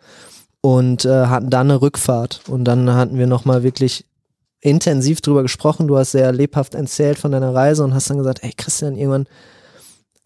und 0.60 1.04
äh, 1.04 1.26
hatten 1.26 1.50
dann 1.50 1.70
eine 1.70 1.82
Rückfahrt. 1.82 2.42
Und 2.48 2.64
dann 2.64 2.94
hatten 2.94 3.18
wir 3.18 3.26
nochmal 3.26 3.62
wirklich 3.62 4.06
intensiv 4.60 5.20
drüber 5.20 5.42
gesprochen. 5.42 5.88
Du 5.88 5.96
hast 5.96 6.12
sehr 6.12 6.32
lebhaft 6.32 6.74
erzählt 6.74 7.18
von 7.18 7.32
deiner 7.32 7.54
Reise 7.54 7.82
und 7.82 7.94
hast 7.94 8.10
dann 8.10 8.18
gesagt, 8.18 8.42
ey 8.42 8.52
Christian, 8.56 8.96
irgendwann, 8.96 9.26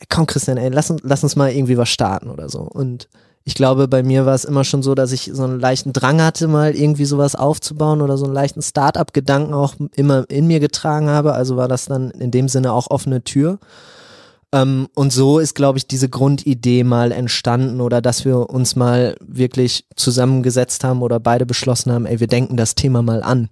komm 0.09 0.27
Christian, 0.27 0.59
ey, 0.59 0.69
lass, 0.69 0.93
lass 1.03 1.23
uns 1.23 1.37
mal 1.37 1.53
irgendwie 1.53 1.79
was 1.79 1.89
starten 1.89 2.31
oder 2.31 2.49
so. 2.49 2.61
Und 2.61 3.09
ich 3.45 3.55
glaube, 3.55 3.89
bei 3.89 4.03
mir 4.03 4.25
war 4.25 4.35
es 4.35 4.47
immer 4.47 4.65
schon 4.65 4.83
so, 4.83 4.95
dass 4.95 5.13
ich 5.13 5.31
so 5.33 5.45
einen 5.45 5.61
leichten 5.61 5.93
Drang 5.93 6.23
hatte, 6.23 6.49
mal 6.49 6.75
irgendwie 6.75 7.05
sowas 7.05 7.35
aufzubauen 7.35 8.01
oder 8.01 8.17
so 8.17 8.25
einen 8.25 8.33
leichten 8.33 8.63
Start-up-Gedanken 8.63 9.53
auch 9.53 9.75
immer 9.95 10.25
in 10.31 10.47
mir 10.47 10.61
getragen 10.61 11.11
habe. 11.11 11.35
Also 11.35 11.57
war 11.57 11.69
das 11.69 11.85
dann 11.85 12.11
in 12.13 12.31
dem 12.31 12.49
Sinne 12.49 12.73
auch 12.73 12.91
offene 12.91 13.23
Tür. 13.23 13.59
Ähm, 14.55 14.89
und 14.95 15.13
so 15.13 15.41
ist, 15.41 15.55
glaube 15.55 15.77
ich, 15.79 15.87
diese 15.87 16.09
Grundidee 16.09 16.85
mal 16.85 17.13
entstanden 17.13 17.83
oder 17.83 18.01
dass 18.01 18.25
wir 18.25 18.49
uns 18.49 18.77
mal 18.77 19.17
wirklich 19.21 19.85
zusammengesetzt 19.97 20.83
haben 20.85 21.03
oder 21.03 21.21
beide 21.21 21.45
beschlossen 21.45 21.93
haben, 21.93 22.07
ey, 22.07 22.21
wir 22.21 22.29
denken 22.29 22.57
das 22.57 22.75
Thema 22.77 23.03
mal 23.03 23.23
an. 23.23 23.51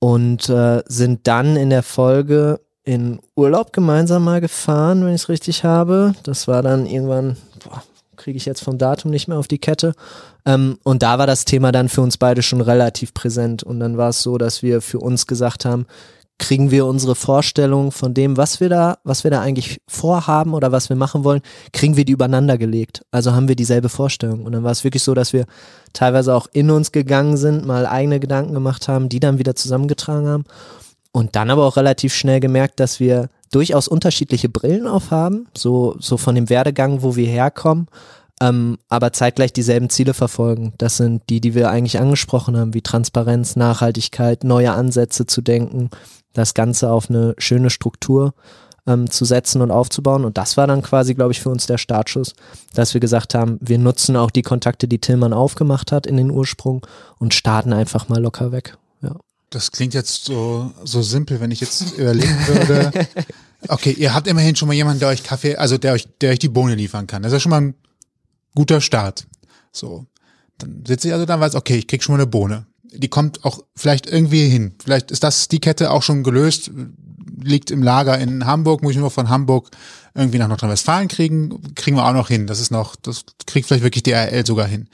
Und 0.00 0.48
äh, 0.48 0.82
sind 0.86 1.26
dann 1.26 1.56
in 1.56 1.70
der 1.70 1.82
Folge 1.82 2.60
in 2.84 3.20
Urlaub 3.36 3.72
gemeinsam 3.72 4.24
mal 4.24 4.40
gefahren, 4.40 5.04
wenn 5.04 5.14
ich 5.14 5.22
es 5.22 5.28
richtig 5.28 5.64
habe. 5.64 6.14
Das 6.24 6.48
war 6.48 6.62
dann 6.62 6.86
irgendwann, 6.86 7.36
kriege 8.28 8.36
ich 8.36 8.44
jetzt 8.44 8.62
vom 8.62 8.76
Datum 8.76 9.10
nicht 9.10 9.26
mehr 9.26 9.38
auf 9.38 9.48
die 9.48 9.56
Kette. 9.56 9.94
Ähm, 10.44 10.76
und 10.82 11.02
da 11.02 11.18
war 11.18 11.26
das 11.26 11.46
Thema 11.46 11.72
dann 11.72 11.88
für 11.88 12.02
uns 12.02 12.18
beide 12.18 12.42
schon 12.42 12.60
relativ 12.60 13.14
präsent. 13.14 13.62
Und 13.62 13.80
dann 13.80 13.96
war 13.96 14.10
es 14.10 14.22
so, 14.22 14.36
dass 14.36 14.62
wir 14.62 14.82
für 14.82 14.98
uns 14.98 15.26
gesagt 15.26 15.64
haben, 15.64 15.86
kriegen 16.38 16.70
wir 16.70 16.84
unsere 16.84 17.14
Vorstellung 17.14 17.90
von 17.90 18.12
dem, 18.12 18.36
was 18.36 18.60
wir 18.60 18.68
da, 18.68 18.98
was 19.02 19.24
wir 19.24 19.30
da 19.30 19.40
eigentlich 19.40 19.80
vorhaben 19.88 20.52
oder 20.52 20.72
was 20.72 20.90
wir 20.90 20.96
machen 20.96 21.24
wollen, 21.24 21.40
kriegen 21.72 21.96
wir 21.96 22.04
die 22.04 22.12
übereinander 22.12 22.58
gelegt. 22.58 23.00
Also 23.12 23.32
haben 23.32 23.48
wir 23.48 23.56
dieselbe 23.56 23.88
Vorstellung. 23.88 24.44
Und 24.44 24.52
dann 24.52 24.62
war 24.62 24.72
es 24.72 24.84
wirklich 24.84 25.02
so, 25.02 25.14
dass 25.14 25.32
wir 25.32 25.46
teilweise 25.94 26.34
auch 26.34 26.48
in 26.52 26.70
uns 26.70 26.92
gegangen 26.92 27.38
sind, 27.38 27.64
mal 27.64 27.86
eigene 27.86 28.20
Gedanken 28.20 28.52
gemacht 28.52 28.88
haben, 28.88 29.08
die 29.08 29.20
dann 29.20 29.38
wieder 29.38 29.56
zusammengetragen 29.56 30.28
haben. 30.28 30.44
Und 31.12 31.34
dann 31.34 31.48
aber 31.48 31.64
auch 31.64 31.78
relativ 31.78 32.12
schnell 32.12 32.40
gemerkt, 32.40 32.78
dass 32.78 33.00
wir 33.00 33.30
durchaus 33.50 33.88
unterschiedliche 33.88 34.50
Brillen 34.50 34.86
aufhaben, 34.86 35.48
so, 35.56 35.96
so 35.98 36.18
von 36.18 36.34
dem 36.34 36.50
Werdegang, 36.50 37.02
wo 37.02 37.16
wir 37.16 37.26
herkommen, 37.26 37.88
ähm, 38.40 38.78
aber 38.88 39.12
zeitgleich 39.12 39.52
dieselben 39.52 39.90
Ziele 39.90 40.14
verfolgen. 40.14 40.72
Das 40.78 40.96
sind 40.96 41.22
die, 41.28 41.40
die 41.40 41.54
wir 41.54 41.70
eigentlich 41.70 42.00
angesprochen 42.00 42.56
haben, 42.56 42.74
wie 42.74 42.82
Transparenz, 42.82 43.56
Nachhaltigkeit, 43.56 44.44
neue 44.44 44.72
Ansätze 44.72 45.26
zu 45.26 45.42
denken, 45.42 45.90
das 46.32 46.54
Ganze 46.54 46.90
auf 46.90 47.10
eine 47.10 47.34
schöne 47.38 47.70
Struktur 47.70 48.34
ähm, 48.86 49.10
zu 49.10 49.24
setzen 49.24 49.60
und 49.60 49.70
aufzubauen. 49.70 50.24
Und 50.24 50.38
das 50.38 50.56
war 50.56 50.66
dann 50.66 50.82
quasi, 50.82 51.14
glaube 51.14 51.32
ich, 51.32 51.40
für 51.40 51.50
uns 51.50 51.66
der 51.66 51.78
Startschuss, 51.78 52.34
dass 52.74 52.94
wir 52.94 53.00
gesagt 53.00 53.34
haben, 53.34 53.58
wir 53.60 53.78
nutzen 53.78 54.16
auch 54.16 54.30
die 54.30 54.42
Kontakte, 54.42 54.88
die 54.88 55.00
Tillmann 55.00 55.32
aufgemacht 55.32 55.92
hat 55.92 56.06
in 56.06 56.16
den 56.16 56.30
Ursprung 56.30 56.86
und 57.18 57.34
starten 57.34 57.72
einfach 57.72 58.08
mal 58.08 58.20
locker 58.20 58.52
weg. 58.52 58.76
Ja. 59.02 59.16
Das 59.50 59.72
klingt 59.72 59.94
jetzt 59.94 60.26
so, 60.26 60.72
so 60.84 61.02
simpel, 61.02 61.40
wenn 61.40 61.50
ich 61.50 61.60
jetzt 61.60 61.98
überlegen 61.98 62.38
würde. 62.46 63.06
Okay, 63.66 63.90
ihr 63.90 64.14
habt 64.14 64.28
immerhin 64.28 64.54
schon 64.54 64.68
mal 64.68 64.74
jemanden, 64.74 65.00
der 65.00 65.08
euch 65.08 65.24
Kaffee, 65.24 65.56
also 65.56 65.78
der 65.78 65.92
euch, 65.92 66.06
der 66.20 66.30
euch 66.30 66.38
die 66.38 66.48
Bohne 66.48 66.76
liefern 66.76 67.08
kann. 67.08 67.24
Das 67.24 67.32
ist 67.32 67.38
ja 67.38 67.40
schon 67.40 67.50
mal 67.50 67.60
ein 67.60 67.74
guter 68.54 68.80
Start. 68.80 69.26
So. 69.72 70.06
Dann 70.58 70.84
sitze 70.86 71.08
ich 71.08 71.14
also 71.14 71.24
da 71.24 71.36
und 71.36 71.40
weiß, 71.40 71.54
okay, 71.54 71.76
ich 71.76 71.86
krieg 71.86 72.02
schon 72.02 72.14
mal 72.14 72.22
eine 72.22 72.30
Bohne. 72.30 72.66
Die 72.90 73.08
kommt 73.08 73.44
auch 73.44 73.60
vielleicht 73.76 74.06
irgendwie 74.06 74.48
hin. 74.48 74.74
Vielleicht 74.82 75.10
ist 75.10 75.22
das 75.22 75.48
die 75.48 75.60
Kette 75.60 75.90
auch 75.90 76.02
schon 76.02 76.24
gelöst, 76.24 76.70
liegt 77.40 77.70
im 77.70 77.82
Lager 77.82 78.18
in 78.18 78.46
Hamburg, 78.46 78.82
muss 78.82 78.92
ich 78.92 78.98
nur 78.98 79.10
von 79.10 79.28
Hamburg 79.28 79.70
irgendwie 80.14 80.38
nach 80.38 80.48
Nordrhein-Westfalen 80.48 81.08
kriegen, 81.08 81.74
kriegen 81.74 81.96
wir 81.96 82.04
auch 82.04 82.12
noch 82.12 82.28
hin. 82.28 82.46
Das 82.46 82.60
ist 82.60 82.70
noch, 82.70 82.96
das 82.96 83.24
kriegt 83.46 83.68
vielleicht 83.68 83.84
wirklich 83.84 84.02
DRL 84.02 84.44
sogar 84.44 84.66
hin. 84.66 84.88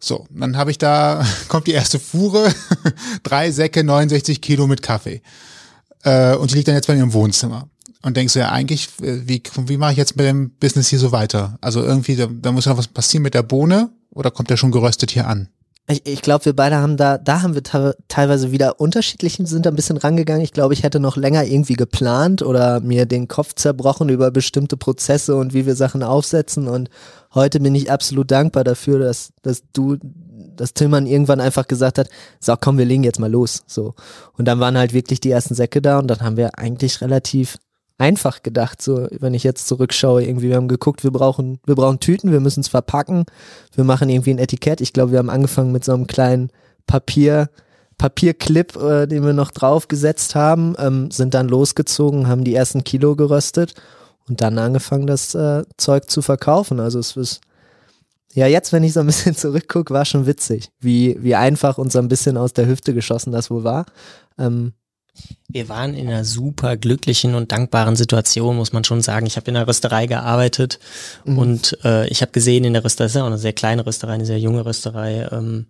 So, 0.00 0.26
dann 0.30 0.56
habe 0.56 0.72
ich 0.72 0.78
da, 0.78 1.24
kommt 1.48 1.68
die 1.68 1.72
erste 1.72 1.98
Fuhre, 2.00 2.52
drei 3.22 3.52
Säcke, 3.52 3.84
69 3.84 4.40
Kilo 4.40 4.66
mit 4.66 4.82
Kaffee. 4.82 5.22
Äh, 6.02 6.34
und 6.34 6.50
die 6.50 6.56
liegt 6.56 6.68
dann 6.68 6.74
jetzt 6.74 6.88
bei 6.88 6.94
mir 6.94 7.04
im 7.04 7.12
Wohnzimmer. 7.12 7.68
Und 8.02 8.16
denkst 8.16 8.34
du 8.34 8.40
ja 8.40 8.50
eigentlich, 8.50 8.88
wie, 8.98 9.42
wie 9.66 9.76
mache 9.76 9.92
ich 9.92 9.98
jetzt 9.98 10.16
mit 10.16 10.26
dem 10.26 10.50
Business 10.58 10.88
hier 10.88 10.98
so 10.98 11.12
weiter? 11.12 11.56
Also 11.60 11.82
irgendwie, 11.82 12.16
da, 12.16 12.26
da 12.26 12.52
muss 12.52 12.64
ja 12.64 12.72
noch 12.72 12.78
was 12.78 12.88
passieren 12.88 13.22
mit 13.22 13.34
der 13.34 13.42
Bohne 13.42 13.90
oder 14.10 14.30
kommt 14.30 14.50
der 14.50 14.56
schon 14.56 14.72
geröstet 14.72 15.10
hier 15.10 15.28
an? 15.28 15.48
Ich, 15.88 16.06
ich 16.06 16.22
glaube, 16.22 16.44
wir 16.44 16.54
beide 16.54 16.76
haben 16.76 16.96
da, 16.96 17.18
da 17.18 17.42
haben 17.42 17.54
wir 17.54 17.62
te 17.62 17.96
teilweise 18.06 18.52
wieder 18.52 18.80
unterschiedlich, 18.80 19.38
sind 19.42 19.66
ein 19.66 19.74
bisschen 19.74 19.96
rangegangen. 19.96 20.42
Ich 20.42 20.52
glaube, 20.52 20.74
ich 20.74 20.84
hätte 20.84 21.00
noch 21.00 21.16
länger 21.16 21.44
irgendwie 21.44 21.74
geplant 21.74 22.42
oder 22.42 22.80
mir 22.80 23.04
den 23.04 23.26
Kopf 23.26 23.54
zerbrochen 23.54 24.08
über 24.08 24.30
bestimmte 24.30 24.76
Prozesse 24.76 25.34
und 25.34 25.54
wie 25.54 25.66
wir 25.66 25.74
Sachen 25.74 26.02
aufsetzen. 26.02 26.68
Und 26.68 26.88
heute 27.34 27.58
bin 27.58 27.74
ich 27.74 27.90
absolut 27.90 28.30
dankbar 28.30 28.62
dafür, 28.62 29.00
dass, 29.00 29.32
dass 29.42 29.64
du, 29.72 29.96
dass 30.56 30.72
Tillmann 30.72 31.06
irgendwann 31.06 31.40
einfach 31.40 31.66
gesagt 31.66 31.98
hat, 31.98 32.08
so 32.38 32.54
komm, 32.60 32.78
wir 32.78 32.84
legen 32.84 33.02
jetzt 33.02 33.18
mal 33.18 33.30
los. 33.30 33.64
So. 33.66 33.94
Und 34.38 34.46
dann 34.46 34.60
waren 34.60 34.78
halt 34.78 34.92
wirklich 34.92 35.20
die 35.20 35.30
ersten 35.30 35.54
Säcke 35.54 35.82
da 35.82 35.98
und 35.98 36.06
dann 36.06 36.20
haben 36.20 36.36
wir 36.36 36.58
eigentlich 36.58 37.00
relativ 37.00 37.58
einfach 38.02 38.42
gedacht, 38.42 38.82
so 38.82 39.06
wenn 39.20 39.32
ich 39.32 39.44
jetzt 39.44 39.68
zurückschaue, 39.68 40.24
irgendwie, 40.24 40.48
wir 40.48 40.56
haben 40.56 40.66
geguckt, 40.66 41.04
wir 41.04 41.12
brauchen, 41.12 41.60
wir 41.64 41.76
brauchen 41.76 42.00
Tüten, 42.00 42.32
wir 42.32 42.40
müssen 42.40 42.60
es 42.60 42.68
verpacken, 42.68 43.26
wir 43.76 43.84
machen 43.84 44.08
irgendwie 44.08 44.34
ein 44.34 44.38
Etikett. 44.38 44.80
Ich 44.80 44.92
glaube, 44.92 45.12
wir 45.12 45.20
haben 45.20 45.30
angefangen 45.30 45.70
mit 45.70 45.84
so 45.84 45.94
einem 45.94 46.08
kleinen 46.08 46.50
Papier, 46.88 47.48
Papierclip, 47.98 48.74
äh, 48.76 49.06
den 49.06 49.24
wir 49.24 49.32
noch 49.32 49.52
draufgesetzt 49.52 50.34
haben, 50.34 50.74
ähm, 50.78 51.12
sind 51.12 51.34
dann 51.34 51.48
losgezogen, 51.48 52.26
haben 52.26 52.42
die 52.42 52.56
ersten 52.56 52.82
Kilo 52.82 53.14
geröstet 53.14 53.74
und 54.28 54.40
dann 54.40 54.58
angefangen, 54.58 55.06
das 55.06 55.36
äh, 55.36 55.62
Zeug 55.76 56.10
zu 56.10 56.22
verkaufen. 56.22 56.80
Also 56.80 56.98
es 56.98 57.16
ist 57.16 57.40
ja, 58.34 58.46
jetzt, 58.46 58.72
wenn 58.72 58.82
ich 58.82 58.94
so 58.94 59.00
ein 59.00 59.06
bisschen 59.06 59.36
zurückgucke, 59.36 59.94
war 59.94 60.04
schon 60.04 60.26
witzig, 60.26 60.70
wie, 60.80 61.16
wie 61.20 61.36
einfach 61.36 61.78
und 61.78 61.92
so 61.92 62.00
ein 62.00 62.08
bisschen 62.08 62.36
aus 62.36 62.52
der 62.52 62.66
Hüfte 62.66 62.94
geschossen 62.94 63.30
das 63.30 63.48
wohl 63.50 63.62
war. 63.62 63.86
Ähm, 64.38 64.72
wir 65.48 65.68
waren 65.68 65.94
in 65.94 66.08
einer 66.08 66.24
super 66.24 66.76
glücklichen 66.76 67.34
und 67.34 67.52
dankbaren 67.52 67.96
Situation, 67.96 68.56
muss 68.56 68.72
man 68.72 68.84
schon 68.84 69.02
sagen. 69.02 69.26
Ich 69.26 69.36
habe 69.36 69.48
in 69.48 69.54
der 69.54 69.68
Rösterei 69.68 70.06
gearbeitet 70.06 70.78
mhm. 71.24 71.38
und 71.38 71.78
äh, 71.84 72.08
ich 72.08 72.22
habe 72.22 72.32
gesehen 72.32 72.64
in 72.64 72.72
der 72.72 72.84
Rösterei, 72.84 73.04
das 73.04 73.12
ist 73.12 73.16
ja 73.16 73.22
auch 73.22 73.26
eine 73.26 73.38
sehr 73.38 73.52
kleine 73.52 73.84
Rösterei, 73.84 74.14
eine 74.14 74.26
sehr 74.26 74.38
junge 74.38 74.64
Rösterei, 74.64 75.28
ähm, 75.30 75.66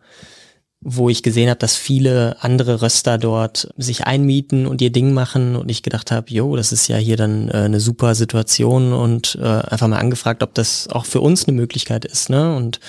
wo 0.81 1.09
ich 1.09 1.23
gesehen 1.23 1.49
habe, 1.49 1.59
dass 1.59 1.77
viele 1.77 2.37
andere 2.41 2.83
Röster 2.83 3.19
dort 3.19 3.73
sich 3.77 4.05
einmieten 4.05 4.67
und 4.67 4.81
ihr 4.81 4.91
Ding 4.91 5.13
machen 5.13 5.55
und 5.57 5.71
ich 5.71 5.83
gedacht 5.83 6.11
habe, 6.11 6.31
jo, 6.31 6.57
das 6.57 6.73
ist 6.73 6.89
ja 6.89 6.97
hier 6.97 7.17
dann 7.17 7.49
äh, 7.49 7.53
eine 7.53 7.81
super 7.81 8.15
Situation 8.15 8.93
und 8.93 9.39
äh, 9.41 9.45
einfach 9.45 9.89
mal 9.89 9.99
angefragt, 9.99 10.43
ob 10.43 10.55
das 10.55 10.89
auch 10.89 11.05
für 11.05 11.21
uns 11.21 11.47
eine 11.47 11.57
Möglichkeit 11.57 12.05
ist, 12.05 12.31
ne? 12.31 12.55
Und 12.57 12.81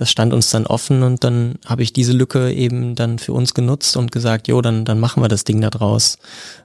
das 0.00 0.10
stand 0.10 0.32
uns 0.32 0.48
dann 0.48 0.66
offen 0.66 1.02
und 1.02 1.24
dann 1.24 1.56
habe 1.66 1.82
ich 1.82 1.92
diese 1.92 2.14
Lücke 2.14 2.54
eben 2.54 2.94
dann 2.94 3.18
für 3.18 3.34
uns 3.34 3.52
genutzt 3.52 3.98
und 3.98 4.10
gesagt, 4.10 4.48
jo, 4.48 4.62
dann, 4.62 4.86
dann 4.86 4.98
machen 4.98 5.22
wir 5.22 5.28
das 5.28 5.44
Ding 5.44 5.60
da 5.60 5.68
draus. 5.68 6.16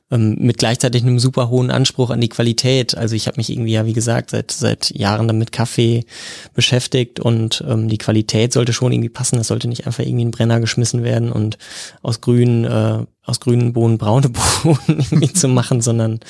Ähm, 0.10 0.38
mit 0.40 0.58
gleichzeitig 0.58 1.04
einem 1.04 1.20
super 1.20 1.50
hohen 1.50 1.70
Anspruch 1.70 2.12
an 2.12 2.22
die 2.22 2.30
Qualität. 2.30 2.96
Also 2.96 3.14
ich 3.14 3.28
habe 3.28 3.36
mich 3.36 3.50
irgendwie 3.50 3.74
ja, 3.74 3.86
wie 3.86 3.92
gesagt, 3.92 4.30
seit, 4.30 4.52
seit 4.52 4.90
Jahren 4.92 5.28
dann 5.28 5.38
mit 5.38 5.52
Kaffee 5.52 6.06
beschäftigt 6.54 7.20
und 7.20 7.62
ähm, 7.68 7.90
die 7.90 7.98
Qualität 7.98 8.54
sollte 8.54 8.72
schon 8.72 8.94
irgendwie 8.94 9.10
passen. 9.10 9.36
Das 9.36 9.48
sollte 9.48 9.68
nicht 9.68 9.86
einfach 9.86 10.06
irgendwie 10.06 10.24
ein 10.24 10.32
Brenner 10.32 10.62
geschmissen 10.62 11.04
werden 11.04 11.30
und 11.30 11.58
aus 12.02 12.22
grünen, 12.22 12.64
äh, 12.64 13.06
aus 13.26 13.42
grünen 13.42 13.74
Bohnen 13.74 13.98
braune 13.98 14.30
Bohnen 14.64 14.78
irgendwie 14.88 15.34
zu 15.34 15.50
machen, 15.50 15.82
sondern 15.82 16.22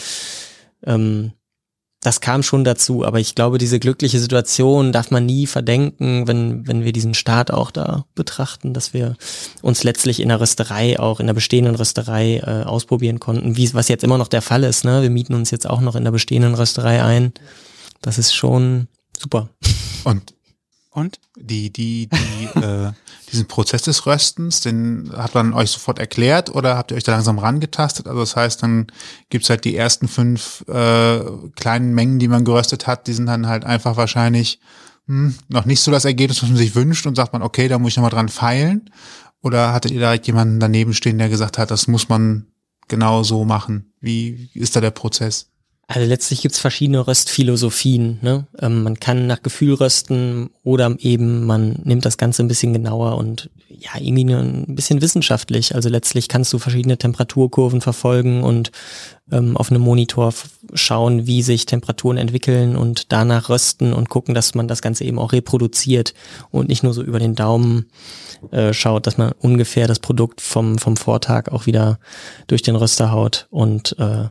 ähm, 0.87 1.33
das 2.05 2.21
kam 2.21 2.43
schon 2.43 2.63
dazu, 2.63 3.03
aber 3.03 3.19
ich 3.19 3.33
glaube, 3.33 3.57
diese 3.57 3.79
glückliche 3.79 4.19
Situation 4.19 4.91
darf 4.91 5.09
man 5.09 5.25
nie 5.25 5.47
verdenken, 5.47 6.27
wenn, 6.27 6.67
wenn 6.67 6.83
wir 6.83 6.91
diesen 6.91 7.15
Start 7.15 7.51
auch 7.51 7.71
da 7.71 8.05
betrachten, 8.13 8.75
dass 8.75 8.93
wir 8.93 9.15
uns 9.63 9.83
letztlich 9.83 10.19
in 10.19 10.29
der 10.29 10.39
Rösterei, 10.39 10.99
auch 10.99 11.19
in 11.19 11.25
der 11.25 11.33
bestehenden 11.33 11.73
Rösterei 11.73 12.37
äh, 12.37 12.63
ausprobieren 12.63 13.19
konnten, 13.19 13.57
wie 13.57 13.73
was 13.73 13.87
jetzt 13.87 14.03
immer 14.03 14.19
noch 14.19 14.27
der 14.27 14.43
Fall 14.43 14.63
ist. 14.63 14.85
Ne? 14.85 15.01
Wir 15.01 15.09
mieten 15.09 15.33
uns 15.33 15.49
jetzt 15.49 15.67
auch 15.67 15.81
noch 15.81 15.95
in 15.95 16.03
der 16.03 16.11
bestehenden 16.11 16.53
Rösterei 16.53 17.01
ein. 17.01 17.33
Das 18.01 18.19
ist 18.19 18.35
schon 18.35 18.87
super. 19.17 19.49
Und 20.03 20.34
und? 20.95 21.19
Die, 21.35 21.71
die, 21.71 22.07
die, 22.07 22.59
äh, 22.59 22.91
diesen 23.31 23.47
Prozess 23.47 23.83
des 23.83 24.05
Röstens, 24.05 24.61
den 24.61 25.11
hat 25.15 25.33
man 25.33 25.53
euch 25.53 25.71
sofort 25.71 25.99
erklärt 25.99 26.53
oder 26.53 26.77
habt 26.77 26.91
ihr 26.91 26.97
euch 26.97 27.03
da 27.03 27.13
langsam 27.13 27.39
rangetastet? 27.39 28.07
Also 28.07 28.19
das 28.19 28.35
heißt, 28.35 28.63
dann 28.63 28.87
gibt's 29.29 29.49
halt 29.49 29.65
die 29.65 29.75
ersten 29.75 30.07
fünf 30.07 30.63
äh, 30.67 31.19
kleinen 31.55 31.93
Mengen, 31.93 32.19
die 32.19 32.27
man 32.27 32.45
geröstet 32.45 32.87
hat, 32.87 33.07
die 33.07 33.13
sind 33.13 33.25
dann 33.25 33.47
halt 33.47 33.65
einfach 33.65 33.97
wahrscheinlich 33.97 34.59
hm, 35.07 35.35
noch 35.49 35.65
nicht 35.65 35.81
so 35.81 35.91
das 35.91 36.05
Ergebnis, 36.05 36.41
was 36.41 36.49
man 36.49 36.57
sich 36.57 36.75
wünscht 36.75 37.05
und 37.05 37.15
sagt 37.15 37.33
man, 37.33 37.41
okay, 37.41 37.67
da 37.67 37.77
muss 37.77 37.91
ich 37.91 37.97
nochmal 37.97 38.11
dran 38.11 38.29
feilen. 38.29 38.89
Oder 39.41 39.73
hattet 39.73 39.91
ihr 39.91 39.99
direkt 39.99 40.25
jemanden 40.25 40.59
daneben 40.59 40.93
stehen, 40.93 41.19
der 41.19 41.29
gesagt 41.29 41.57
hat, 41.57 41.69
das 41.69 41.87
muss 41.87 42.09
man 42.09 42.47
genau 42.87 43.23
so 43.23 43.45
machen? 43.45 43.93
Wie 43.99 44.49
ist 44.53 44.75
da 44.75 44.81
der 44.81 44.91
Prozess? 44.91 45.51
Also 45.88 46.07
letztlich 46.07 46.41
gibt's 46.41 46.59
verschiedene 46.59 47.07
Röstphilosophien. 47.07 48.17
Ne? 48.21 48.47
Ähm, 48.59 48.83
man 48.83 48.99
kann 48.99 49.27
nach 49.27 49.43
Gefühl 49.43 49.75
rösten 49.75 50.49
oder 50.63 50.95
eben 50.99 51.45
man 51.45 51.79
nimmt 51.83 52.05
das 52.05 52.17
Ganze 52.17 52.43
ein 52.43 52.47
bisschen 52.47 52.73
genauer 52.73 53.17
und 53.17 53.51
ja, 53.67 53.91
irgendwie 53.99 54.33
ein 54.33 54.75
bisschen 54.75 55.01
wissenschaftlich. 55.01 55.75
Also 55.75 55.89
letztlich 55.89 56.27
kannst 56.27 56.51
du 56.53 56.59
verschiedene 56.59 56.97
Temperaturkurven 56.97 57.81
verfolgen 57.81 58.43
und 58.43 58.71
ähm, 59.31 59.57
auf 59.57 59.69
einem 59.69 59.81
Monitor 59.81 60.33
schauen, 60.73 61.27
wie 61.27 61.43
sich 61.43 61.65
Temperaturen 61.67 62.17
entwickeln 62.17 62.75
und 62.75 63.11
danach 63.11 63.49
rösten 63.49 63.93
und 63.93 64.09
gucken, 64.09 64.33
dass 64.33 64.55
man 64.55 64.67
das 64.67 64.81
Ganze 64.81 65.03
eben 65.03 65.19
auch 65.19 65.33
reproduziert 65.33 66.13
und 66.49 66.69
nicht 66.69 66.83
nur 66.83 66.93
so 66.93 67.03
über 67.03 67.19
den 67.19 67.36
Daumen 67.36 67.88
äh, 68.51 68.73
schaut, 68.73 69.05
dass 69.05 69.17
man 69.17 69.33
ungefähr 69.39 69.88
das 69.88 69.99
Produkt 69.99 70.41
vom, 70.41 70.77
vom 70.77 70.97
Vortag 70.97 71.51
auch 71.51 71.65
wieder 71.65 71.99
durch 72.47 72.61
den 72.61 72.75
Röster 72.75 73.11
haut 73.11 73.47
und 73.49 73.97
äh, 73.99 74.29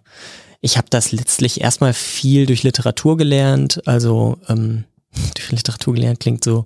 ich 0.65 0.79
habe 0.79 0.87
das 0.89 1.13
letztlich 1.13 1.61
erstmal 1.61 1.93
viel 1.93 2.47
durch 2.47 2.63
Literatur 2.63 3.19
gelernt, 3.19 3.87
also 3.87 4.39
ähm, 4.49 4.85
durch 5.35 5.53
Literatur 5.53 5.93
gelernt 5.93 6.21
klingt 6.21 6.43
so 6.43 6.65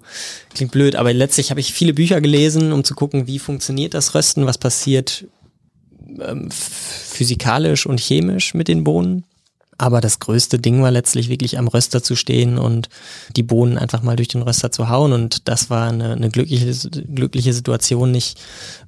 klingt 0.55 0.71
blöd, 0.71 0.95
aber 0.95 1.13
letztlich 1.13 1.51
habe 1.51 1.59
ich 1.59 1.73
viele 1.73 1.93
Bücher 1.93 2.21
gelesen, 2.21 2.73
um 2.73 2.85
zu 2.85 2.95
gucken, 2.95 3.27
wie 3.27 3.41
funktioniert 3.41 3.95
das 3.95 4.15
Rösten, 4.15 4.47
was 4.47 4.57
passiert 4.57 5.27
ähm, 6.21 6.49
physikalisch 6.49 7.87
und 7.87 7.99
chemisch 7.99 8.55
mit 8.55 8.69
den 8.69 8.85
Bohnen. 8.85 9.25
Aber 9.81 10.01
das 10.01 10.19
größte 10.19 10.59
Ding 10.59 10.83
war 10.83 10.91
letztlich 10.91 11.29
wirklich 11.29 11.57
am 11.57 11.69
Röster 11.69 12.03
zu 12.03 12.17
stehen 12.17 12.59
und 12.59 12.89
die 13.37 13.45
Bohnen 13.45 13.79
einfach 13.79 14.03
mal 14.03 14.17
durch 14.17 14.27
den 14.27 14.43
Röster 14.43 14.73
zu 14.73 14.89
hauen. 14.89 15.13
Und 15.13 15.47
das 15.47 15.71
war 15.71 15.89
eine, 15.89 16.15
eine 16.15 16.31
glückliche, 16.31 16.91
glückliche 17.15 17.53
Situation, 17.53 18.11
nicht 18.11 18.41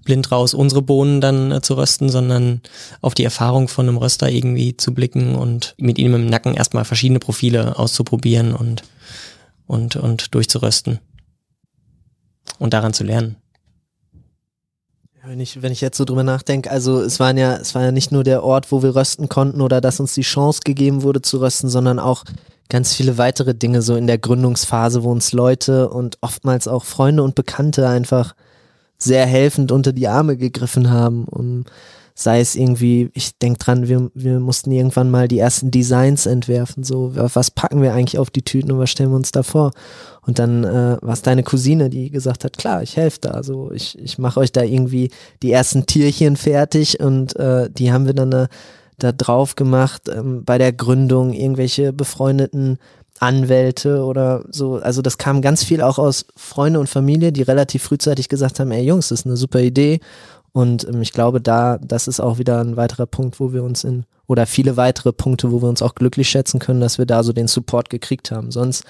blind 0.05 0.33
raus 0.33 0.53
unsere 0.53 0.83
Bohnen 0.83 1.21
dann 1.21 1.53
äh, 1.53 1.63
zu 1.63 1.75
rösten, 1.75 2.09
sondern 2.09 2.61
auf 3.01 3.15
die 3.15 3.23
Erfahrung 3.23 3.69
von 3.69 3.89
einem 3.89 3.99
Röster 3.99 4.29
irgendwie 4.29 4.77
zu 4.77 4.93
blicken 4.93 5.37
und 5.37 5.77
mit 5.79 5.97
ihm 5.99 6.15
im 6.15 6.27
Nacken 6.27 6.55
erstmal 6.55 6.85
verschiedene 6.85 7.21
Profile 7.21 7.79
auszuprobieren 7.79 8.53
und, 8.53 8.83
und, 9.69 9.95
und 9.95 10.35
durchzurösten. 10.35 10.99
Und 12.59 12.75
daran 12.75 12.93
zu 12.93 13.05
lernen. 13.05 13.37
Wenn 15.23 15.39
ich, 15.39 15.63
wenn 15.63 15.71
ich 15.71 15.83
jetzt 15.83 15.99
so 15.99 16.07
drüber 16.07 16.23
nachdenke, 16.23 16.71
also 16.71 17.03
es 17.03 17.21
waren 17.21 17.37
ja, 17.37 17.57
es 17.57 17.75
war 17.75 17.83
ja 17.83 17.93
nicht 17.93 18.11
nur 18.11 18.25
der 18.25 18.43
Ort, 18.43 18.73
wo 18.73 18.83
wir 18.83 18.97
rösten 18.97 19.29
konnten 19.29 19.61
oder 19.61 19.83
dass 19.83 20.01
uns 20.01 20.15
die 20.15 20.23
Chance 20.23 20.61
gegeben 20.65 21.03
wurde 21.03 21.21
zu 21.21 21.39
rösten, 21.41 21.69
sondern 21.69 21.99
auch 21.99 22.25
ganz 22.71 22.95
viele 22.95 23.19
weitere 23.19 23.55
Dinge 23.55 23.83
so 23.83 23.97
in 23.97 24.07
der 24.07 24.17
Gründungsphase, 24.17 25.03
wo 25.03 25.11
uns 25.11 25.33
Leute 25.33 25.91
und 25.91 26.17
oftmals 26.23 26.69
auch 26.69 26.85
Freunde 26.85 27.23
und 27.23 27.35
Bekannte 27.35 27.87
einfach 27.87 28.35
sehr 28.97 29.27
helfend 29.27 29.73
unter 29.73 29.93
die 29.93 30.09
Arme 30.09 30.39
gegriffen 30.39 30.91
haben, 30.91 31.25
um 31.25 31.65
sei 32.21 32.41
es 32.41 32.55
irgendwie, 32.55 33.11
ich 33.15 33.39
denke 33.39 33.59
dran, 33.59 33.89
wir, 33.89 34.11
wir 34.13 34.41
mussten 34.41 34.71
irgendwann 34.71 35.11
mal 35.11 35.27
die 35.27 35.39
ersten 35.39 35.71
Designs 35.71 36.27
entwerfen, 36.27 36.85
so, 36.85 37.13
was 37.15 37.51
packen 37.51 37.81
wir 37.81 37.95
eigentlich 37.95 38.19
auf 38.19 38.29
die 38.29 38.43
Tüten 38.43 38.71
und 38.71 38.79
was 38.79 38.91
stellen 38.91 39.09
wir 39.11 39.17
uns 39.17 39.33
da 39.33 39.43
vor? 39.43 39.71
Und 40.27 40.39
dann 40.39 40.65
äh, 40.65 40.99
war 41.01 41.15
es 41.15 41.23
deine 41.23 41.43
Cousine, 41.43 41.89
die 41.89 42.11
gesagt 42.11 42.45
hat, 42.45 42.59
klar, 42.59 42.83
ich 42.83 42.99
helfe 42.99 43.21
da, 43.23 43.31
also 43.31 43.73
ich, 43.73 43.99
ich 43.99 44.19
mache 44.19 44.39
euch 44.39 44.53
da 44.53 44.63
irgendwie 44.63 45.11
die 45.43 45.51
ersten 45.51 45.87
Tierchen 45.87 46.37
fertig 46.37 47.01
und 47.01 47.37
äh, 47.37 47.71
die 47.71 47.91
haben 47.91 48.05
wir 48.05 48.13
dann 48.13 48.33
äh, 48.33 48.49
da 48.99 49.13
drauf 49.13 49.57
gemacht, 49.57 50.03
ähm, 50.15 50.45
bei 50.45 50.59
der 50.59 50.75
Gründung 50.75 51.33
irgendwelche 51.33 51.95
befreundeten 51.95 52.77
Anwälte 53.19 54.05
oder 54.05 54.45
so. 54.51 54.77
Also 54.77 55.01
das 55.01 55.17
kam 55.17 55.41
ganz 55.41 55.65
viel 55.65 55.81
auch 55.81 55.99
aus 55.99 56.27
Freunde 56.37 56.81
und 56.81 56.89
Familie, 56.89 57.33
die 57.33 57.43
relativ 57.43 57.83
frühzeitig 57.83 58.29
gesagt 58.29 58.61
haben, 58.61 58.73
ey 58.73 58.85
Jungs, 58.85 59.09
das 59.09 59.21
ist 59.21 59.27
eine 59.27 59.37
super 59.37 59.61
Idee 59.61 60.01
und 60.53 60.87
ähm, 60.89 61.03
ich 61.03 61.13
glaube, 61.13 61.41
da, 61.41 61.79
das 61.79 62.09
ist 62.09 62.21
auch 62.21 62.39
wieder 62.39 62.61
ein 62.61 62.77
weiterer 62.77 63.07
Punkt, 63.07 63.41
wo 63.41 63.53
wir 63.53 63.63
uns 63.63 63.85
in, 63.85 64.05
oder 64.27 64.47
viele 64.47 64.77
weitere 64.77 65.13
Punkte, 65.13 65.53
wo 65.53 65.63
wir 65.63 65.69
uns 65.69 65.83
auch 65.83 65.95
glücklich 65.95 66.29
schätzen 66.29 66.59
können, 66.59 66.81
dass 66.81 66.99
wir 66.99 67.07
da 67.07 67.23
so 67.23 67.33
den 67.33 67.49
Support 67.49 67.91
gekriegt 67.91 68.31
haben. 68.31 68.51
Sonst 68.51 68.85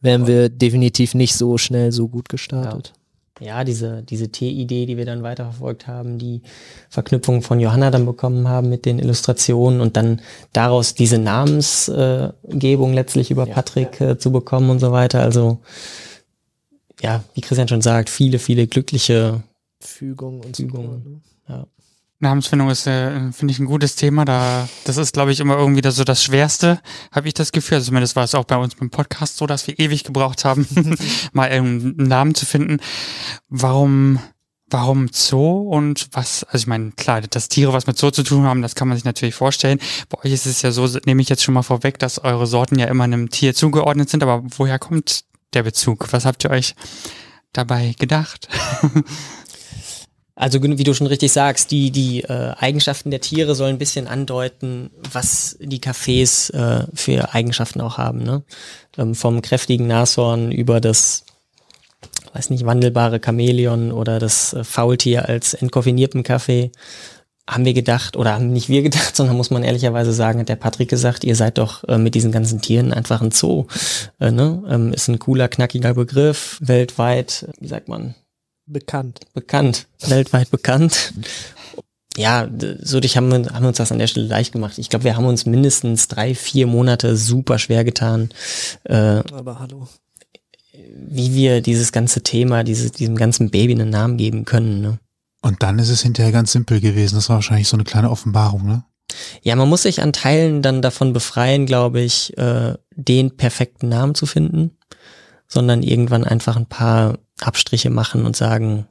wären 0.00 0.26
wir 0.26 0.48
definitiv 0.48 1.14
nicht 1.14 1.34
so 1.34 1.58
schnell 1.58 1.92
so 1.92 2.08
gut 2.08 2.28
gestartet. 2.28 2.92
Ja. 2.94 3.02
Ja, 3.38 3.64
diese, 3.64 4.02
diese 4.02 4.30
T-Idee, 4.30 4.86
die 4.86 4.96
wir 4.96 5.04
dann 5.04 5.22
weiterverfolgt 5.22 5.86
haben, 5.86 6.16
die 6.16 6.40
Verknüpfung 6.88 7.42
von 7.42 7.60
Johanna 7.60 7.90
dann 7.90 8.06
bekommen 8.06 8.48
haben 8.48 8.70
mit 8.70 8.86
den 8.86 8.98
Illustrationen 8.98 9.82
und 9.82 9.94
dann 9.98 10.22
daraus 10.54 10.94
diese 10.94 11.18
Namensgebung 11.18 12.94
letztlich 12.94 13.30
über 13.30 13.46
ja, 13.46 13.52
Patrick 13.52 14.00
ja. 14.00 14.12
Äh, 14.12 14.18
zu 14.18 14.32
bekommen 14.32 14.70
und 14.70 14.78
so 14.78 14.90
weiter. 14.90 15.20
Also, 15.20 15.58
ja, 17.02 17.24
wie 17.34 17.42
Christian 17.42 17.68
schon 17.68 17.82
sagt, 17.82 18.08
viele, 18.08 18.38
viele 18.38 18.66
glückliche 18.66 19.42
Fügung 19.86 20.40
und 20.40 20.56
Fügung. 20.56 21.02
So, 21.02 21.10
ne? 21.10 21.20
ja. 21.48 21.66
Namensfindung 22.18 22.70
ist, 22.70 22.86
äh, 22.86 23.30
finde 23.32 23.52
ich, 23.52 23.58
ein 23.58 23.66
gutes 23.66 23.94
Thema. 23.94 24.24
Da, 24.24 24.68
das 24.84 24.96
ist, 24.96 25.12
glaube 25.12 25.32
ich, 25.32 25.40
immer 25.40 25.58
irgendwie 25.58 25.82
das, 25.82 25.96
so 25.96 26.04
das 26.04 26.22
Schwerste, 26.22 26.80
habe 27.12 27.28
ich 27.28 27.34
das 27.34 27.52
Gefühl. 27.52 27.76
Also 27.76 27.88
zumindest 27.88 28.16
war 28.16 28.24
es 28.24 28.34
auch 28.34 28.44
bei 28.44 28.56
uns 28.56 28.74
beim 28.74 28.90
Podcast 28.90 29.36
so, 29.36 29.46
dass 29.46 29.66
wir 29.66 29.78
ewig 29.78 30.04
gebraucht 30.04 30.44
haben, 30.44 30.66
mal 31.32 31.50
einen 31.50 31.96
Namen 31.96 32.34
zu 32.34 32.46
finden. 32.46 32.78
Warum, 33.50 34.18
warum 34.70 35.08
Zoo 35.12 35.68
und 35.68 36.08
was, 36.12 36.44
also 36.44 36.56
ich 36.56 36.66
meine, 36.66 36.92
klar, 36.92 37.20
dass 37.20 37.50
Tiere 37.50 37.74
was 37.74 37.86
mit 37.86 37.98
Zoo 37.98 38.10
zu 38.10 38.22
tun 38.22 38.44
haben, 38.44 38.62
das 38.62 38.74
kann 38.74 38.88
man 38.88 38.96
sich 38.96 39.04
natürlich 39.04 39.34
vorstellen. 39.34 39.78
Bei 40.08 40.18
euch 40.24 40.32
ist 40.32 40.46
es 40.46 40.62
ja 40.62 40.72
so, 40.72 40.88
nehme 41.04 41.20
ich 41.20 41.28
jetzt 41.28 41.44
schon 41.44 41.54
mal 41.54 41.62
vorweg, 41.62 41.98
dass 41.98 42.18
eure 42.18 42.46
Sorten 42.46 42.78
ja 42.78 42.86
immer 42.86 43.04
einem 43.04 43.28
Tier 43.28 43.54
zugeordnet 43.54 44.08
sind, 44.08 44.22
aber 44.22 44.42
woher 44.56 44.78
kommt 44.78 45.24
der 45.52 45.64
Bezug? 45.64 46.10
Was 46.12 46.24
habt 46.24 46.44
ihr 46.44 46.50
euch 46.50 46.74
dabei 47.52 47.94
gedacht? 47.98 48.48
Also 50.36 50.62
wie 50.62 50.84
du 50.84 50.92
schon 50.92 51.06
richtig 51.06 51.32
sagst, 51.32 51.70
die, 51.70 51.90
die 51.90 52.22
äh, 52.22 52.52
Eigenschaften 52.58 53.10
der 53.10 53.22
Tiere 53.22 53.54
sollen 53.54 53.76
ein 53.76 53.78
bisschen 53.78 54.06
andeuten, 54.06 54.90
was 55.10 55.56
die 55.60 55.80
Cafés 55.80 56.52
äh, 56.52 56.86
für 56.94 57.32
Eigenschaften 57.34 57.80
auch 57.80 57.96
haben. 57.96 58.22
Ne? 58.22 58.44
Ähm, 58.98 59.14
vom 59.14 59.40
kräftigen 59.40 59.86
Nashorn 59.86 60.52
über 60.52 60.80
das 60.80 61.24
weiß 62.34 62.50
nicht, 62.50 62.66
wandelbare 62.66 63.20
Chamäleon 63.24 63.92
oder 63.92 64.18
das 64.18 64.52
äh, 64.52 64.62
Faultier 64.62 65.28
als 65.28 65.54
entkoffinierten 65.54 66.22
Kaffee, 66.22 66.70
haben 67.48 67.64
wir 67.64 67.74
gedacht, 67.74 68.16
oder 68.16 68.34
haben 68.34 68.52
nicht 68.52 68.68
wir 68.68 68.82
gedacht, 68.82 69.16
sondern 69.16 69.36
muss 69.36 69.50
man 69.50 69.62
ehrlicherweise 69.62 70.12
sagen, 70.12 70.40
hat 70.40 70.48
der 70.48 70.56
Patrick 70.56 70.88
gesagt, 70.90 71.24
ihr 71.24 71.36
seid 71.36 71.58
doch 71.58 71.84
äh, 71.84 71.98
mit 71.98 72.14
diesen 72.14 72.32
ganzen 72.32 72.60
Tieren 72.60 72.92
einfach 72.92 73.22
ein 73.22 73.30
Zoo. 73.30 73.66
Äh, 74.20 74.32
ne? 74.32 74.62
ähm, 74.68 74.92
ist 74.92 75.08
ein 75.08 75.18
cooler, 75.18 75.48
knackiger 75.48 75.94
Begriff, 75.94 76.58
weltweit, 76.60 77.48
wie 77.58 77.68
sagt 77.68 77.88
man? 77.88 78.14
Bekannt. 78.66 79.20
Bekannt, 79.32 79.86
weltweit 80.08 80.50
bekannt. 80.50 81.14
Ja, 82.16 82.48
so 82.80 82.98
dich 82.98 83.16
haben 83.16 83.30
wir, 83.30 83.52
haben 83.52 83.62
wir 83.62 83.68
uns 83.68 83.76
das 83.76 83.92
an 83.92 83.98
der 83.98 84.06
Stelle 84.06 84.26
leicht 84.26 84.52
gemacht. 84.52 84.78
Ich 84.78 84.88
glaube, 84.88 85.04
wir 85.04 85.16
haben 85.16 85.26
uns 85.26 85.46
mindestens 85.46 86.08
drei, 86.08 86.34
vier 86.34 86.66
Monate 86.66 87.16
super 87.16 87.58
schwer 87.58 87.84
getan. 87.84 88.30
Äh, 88.84 89.22
Aber 89.32 89.60
hallo. 89.60 89.86
wie 90.96 91.34
wir 91.34 91.60
dieses 91.60 91.92
ganze 91.92 92.22
Thema, 92.22 92.64
dieses, 92.64 92.92
diesem 92.92 93.16
ganzen 93.16 93.50
Baby 93.50 93.74
einen 93.74 93.90
Namen 93.90 94.16
geben 94.16 94.44
können. 94.46 94.80
Ne? 94.80 94.98
Und 95.42 95.62
dann 95.62 95.78
ist 95.78 95.90
es 95.90 96.02
hinterher 96.02 96.32
ganz 96.32 96.52
simpel 96.52 96.80
gewesen. 96.80 97.16
Das 97.16 97.28
war 97.28 97.36
wahrscheinlich 97.36 97.68
so 97.68 97.76
eine 97.76 97.84
kleine 97.84 98.10
Offenbarung, 98.10 98.66
ne? 98.66 98.84
Ja, 99.42 99.54
man 99.54 99.68
muss 99.68 99.82
sich 99.82 100.02
an 100.02 100.12
Teilen 100.12 100.62
dann 100.62 100.82
davon 100.82 101.12
befreien, 101.12 101.64
glaube 101.64 102.00
ich, 102.00 102.36
äh, 102.36 102.74
den 102.90 103.36
perfekten 103.36 103.88
Namen 103.88 104.14
zu 104.14 104.26
finden, 104.26 104.75
sondern 105.48 105.82
irgendwann 105.82 106.24
einfach 106.24 106.56
ein 106.56 106.66
paar 106.66 107.18
Abstriche 107.40 107.90
machen 107.90 108.24
und 108.26 108.36
sagen, 108.36 108.86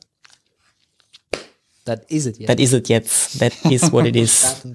Das 1.86 2.00
is 2.08 2.26
it, 2.26 2.40
ja. 2.40 2.48
that 2.48 2.60
is 2.60 2.74
it 2.74 2.90
jetzt, 2.90 3.40
that 3.40 3.54
is 3.70 3.92
what 3.92 4.06
it 4.06 4.16
is. 4.16 4.56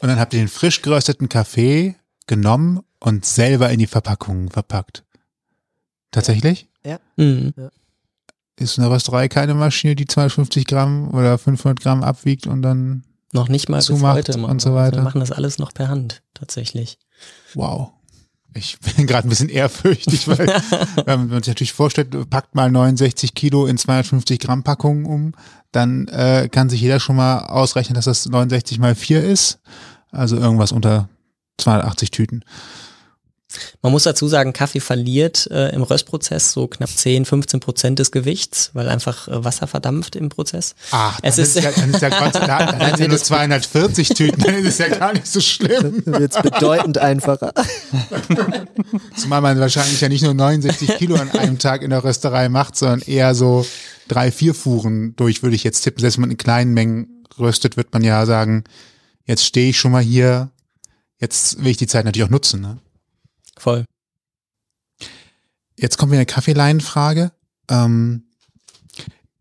Und 0.00 0.08
dann 0.08 0.18
habt 0.18 0.34
ihr 0.34 0.40
den 0.40 0.48
frisch 0.48 0.82
gerösteten 0.82 1.28
Kaffee 1.28 1.94
genommen 2.26 2.80
und 2.98 3.24
selber 3.24 3.70
in 3.70 3.78
die 3.78 3.86
Verpackung 3.86 4.50
verpackt. 4.50 5.04
Tatsächlich? 6.10 6.66
Mhm. 7.16 7.54
Ist 8.56 8.78
eine 8.78 8.90
Rösterei 8.90 9.28
keine 9.28 9.54
Maschine, 9.54 9.94
die 9.94 10.06
250 10.06 10.66
Gramm 10.66 11.14
oder 11.14 11.38
500 11.38 11.80
Gramm 11.80 12.02
abwiegt 12.02 12.46
und 12.46 12.62
dann, 12.62 13.04
Noch 13.32 13.48
nicht 13.48 13.68
mal 13.68 13.76
bis 13.76 13.86
Zumacht 13.86 14.16
heute 14.16 14.38
machen 14.38 14.50
und 14.50 14.60
so 14.60 14.74
weiter. 14.74 14.96
Wir 14.98 15.02
machen 15.02 15.20
das 15.20 15.30
alles 15.30 15.58
noch 15.58 15.72
per 15.72 15.88
Hand, 15.88 16.22
tatsächlich. 16.34 16.98
wow. 17.54 17.92
Ich 18.54 18.78
bin 18.96 19.06
gerade 19.06 19.26
ein 19.26 19.30
bisschen 19.30 19.48
ehrfürchtig, 19.48 20.28
weil 20.28 20.46
wenn 21.04 21.28
man 21.28 21.42
sich 21.42 21.48
natürlich 21.48 21.72
vorstellt, 21.72 22.30
packt 22.30 22.54
mal 22.54 22.70
69 22.70 23.34
Kilo 23.34 23.66
in 23.66 23.78
250 23.78 24.38
Gramm 24.38 24.62
Packungen 24.62 25.06
um, 25.06 25.32
dann 25.72 26.08
äh, 26.08 26.48
kann 26.50 26.68
sich 26.68 26.80
jeder 26.80 27.00
schon 27.00 27.16
mal 27.16 27.46
ausrechnen, 27.46 27.94
dass 27.94 28.06
das 28.06 28.26
69 28.26 28.78
mal 28.78 28.94
4 28.94 29.22
ist. 29.24 29.60
Also 30.10 30.36
irgendwas 30.36 30.72
unter 30.72 31.08
280 31.58 32.10
Tüten. 32.10 32.44
Man 33.82 33.90
muss 33.92 34.04
dazu 34.04 34.28
sagen, 34.28 34.52
Kaffee 34.52 34.80
verliert 34.80 35.48
äh, 35.50 35.70
im 35.74 35.82
Röstprozess 35.82 36.52
so 36.52 36.66
knapp 36.68 36.88
10, 36.90 37.24
15 37.24 37.60
Prozent 37.60 37.98
des 37.98 38.12
Gewichts, 38.12 38.70
weil 38.74 38.88
einfach 38.88 39.26
äh, 39.28 39.44
Wasser 39.44 39.66
verdampft 39.66 40.14
im 40.16 40.28
Prozess. 40.28 40.74
Ach, 40.92 41.18
Es 41.22 41.38
ist- 41.38 41.56
ist, 41.56 41.64
ja, 41.64 41.70
dann 41.72 41.92
ist 41.92 42.00
ja 42.02 42.08
Gott, 42.10 42.34
dann, 42.36 42.46
dann 42.78 42.90
sind 42.90 43.00
ja 43.00 43.08
nur 43.08 43.18
240 43.18 44.08
Tüten, 44.10 44.40
dann 44.42 44.54
ist 44.54 44.66
es 44.66 44.78
ja 44.78 44.88
gar 44.88 45.12
nicht 45.12 45.26
so 45.26 45.40
schlimm. 45.40 46.02
Dann 46.04 46.20
wird's 46.20 46.40
bedeutend 46.40 46.98
einfacher. 46.98 47.52
Zumal 49.16 49.40
man 49.40 49.58
wahrscheinlich 49.60 50.00
ja 50.00 50.08
nicht 50.08 50.22
nur 50.22 50.34
69 50.34 50.96
Kilo 50.98 51.16
an 51.16 51.30
einem 51.30 51.58
Tag 51.58 51.82
in 51.82 51.90
der 51.90 52.04
Rösterei 52.04 52.48
macht, 52.48 52.76
sondern 52.76 53.00
eher 53.00 53.34
so 53.34 53.66
drei, 54.08 54.30
vier 54.32 54.54
Fuhren 54.54 55.14
durch, 55.16 55.42
würde 55.42 55.56
ich 55.56 55.64
jetzt 55.64 55.82
tippen. 55.82 56.00
Selbst 56.00 56.16
wenn 56.16 56.22
man 56.22 56.30
in 56.30 56.36
kleinen 56.36 56.72
Mengen 56.74 57.24
röstet, 57.38 57.76
wird 57.76 57.92
man 57.92 58.02
ja 58.02 58.24
sagen, 58.26 58.64
jetzt 59.26 59.44
stehe 59.44 59.70
ich 59.70 59.78
schon 59.78 59.92
mal 59.92 60.02
hier, 60.02 60.50
jetzt 61.18 61.58
will 61.62 61.68
ich 61.70 61.76
die 61.76 61.86
Zeit 61.86 62.04
natürlich 62.04 62.26
auch 62.26 62.30
nutzen. 62.30 62.60
Ne? 62.60 62.78
Voll. 63.60 63.84
Jetzt 65.76 65.98
wir 66.10 66.14
in 66.16 66.20
eine 66.20 66.26
Kaffeeleinenfrage. 66.26 67.30
Ähm, 67.68 68.24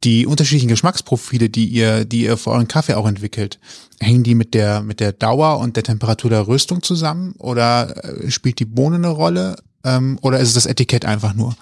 die 0.03 0.25
unterschiedlichen 0.25 0.67
Geschmacksprofile, 0.67 1.49
die 1.49 1.65
ihr, 1.65 2.03
die 2.03 2.23
ihr 2.23 2.35
für 2.35 2.51
euren 2.51 2.67
Kaffee 2.67 2.95
auch 2.95 3.07
entwickelt, 3.07 3.59
hängen 4.01 4.23
die 4.23 4.35
mit 4.35 4.53
der, 4.53 4.81
mit 4.81 4.99
der 4.99 5.13
Dauer 5.13 5.59
und 5.59 5.77
der 5.77 5.83
Temperatur 5.83 6.29
der 6.29 6.47
Röstung 6.47 6.83
zusammen? 6.83 7.33
Oder 7.37 8.03
äh, 8.03 8.29
spielt 8.29 8.59
die 8.59 8.65
Bohne 8.65 8.97
eine 8.97 9.07
Rolle? 9.07 9.55
Ähm, 9.85 10.19
oder 10.21 10.39
ist 10.39 10.49
es 10.49 10.53
das 10.55 10.65
Etikett 10.65 11.05
einfach 11.05 11.33
nur? 11.33 11.55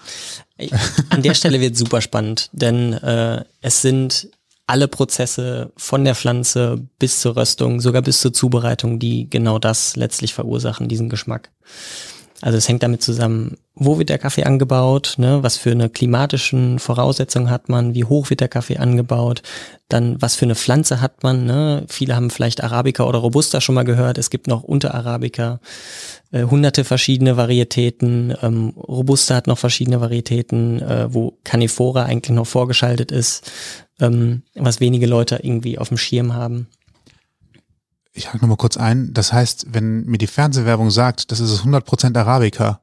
An 1.09 1.21
der 1.21 1.35
Stelle 1.35 1.61
wird 1.61 1.77
super 1.77 2.01
spannend, 2.01 2.49
denn 2.53 2.93
äh, 2.93 3.45
es 3.61 3.83
sind 3.83 4.31
alle 4.65 4.87
Prozesse 4.87 5.71
von 5.77 6.03
der 6.03 6.15
Pflanze 6.15 6.87
bis 6.97 7.21
zur 7.21 7.35
Röstung, 7.35 7.81
sogar 7.81 8.01
bis 8.01 8.19
zur 8.19 8.33
Zubereitung, 8.33 8.97
die 8.97 9.29
genau 9.29 9.59
das 9.59 9.95
letztlich 9.95 10.33
verursachen, 10.33 10.89
diesen 10.89 11.09
Geschmack. 11.09 11.51
Also 12.41 12.57
es 12.57 12.69
hängt 12.69 12.83
damit 12.83 13.01
zusammen, 13.01 13.57
wo 13.73 13.97
wird 13.97 14.09
der 14.09 14.19
Kaffee 14.19 14.43
angebaut, 14.43 15.15
ne, 15.17 15.41
was 15.41 15.57
für 15.57 15.71
eine 15.71 15.89
klimatischen 15.89 16.77
Voraussetzungen 16.77 17.49
hat 17.49 17.67
man, 17.67 17.95
wie 17.95 18.03
hoch 18.03 18.29
wird 18.29 18.41
der 18.41 18.47
Kaffee 18.47 18.77
angebaut, 18.77 19.41
dann 19.89 20.21
was 20.21 20.35
für 20.35 20.45
eine 20.45 20.53
Pflanze 20.53 21.01
hat 21.01 21.23
man, 21.23 21.45
ne? 21.45 21.85
Viele 21.88 22.15
haben 22.15 22.29
vielleicht 22.29 22.63
Arabica 22.63 23.05
oder 23.05 23.19
Robusta 23.19 23.59
schon 23.59 23.73
mal 23.73 23.85
gehört, 23.85 24.19
es 24.19 24.29
gibt 24.29 24.47
noch 24.47 24.61
unter 24.61 24.93
Arabica 24.93 25.59
äh, 26.31 26.43
hunderte 26.43 26.83
verschiedene 26.83 27.38
Varietäten, 27.38 28.35
ähm, 28.43 28.69
Robusta 28.77 29.35
hat 29.35 29.47
noch 29.47 29.57
verschiedene 29.57 29.99
Varietäten, 29.99 30.81
äh, 30.81 31.11
wo 31.11 31.39
Canifora 31.43 32.03
eigentlich 32.03 32.35
noch 32.35 32.47
vorgeschaltet 32.47 33.11
ist, 33.11 33.51
ähm, 33.99 34.43
was 34.53 34.79
wenige 34.79 35.07
Leute 35.07 35.39
irgendwie 35.41 35.79
auf 35.79 35.88
dem 35.88 35.97
Schirm 35.97 36.35
haben. 36.35 36.67
Ich 38.18 38.34
hake 38.34 38.39
nochmal 38.39 38.57
kurz 38.57 38.78
ein. 38.78 39.13
Das 39.13 39.32
heißt, 39.32 39.68
wenn 39.70 40.05
mir 40.05 40.18
die 40.18 40.26
Fernsehwerbung 40.26 40.89
sagt, 40.89 41.32
das 41.32 41.39
ist 41.39 41.51
es 41.51 41.61
100% 41.61 42.18
Arabica, 42.18 42.82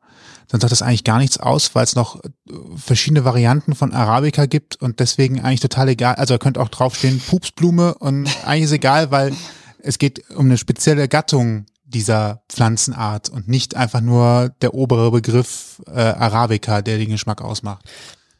dann 0.49 0.61
sagt 0.61 0.71
das 0.71 0.83
eigentlich 0.83 1.03
gar 1.03 1.19
nichts 1.19 1.39
aus, 1.39 1.75
weil 1.75 1.83
es 1.83 1.97
noch 1.97 2.23
äh, 2.23 2.29
verschiedene 2.77 3.25
Varianten 3.25 3.75
von 3.75 3.93
Arabica 3.93 4.47
gibt 4.47 4.81
und 4.81 5.01
deswegen 5.01 5.41
eigentlich 5.41 5.61
total 5.61 5.89
egal. 5.89 6.15
Also 6.15 6.35
da 6.35 6.39
könnte 6.39 6.61
auch 6.61 6.69
draufstehen 6.69 7.21
Pupsblume 7.21 7.95
und 7.97 8.29
eigentlich 8.47 8.65
ist 8.65 8.73
egal, 8.73 9.11
weil 9.11 9.35
es 9.81 9.99
geht 9.99 10.31
um 10.31 10.47
eine 10.47 10.57
spezielle 10.57 11.09
Gattung 11.09 11.67
dieser 11.85 12.43
Pflanzenart 12.49 13.29
und 13.29 13.49
nicht 13.49 13.75
einfach 13.75 14.01
nur 14.01 14.51
der 14.63 14.75
obere 14.75 15.11
Begriff 15.11 15.83
äh, 15.89 16.01
Arabica, 16.01 16.81
der 16.81 16.99
den 16.99 17.11
Geschmack 17.11 17.43
ausmacht. 17.43 17.85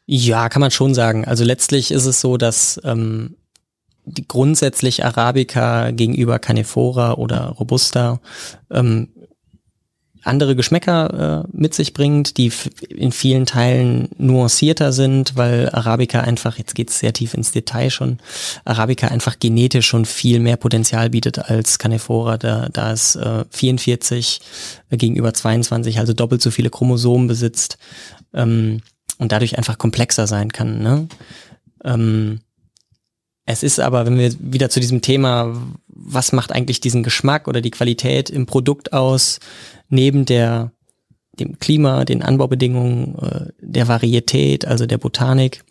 Ja, 0.05 0.47
kann 0.47 0.61
man 0.61 0.71
schon 0.71 0.93
sagen. 0.93 1.25
Also 1.25 1.43
letztlich 1.43 1.91
ist 1.91 2.05
es 2.05 2.21
so, 2.21 2.37
dass 2.37 2.79
ähm, 2.85 3.35
die 4.05 4.27
grundsätzlich 4.27 5.03
Arabica 5.03 5.91
gegenüber 5.91 6.39
Canifora 6.39 7.13
oder 7.13 7.49
Robusta 7.49 8.19
ähm, 8.71 9.09
andere 10.25 10.55
Geschmäcker 10.55 11.43
äh, 11.45 11.49
mit 11.51 11.73
sich 11.73 11.93
bringt, 11.93 12.37
die 12.37 12.51
in 12.89 13.11
vielen 13.11 13.45
Teilen 13.45 14.09
nuancierter 14.17 14.91
sind, 14.91 15.35
weil 15.35 15.69
Arabica 15.69 16.21
einfach, 16.21 16.57
jetzt 16.57 16.73
geht's 16.73 16.99
sehr 16.99 17.13
tief 17.13 17.35
ins 17.35 17.51
Detail 17.51 17.91
schon, 17.91 18.17
Arabica 18.65 19.07
einfach 19.07 19.37
genetisch 19.39 19.85
schon 19.85 20.05
viel 20.05 20.39
mehr 20.39 20.57
Potenzial 20.57 21.11
bietet 21.11 21.37
als 21.49 21.77
Canifora, 21.77 22.37
da, 22.37 22.69
da 22.73 22.91
es 22.91 23.15
äh, 23.15 23.45
44 23.51 24.41
gegenüber 24.89 25.33
22, 25.33 25.99
also 25.99 26.13
doppelt 26.13 26.41
so 26.41 26.49
viele 26.49 26.71
Chromosomen 26.71 27.27
besitzt 27.27 27.77
ähm, 28.33 28.81
und 29.19 29.31
dadurch 29.31 29.57
einfach 29.57 29.77
komplexer 29.77 30.25
sein 30.25 30.51
kann. 30.51 30.81
Ne? 30.81 31.07
Ähm, 31.83 32.39
es 33.45 33.61
ist 33.61 33.79
aber, 33.79 34.05
wenn 34.05 34.17
wir 34.17 34.33
wieder 34.39 34.69
zu 34.69 34.79
diesem 34.79 35.01
Thema, 35.01 35.55
was 35.87 36.31
macht 36.31 36.51
eigentlich 36.51 36.81
diesen 36.81 37.03
Geschmack 37.03 37.47
oder 37.47 37.61
die 37.61 37.71
Qualität 37.71 38.29
im 38.29 38.47
Produkt 38.47 38.91
aus, 38.91 39.39
neben 39.87 40.25
der, 40.25 40.71
dem 41.39 41.59
Klima, 41.59 42.05
den 42.05 42.23
Anbaubedingungen, 42.23 43.15
äh, 43.19 43.51
der 43.59 43.87
Varietät, 43.87 44.65
also 44.65 44.87
der 44.87 44.97
Botanik, 44.97 45.63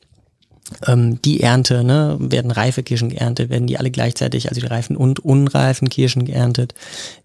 ähm, 0.87 1.21
die 1.23 1.41
Ernte, 1.41 1.83
ne, 1.83 2.17
werden 2.21 2.53
reife 2.53 2.85
Kirschen 2.85 3.09
geerntet, 3.09 3.51
werden 3.51 3.67
die 3.67 3.77
alle 3.77 3.91
gleichzeitig, 3.91 4.49
also 4.49 4.61
die 4.61 4.67
reifen 4.69 4.97
und 4.97 5.19
unreifen 5.19 5.89
Kirschen 5.89 6.25
geerntet, 6.25 6.75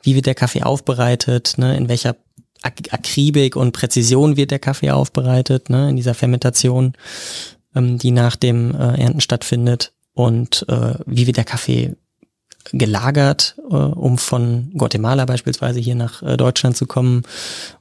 wie 0.01 0.15
wird 0.15 0.25
der 0.25 0.35
Kaffee 0.35 0.63
aufbereitet, 0.63 1.55
ne, 1.57 1.77
in 1.77 1.89
welcher 1.89 2.15
Ak 2.61 2.91
Akribik 2.91 3.55
und 3.55 3.71
Präzision 3.71 4.35
wird 4.35 4.51
der 4.51 4.59
Kaffee 4.59 4.89
aufbereitet, 4.89 5.69
ne, 5.69 5.91
in 5.91 5.95
dieser 5.95 6.15
Fermentation, 6.15 6.93
ähm, 7.75 7.99
die 7.99 8.11
nach 8.11 8.35
dem 8.35 8.73
äh, 8.73 8.99
Ernten 8.99 9.21
stattfindet 9.21 9.93
und 10.19 10.65
äh, 10.67 10.95
wie 11.05 11.27
wird 11.27 11.37
der 11.37 11.45
Kaffee 11.45 11.95
gelagert, 12.73 13.55
äh, 13.71 13.73
um 13.73 14.17
von 14.17 14.69
Guatemala 14.77 15.23
beispielsweise 15.23 15.79
hier 15.79 15.95
nach 15.95 16.21
äh, 16.21 16.35
Deutschland 16.35 16.75
zu 16.75 16.87
kommen 16.87 17.23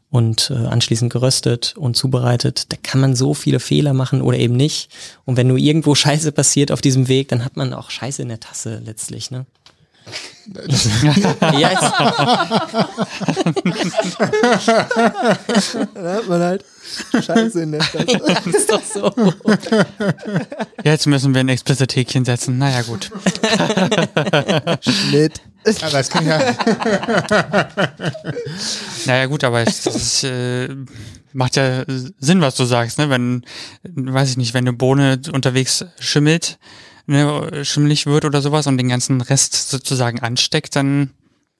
und 0.08 0.52
äh, 0.52 0.54
anschließend 0.54 1.12
geröstet 1.12 1.74
und 1.76 1.96
zubereitet. 1.96 2.72
Da 2.72 2.76
kann 2.80 3.00
man 3.00 3.16
so 3.16 3.34
viele 3.34 3.58
Fehler 3.58 3.92
machen 3.92 4.22
oder 4.22 4.38
eben 4.38 4.54
nicht. 4.54 4.88
Und 5.24 5.36
wenn 5.36 5.48
nur 5.48 5.58
irgendwo 5.58 5.94
Scheiße 5.96 6.30
passiert 6.30 6.70
auf 6.70 6.80
diesem 6.80 7.08
Weg, 7.08 7.26
dann 7.26 7.44
hat 7.44 7.56
man 7.56 7.74
auch 7.74 7.90
Scheiße 7.90 8.22
in 8.22 8.28
der 8.28 8.38
Tasse 8.38 8.80
letztlich, 8.84 9.32
ne? 9.32 9.44
ja, 11.58 11.70
Dann 15.94 16.06
hat 16.06 16.28
man 16.28 16.40
halt 16.40 16.64
Scheiße 17.20 17.62
in 17.62 17.72
der 17.72 17.82
Stadt. 17.82 18.10
ist, 18.46 18.46
ist 18.46 18.72
doch 18.72 18.82
so. 18.82 19.12
Jetzt 20.82 21.06
müssen 21.06 21.34
wir 21.34 21.40
ein 21.40 21.48
explicit 21.50 21.94
Häkchen 21.94 22.24
setzen. 22.24 22.56
Naja, 22.58 22.82
gut. 22.82 23.10
Schnitt. 24.80 25.42
Aber 25.82 26.00
es 26.00 26.08
kann 26.08 26.26
ja, 26.26 26.40
Naja, 29.04 29.26
gut, 29.26 29.44
aber 29.44 29.60
es, 29.66 29.82
das 29.82 29.96
ist, 29.96 30.24
äh, 30.24 30.68
macht 31.34 31.56
ja 31.56 31.84
Sinn, 32.18 32.40
was 32.40 32.54
du 32.54 32.64
sagst, 32.64 32.96
ne? 32.98 33.10
Wenn, 33.10 33.44
weiß 33.82 34.30
ich 34.30 34.36
nicht, 34.38 34.54
wenn 34.54 34.66
eine 34.66 34.72
Bohne 34.72 35.20
unterwegs 35.30 35.84
schimmelt, 35.98 36.58
ne, 37.08 37.64
schimmelig 37.64 38.06
wird 38.06 38.24
oder 38.24 38.40
sowas 38.42 38.66
und 38.68 38.76
den 38.78 38.88
ganzen 38.88 39.20
Rest 39.20 39.70
sozusagen 39.70 40.20
ansteckt, 40.20 40.76
dann 40.76 41.10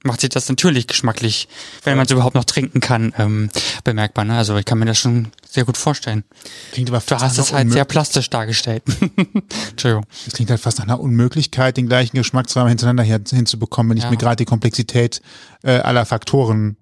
macht 0.05 0.21
sich 0.21 0.29
das 0.29 0.47
natürlich 0.47 0.87
geschmacklich, 0.87 1.49
wenn 1.83 1.97
man 1.97 2.05
es 2.05 2.11
überhaupt 2.13 2.35
noch 2.35 2.45
trinken 2.45 2.79
kann, 2.79 3.13
ähm, 3.17 3.49
bemerkbar. 3.83 4.23
Ne? 4.23 4.37
Also 4.37 4.55
ich 4.55 4.63
kann 4.63 4.79
mir 4.79 4.85
das 4.85 4.97
schon 4.97 5.27
sehr 5.45 5.65
gut 5.65 5.75
vorstellen. 5.75 6.23
Klingt 6.71 6.89
aber 6.89 6.99
Du 6.99 7.05
fast 7.05 7.21
hast 7.25 7.37
nach 7.37 7.43
es 7.43 7.51
halt 7.53 7.69
sehr 7.69 7.83
plastisch 7.83 8.29
dargestellt. 8.29 8.83
Entschuldigung. 9.71 10.05
Das 10.23 10.33
klingt 10.35 10.51
halt 10.51 10.61
fast 10.61 10.77
nach 10.77 10.85
einer 10.85 11.01
Unmöglichkeit, 11.01 11.75
den 11.75 11.87
gleichen 11.87 12.15
Geschmack 12.15 12.49
zweimal 12.49 12.69
hintereinander 12.69 13.03
hier 13.03 13.19
hinzubekommen, 13.29 13.89
wenn 13.89 13.97
ich 13.97 14.05
Ja. 14.05 14.09
mir 14.09 14.15
gerade 14.17 14.37
die 14.37 14.45
Komplexität 14.45 15.21
äh, 15.63 15.71
aller 15.79 16.05
Faktoren 16.05 16.77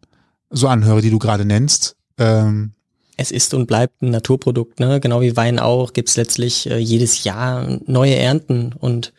so 0.52 0.68
anhöre, 0.68 1.02
die 1.02 1.10
du 1.10 1.18
gerade 1.18 1.44
nennst. 1.46 1.96
Ähm, 2.20 2.74
Es 3.18 3.32
ist 3.32 3.54
und 3.54 3.66
bleibt 3.66 4.02
ein 4.02 4.12
Naturprodukt, 4.12 4.80
ne? 4.80 5.00
Genau 5.00 5.22
wie 5.22 5.36
Wein 5.36 5.60
auch, 5.60 5.94
gibt's 5.94 6.18
letztlich 6.18 6.70
äh, 6.70 6.78
jedes 6.78 7.24
Jahr 7.24 7.80
neue 7.86 8.16
Ernten 8.16 8.74
und 8.78 9.12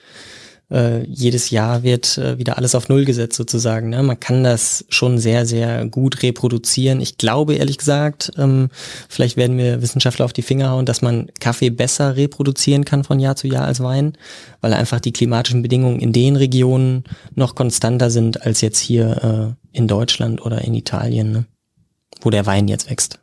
äh, 0.71 1.05
jedes 1.05 1.51
Jahr 1.51 1.83
wird 1.83 2.19
äh, 2.19 2.39
wieder 2.39 2.59
alles 2.59 2.75
auf 2.75 2.89
Null 2.89 3.05
gesetzt 3.05 3.37
sozusagen. 3.37 3.89
Ne? 3.91 4.03
Man 4.03 4.21
kann 4.21 4.45
das 4.45 4.85
schon 4.89 5.19
sehr, 5.19 5.47
sehr 5.47 5.87
gut 5.87 6.23
reproduzieren. 6.23 7.01
Ich 7.01 7.17
glaube 7.17 7.55
ehrlich 7.55 7.79
gesagt, 7.79 8.33
ähm, 8.37 8.69
vielleicht 9.09 9.37
werden 9.37 9.57
mir 9.57 9.81
Wissenschaftler 9.81 10.25
auf 10.25 10.33
die 10.33 10.43
Finger 10.43 10.71
hauen, 10.71 10.87
dass 10.87 11.03
man 11.03 11.31
Kaffee 11.41 11.71
besser 11.71 12.17
reproduzieren 12.17 12.85
kann 12.85 13.05
von 13.05 13.19
Jahr 13.19 13.37
zu 13.37 13.49
Jahr 13.49 13.65
als 13.65 13.81
Wein, 13.81 14.13
weil 14.61 14.75
einfach 14.75 15.01
die 15.01 15.13
klimatischen 15.13 15.63
Bedingungen 15.63 16.01
in 16.01 16.13
den 16.13 16.37
Regionen 16.37 17.05
noch 17.35 17.55
konstanter 17.55 18.11
sind 18.11 18.43
als 18.43 18.61
jetzt 18.61 18.79
hier 18.79 19.57
äh, 19.73 19.77
in 19.77 19.89
Deutschland 19.89 20.45
oder 20.45 20.63
in 20.63 20.75
Italien, 20.75 21.33
ne? 21.33 21.47
wo 22.21 22.31
der 22.31 22.47
Wein 22.47 22.69
jetzt 22.69 22.91
wächst. 22.91 23.21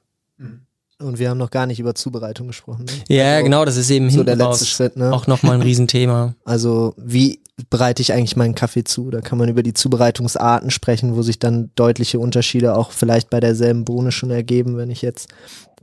Und 1.06 1.20
wir 1.20 1.30
haben 1.30 1.38
noch 1.38 1.52
gar 1.52 1.66
nicht 1.66 1.80
über 1.80 1.96
Zubereitung 1.96 2.48
gesprochen. 2.48 2.86
Ne? 2.86 3.16
Ja, 3.16 3.34
Also, 3.34 3.44
genau, 3.46 3.66
das 3.66 3.78
ist 3.78 3.90
eben 3.90 4.10
So 4.10 4.18
hinten 4.18 4.26
der 4.26 4.36
letzte 4.36 4.64
raus 4.64 4.68
Schritt, 4.68 4.98
ne? 4.98 5.14
auch 5.14 5.28
nochmal 5.28 5.56
ein 5.56 5.62
Riesenthema. 5.62 6.36
Also 6.46 6.94
wie 6.98 7.40
bereite 7.70 8.02
ich 8.02 8.14
eigentlich 8.14 8.36
meinen 8.36 8.56
Kaffee 8.56 8.84
zu? 8.84 9.10
Da 9.12 9.22
kann 9.22 9.38
man 9.38 9.48
über 9.50 9.64
die 9.64 9.74
Zubereitungsarten 9.74 10.72
sprechen, 10.72 11.16
wo 11.16 11.22
sich 11.22 11.40
dann 11.40 11.72
deutliche 11.76 12.20
Unterschiede 12.20 12.76
auch 12.78 12.92
vielleicht 12.92 13.30
bei 13.30 13.40
derselben 13.40 13.86
Bohne 13.86 14.12
schon 14.12 14.32
ergeben, 14.32 14.78
wenn 14.78 14.90
ich 14.90 15.02
jetzt 15.02 15.30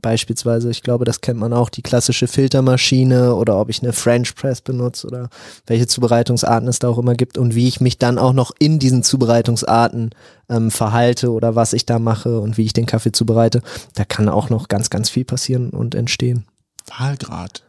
beispielsweise, 0.03 0.69
ich 0.69 0.83
glaube, 0.83 1.05
das 1.05 1.21
kennt 1.21 1.39
man 1.39 1.53
auch, 1.53 1.69
die 1.69 1.81
klassische 1.81 2.27
Filtermaschine 2.27 3.33
oder 3.33 3.59
ob 3.59 3.69
ich 3.69 3.81
eine 3.81 3.93
French 3.93 4.35
Press 4.35 4.61
benutze 4.61 5.07
oder 5.07 5.29
welche 5.65 5.87
Zubereitungsarten 5.87 6.69
es 6.69 6.77
da 6.77 6.89
auch 6.89 6.99
immer 6.99 7.15
gibt 7.15 7.39
und 7.39 7.55
wie 7.55 7.67
ich 7.67 7.81
mich 7.81 7.97
dann 7.97 8.19
auch 8.19 8.33
noch 8.33 8.51
in 8.59 8.77
diesen 8.77 9.01
Zubereitungsarten 9.01 10.11
ähm, 10.49 10.69
verhalte 10.69 11.31
oder 11.31 11.55
was 11.55 11.73
ich 11.73 11.87
da 11.87 11.97
mache 11.97 12.39
und 12.39 12.59
wie 12.59 12.65
ich 12.65 12.73
den 12.73 12.85
Kaffee 12.85 13.11
zubereite. 13.11 13.63
Da 13.95 14.05
kann 14.05 14.29
auch 14.29 14.51
noch 14.51 14.67
ganz, 14.67 14.91
ganz 14.91 15.09
viel 15.09 15.25
passieren 15.25 15.71
und 15.71 15.95
entstehen. 15.95 16.45
Wahlgrad. 16.85 17.63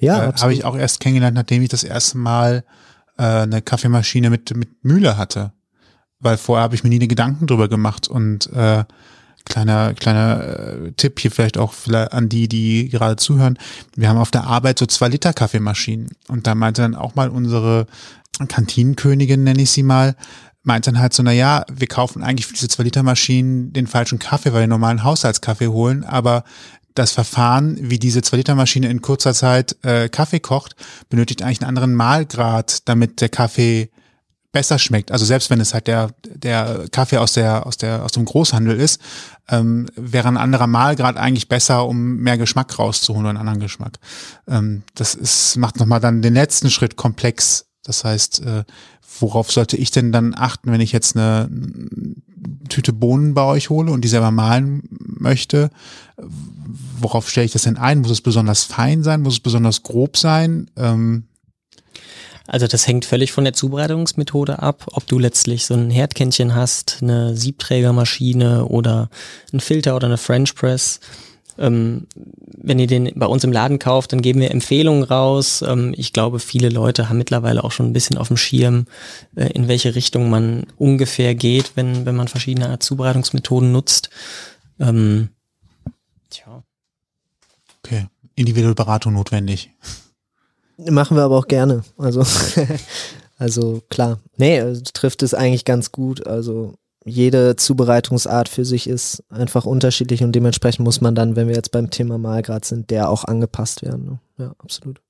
Ja, 0.00 0.28
äh, 0.28 0.32
habe 0.34 0.52
ich 0.52 0.64
auch 0.64 0.76
erst 0.76 1.00
kennengelernt, 1.00 1.36
nachdem 1.36 1.62
ich 1.62 1.70
das 1.70 1.84
erste 1.84 2.18
Mal 2.18 2.64
äh, 3.16 3.22
eine 3.22 3.62
Kaffeemaschine 3.62 4.28
mit, 4.28 4.54
mit 4.54 4.84
Mühle 4.84 5.16
hatte. 5.16 5.52
Weil 6.20 6.36
vorher 6.36 6.64
habe 6.64 6.74
ich 6.74 6.82
mir 6.82 6.90
nie 6.90 6.96
eine 6.96 7.08
Gedanken 7.08 7.46
drüber 7.46 7.68
gemacht 7.68 8.08
und 8.08 8.52
äh, 8.52 8.84
kleiner 9.48 9.94
kleiner 9.94 10.42
äh, 10.42 10.92
Tipp 10.92 11.20
hier 11.20 11.30
vielleicht 11.30 11.58
auch 11.58 11.72
vielleicht 11.72 12.12
an 12.12 12.28
die, 12.28 12.48
die 12.48 12.88
gerade 12.88 13.16
zuhören. 13.16 13.58
Wir 13.96 14.08
haben 14.08 14.18
auf 14.18 14.30
der 14.30 14.44
Arbeit 14.44 14.78
so 14.78 14.86
zwei 14.86 15.08
Liter 15.08 15.32
Kaffeemaschinen 15.32 16.10
und 16.28 16.46
da 16.46 16.54
meinte 16.54 16.82
dann 16.82 16.94
auch 16.94 17.14
mal 17.14 17.28
unsere 17.28 17.86
Kantinenkönigin, 18.46 19.42
nenne 19.42 19.62
ich 19.62 19.70
sie 19.70 19.82
mal, 19.82 20.14
meint 20.62 20.86
dann 20.86 20.98
halt 20.98 21.12
so, 21.12 21.22
na 21.22 21.32
ja, 21.32 21.64
wir 21.72 21.88
kaufen 21.88 22.22
eigentlich 22.22 22.46
für 22.46 22.54
diese 22.54 22.68
zwei 22.68 22.84
Liter 22.84 23.02
Maschinen 23.02 23.72
den 23.72 23.86
falschen 23.86 24.18
Kaffee, 24.18 24.52
weil 24.52 24.60
wir 24.60 24.66
normalen 24.68 25.02
Haushaltskaffee 25.02 25.68
holen, 25.68 26.04
aber 26.04 26.44
das 26.98 27.12
Verfahren, 27.12 27.78
wie 27.80 27.98
diese 27.98 28.20
2-Liter-Maschine 28.20 28.88
in 28.88 29.02
kurzer 29.02 29.32
Zeit 29.32 29.76
äh, 29.82 30.08
Kaffee 30.08 30.40
kocht, 30.40 30.74
benötigt 31.08 31.42
eigentlich 31.42 31.60
einen 31.60 31.68
anderen 31.68 31.94
Mahlgrad, 31.94 32.88
damit 32.88 33.20
der 33.20 33.28
Kaffee 33.28 33.90
besser 34.52 34.78
schmeckt. 34.78 35.12
Also 35.12 35.24
selbst 35.24 35.50
wenn 35.50 35.60
es 35.60 35.74
halt 35.74 35.86
der, 35.86 36.10
der 36.24 36.86
Kaffee 36.90 37.18
aus 37.18 37.34
der, 37.34 37.66
aus 37.66 37.76
der, 37.76 38.04
aus 38.04 38.12
dem 38.12 38.24
Großhandel 38.24 38.78
ist, 38.78 39.00
ähm, 39.48 39.86
wäre 39.94 40.28
ein 40.28 40.36
anderer 40.36 40.66
Mahlgrad 40.66 41.16
eigentlich 41.16 41.48
besser, 41.48 41.86
um 41.86 42.16
mehr 42.16 42.38
Geschmack 42.38 42.78
rauszuholen 42.78 43.24
oder 43.24 43.30
einen 43.30 43.38
anderen 43.40 43.60
Geschmack. 43.60 43.98
Ähm, 44.46 44.82
das 44.94 45.14
ist, 45.14 45.56
macht 45.56 45.78
nochmal 45.78 46.00
dann 46.00 46.22
den 46.22 46.34
letzten 46.34 46.70
Schritt 46.70 46.96
komplex. 46.96 47.66
Das 47.84 48.04
heißt, 48.04 48.44
äh, 48.44 48.64
worauf 49.20 49.52
sollte 49.52 49.76
ich 49.76 49.90
denn 49.90 50.12
dann 50.12 50.34
achten, 50.34 50.70
wenn 50.72 50.80
ich 50.80 50.92
jetzt 50.92 51.16
eine 51.16 51.48
Tüte 52.68 52.92
Bohnen 52.92 53.34
bei 53.34 53.42
euch 53.42 53.70
hole 53.70 53.90
und 53.92 54.02
die 54.02 54.08
selber 54.08 54.30
mahlen 54.30 54.82
möchte? 54.90 55.70
Worauf 57.00 57.28
stelle 57.28 57.46
ich 57.46 57.52
das 57.52 57.62
denn 57.62 57.76
ein? 57.76 58.00
Muss 58.00 58.10
es 58.10 58.20
besonders 58.20 58.64
fein 58.64 59.02
sein? 59.02 59.22
Muss 59.22 59.34
es 59.34 59.40
besonders 59.40 59.82
grob 59.82 60.16
sein? 60.16 60.70
Ähm, 60.76 61.27
Also 62.48 62.66
das 62.66 62.86
hängt 62.86 63.04
völlig 63.04 63.30
von 63.30 63.44
der 63.44 63.52
Zubereitungsmethode 63.52 64.60
ab, 64.60 64.86
ob 64.92 65.06
du 65.06 65.18
letztlich 65.18 65.66
so 65.66 65.74
ein 65.74 65.90
Herdkännchen 65.90 66.54
hast, 66.54 66.98
eine 67.02 67.36
Siebträgermaschine 67.36 68.64
oder 68.64 69.10
ein 69.52 69.60
Filter 69.60 69.94
oder 69.94 70.06
eine 70.06 70.16
French 70.16 70.54
Press. 70.54 71.00
Ähm, 71.58 72.06
wenn 72.14 72.78
ihr 72.78 72.86
den 72.86 73.12
bei 73.16 73.26
uns 73.26 73.44
im 73.44 73.52
Laden 73.52 73.78
kauft, 73.78 74.12
dann 74.12 74.22
geben 74.22 74.40
wir 74.40 74.50
Empfehlungen 74.50 75.02
raus. 75.02 75.60
Ähm, 75.60 75.92
ich 75.94 76.14
glaube, 76.14 76.38
viele 76.38 76.70
Leute 76.70 77.10
haben 77.10 77.18
mittlerweile 77.18 77.64
auch 77.64 77.72
schon 77.72 77.86
ein 77.86 77.92
bisschen 77.92 78.16
auf 78.16 78.28
dem 78.28 78.38
Schirm, 78.38 78.86
äh, 79.36 79.48
in 79.48 79.68
welche 79.68 79.94
Richtung 79.94 80.30
man 80.30 80.66
ungefähr 80.78 81.34
geht, 81.34 81.72
wenn, 81.74 82.06
wenn 82.06 82.16
man 82.16 82.28
verschiedene 82.28 82.78
Zubereitungsmethoden 82.78 83.72
nutzt. 83.72 84.08
Ähm, 84.80 85.28
tja. 86.30 86.62
okay, 87.84 88.06
individuelle 88.36 88.74
Beratung 88.74 89.12
notwendig. 89.12 89.70
Machen 90.78 91.16
wir 91.16 91.24
aber 91.24 91.36
auch 91.36 91.48
gerne. 91.48 91.82
Also, 91.96 92.24
also 93.38 93.82
klar. 93.90 94.20
Nee, 94.36 94.60
also 94.60 94.82
trifft 94.92 95.22
es 95.22 95.34
eigentlich 95.34 95.64
ganz 95.64 95.92
gut. 95.92 96.26
Also 96.26 96.74
jede 97.04 97.56
Zubereitungsart 97.56 98.48
für 98.48 98.64
sich 98.64 98.88
ist 98.88 99.24
einfach 99.28 99.64
unterschiedlich 99.64 100.22
und 100.22 100.32
dementsprechend 100.32 100.84
muss 100.84 101.00
man 101.00 101.14
dann, 101.14 101.36
wenn 101.36 101.48
wir 101.48 101.54
jetzt 101.54 101.72
beim 101.72 101.90
Thema 101.90 102.18
Mahlgrad 102.18 102.64
sind, 102.64 102.90
der 102.90 103.08
auch 103.08 103.24
angepasst 103.24 103.82
werden. 103.82 104.04
Ne? 104.04 104.18
Ja, 104.38 104.54
absolut. 104.58 105.00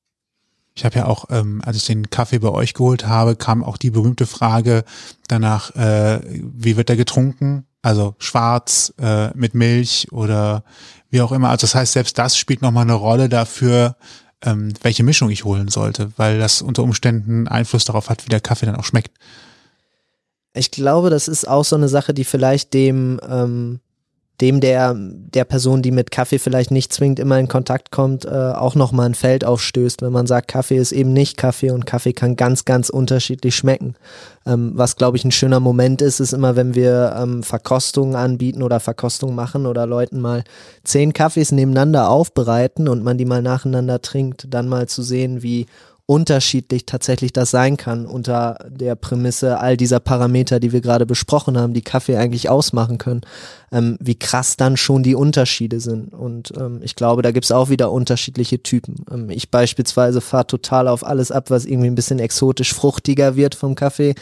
Ich 0.74 0.84
habe 0.84 0.96
ja 0.96 1.06
auch, 1.06 1.24
ähm, 1.30 1.60
als 1.64 1.76
ich 1.76 1.86
den 1.86 2.08
Kaffee 2.08 2.38
bei 2.38 2.50
euch 2.50 2.72
geholt 2.72 3.06
habe, 3.06 3.34
kam 3.34 3.64
auch 3.64 3.76
die 3.76 3.90
berühmte 3.90 4.26
Frage 4.26 4.84
danach, 5.26 5.74
äh, 5.74 6.20
wie 6.24 6.76
wird 6.76 6.88
der 6.88 6.96
getrunken? 6.96 7.66
Also 7.82 8.14
schwarz, 8.18 8.94
äh, 9.00 9.36
mit 9.36 9.54
Milch 9.54 10.06
oder 10.12 10.62
wie 11.10 11.20
auch 11.20 11.32
immer. 11.32 11.48
Also 11.48 11.62
das 11.62 11.74
heißt, 11.74 11.92
selbst 11.94 12.16
das 12.16 12.36
spielt 12.36 12.62
nochmal 12.62 12.84
eine 12.84 12.94
Rolle 12.94 13.28
dafür, 13.28 13.96
ähm, 14.44 14.72
welche 14.82 15.02
Mischung 15.02 15.30
ich 15.30 15.44
holen 15.44 15.68
sollte, 15.68 16.12
weil 16.16 16.38
das 16.38 16.62
unter 16.62 16.82
Umständen 16.82 17.48
Einfluss 17.48 17.84
darauf 17.84 18.08
hat, 18.08 18.24
wie 18.24 18.30
der 18.30 18.40
Kaffee 18.40 18.66
dann 18.66 18.76
auch 18.76 18.84
schmeckt. 18.84 19.12
Ich 20.54 20.70
glaube, 20.70 21.10
das 21.10 21.28
ist 21.28 21.46
auch 21.46 21.64
so 21.64 21.76
eine 21.76 21.88
Sache, 21.88 22.14
die 22.14 22.24
vielleicht 22.24 22.74
dem, 22.74 23.20
ähm, 23.28 23.80
dem 24.40 24.60
der, 24.60 24.94
der 24.96 25.44
Person, 25.44 25.82
die 25.82 25.90
mit 25.90 26.10
Kaffee 26.10 26.38
vielleicht 26.38 26.70
nicht 26.70 26.92
zwingend 26.92 27.18
immer 27.18 27.38
in 27.38 27.48
Kontakt 27.48 27.90
kommt, 27.90 28.24
äh, 28.24 28.28
auch 28.28 28.76
nochmal 28.76 29.06
ein 29.06 29.14
Feld 29.14 29.44
aufstößt, 29.44 30.02
wenn 30.02 30.12
man 30.12 30.28
sagt, 30.28 30.48
Kaffee 30.48 30.76
ist 30.76 30.92
eben 30.92 31.12
nicht 31.12 31.36
Kaffee 31.36 31.70
und 31.72 31.86
Kaffee 31.86 32.12
kann 32.12 32.36
ganz, 32.36 32.64
ganz 32.64 32.88
unterschiedlich 32.88 33.56
schmecken. 33.56 33.96
Ähm, 34.46 34.72
was, 34.74 34.96
glaube 34.96 35.16
ich, 35.16 35.24
ein 35.24 35.32
schöner 35.32 35.58
Moment 35.58 36.02
ist, 36.02 36.20
ist 36.20 36.32
immer, 36.32 36.54
wenn 36.54 36.76
wir 36.76 37.16
ähm, 37.18 37.42
Verkostungen 37.42 38.14
anbieten 38.14 38.62
oder 38.62 38.78
Verkostungen 38.78 39.34
machen 39.34 39.66
oder 39.66 39.86
Leuten 39.86 40.20
mal 40.20 40.44
zehn 40.84 41.12
Kaffees 41.12 41.50
nebeneinander 41.50 42.08
aufbereiten 42.08 42.88
und 42.88 43.02
man 43.02 43.18
die 43.18 43.24
mal 43.24 43.42
nacheinander 43.42 44.00
trinkt, 44.00 44.46
dann 44.50 44.68
mal 44.68 44.86
zu 44.88 45.02
sehen, 45.02 45.42
wie 45.42 45.66
unterschiedlich 46.08 46.86
tatsächlich 46.86 47.34
das 47.34 47.50
sein 47.50 47.76
kann 47.76 48.06
unter 48.06 48.56
der 48.70 48.94
Prämisse 48.94 49.60
all 49.60 49.76
dieser 49.76 50.00
Parameter, 50.00 50.58
die 50.58 50.72
wir 50.72 50.80
gerade 50.80 51.04
besprochen 51.04 51.58
haben, 51.58 51.74
die 51.74 51.82
Kaffee 51.82 52.16
eigentlich 52.16 52.48
ausmachen 52.48 52.96
können, 52.96 53.20
ähm, 53.70 53.98
wie 54.00 54.18
krass 54.18 54.56
dann 54.56 54.78
schon 54.78 55.02
die 55.02 55.14
Unterschiede 55.14 55.80
sind. 55.80 56.14
Und 56.14 56.50
ähm, 56.58 56.80
ich 56.82 56.96
glaube, 56.96 57.20
da 57.20 57.30
gibt's 57.30 57.52
auch 57.52 57.68
wieder 57.68 57.92
unterschiedliche 57.92 58.62
Typen. 58.62 59.04
Ähm, 59.12 59.28
ich 59.28 59.50
beispielsweise 59.50 60.22
fahre 60.22 60.46
total 60.46 60.88
auf 60.88 61.04
alles 61.04 61.30
ab, 61.30 61.50
was 61.50 61.66
irgendwie 61.66 61.88
ein 61.88 61.94
bisschen 61.94 62.20
exotisch 62.20 62.72
fruchtiger 62.72 63.36
wird 63.36 63.54
vom 63.54 63.74
Kaffee. 63.74 64.14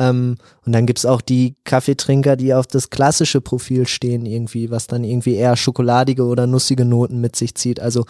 Ähm, 0.00 0.38
und 0.64 0.72
dann 0.72 0.86
gibt's 0.86 1.04
auch 1.04 1.20
die 1.20 1.54
Kaffeetrinker, 1.64 2.36
die 2.36 2.54
auf 2.54 2.66
das 2.66 2.88
klassische 2.88 3.42
Profil 3.42 3.86
stehen, 3.86 4.24
irgendwie, 4.24 4.70
was 4.70 4.86
dann 4.86 5.04
irgendwie 5.04 5.34
eher 5.34 5.56
schokoladige 5.56 6.24
oder 6.24 6.46
nussige 6.46 6.86
Noten 6.86 7.20
mit 7.20 7.36
sich 7.36 7.54
zieht. 7.54 7.80
Also 7.80 8.06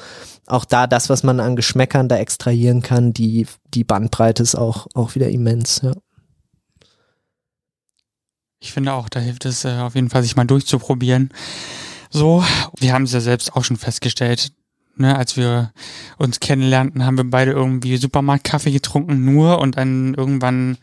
auch 0.46 0.64
da 0.64 0.86
das, 0.86 1.10
was 1.10 1.24
man 1.24 1.40
an 1.40 1.56
Geschmäckern 1.56 2.08
da 2.08 2.16
extrahieren 2.16 2.80
kann, 2.80 3.12
die, 3.12 3.48
die 3.74 3.82
Bandbreite 3.82 4.42
ist 4.42 4.54
auch, 4.54 4.86
auch 4.94 5.16
wieder 5.16 5.28
immens, 5.28 5.80
ja. 5.82 5.92
Ich 8.62 8.72
finde 8.72 8.92
auch, 8.92 9.08
da 9.08 9.20
hilft 9.20 9.46
es 9.46 9.64
äh, 9.64 9.78
auf 9.78 9.94
jeden 9.94 10.10
Fall, 10.10 10.22
sich 10.22 10.36
mal 10.36 10.44
durchzuprobieren. 10.44 11.30
So, 12.10 12.44
wir 12.78 12.92
haben 12.92 13.04
es 13.04 13.12
ja 13.12 13.20
selbst 13.20 13.56
auch 13.56 13.64
schon 13.64 13.78
festgestellt, 13.78 14.52
ne, 14.96 15.16
als 15.16 15.36
wir 15.36 15.72
uns 16.18 16.38
kennenlernten, 16.38 17.04
haben 17.04 17.16
wir 17.16 17.28
beide 17.28 17.52
irgendwie 17.52 17.96
Supermarktkaffee 17.96 18.70
getrunken 18.70 19.24
nur 19.24 19.58
und 19.58 19.76
dann 19.76 20.14
irgendwann 20.14 20.76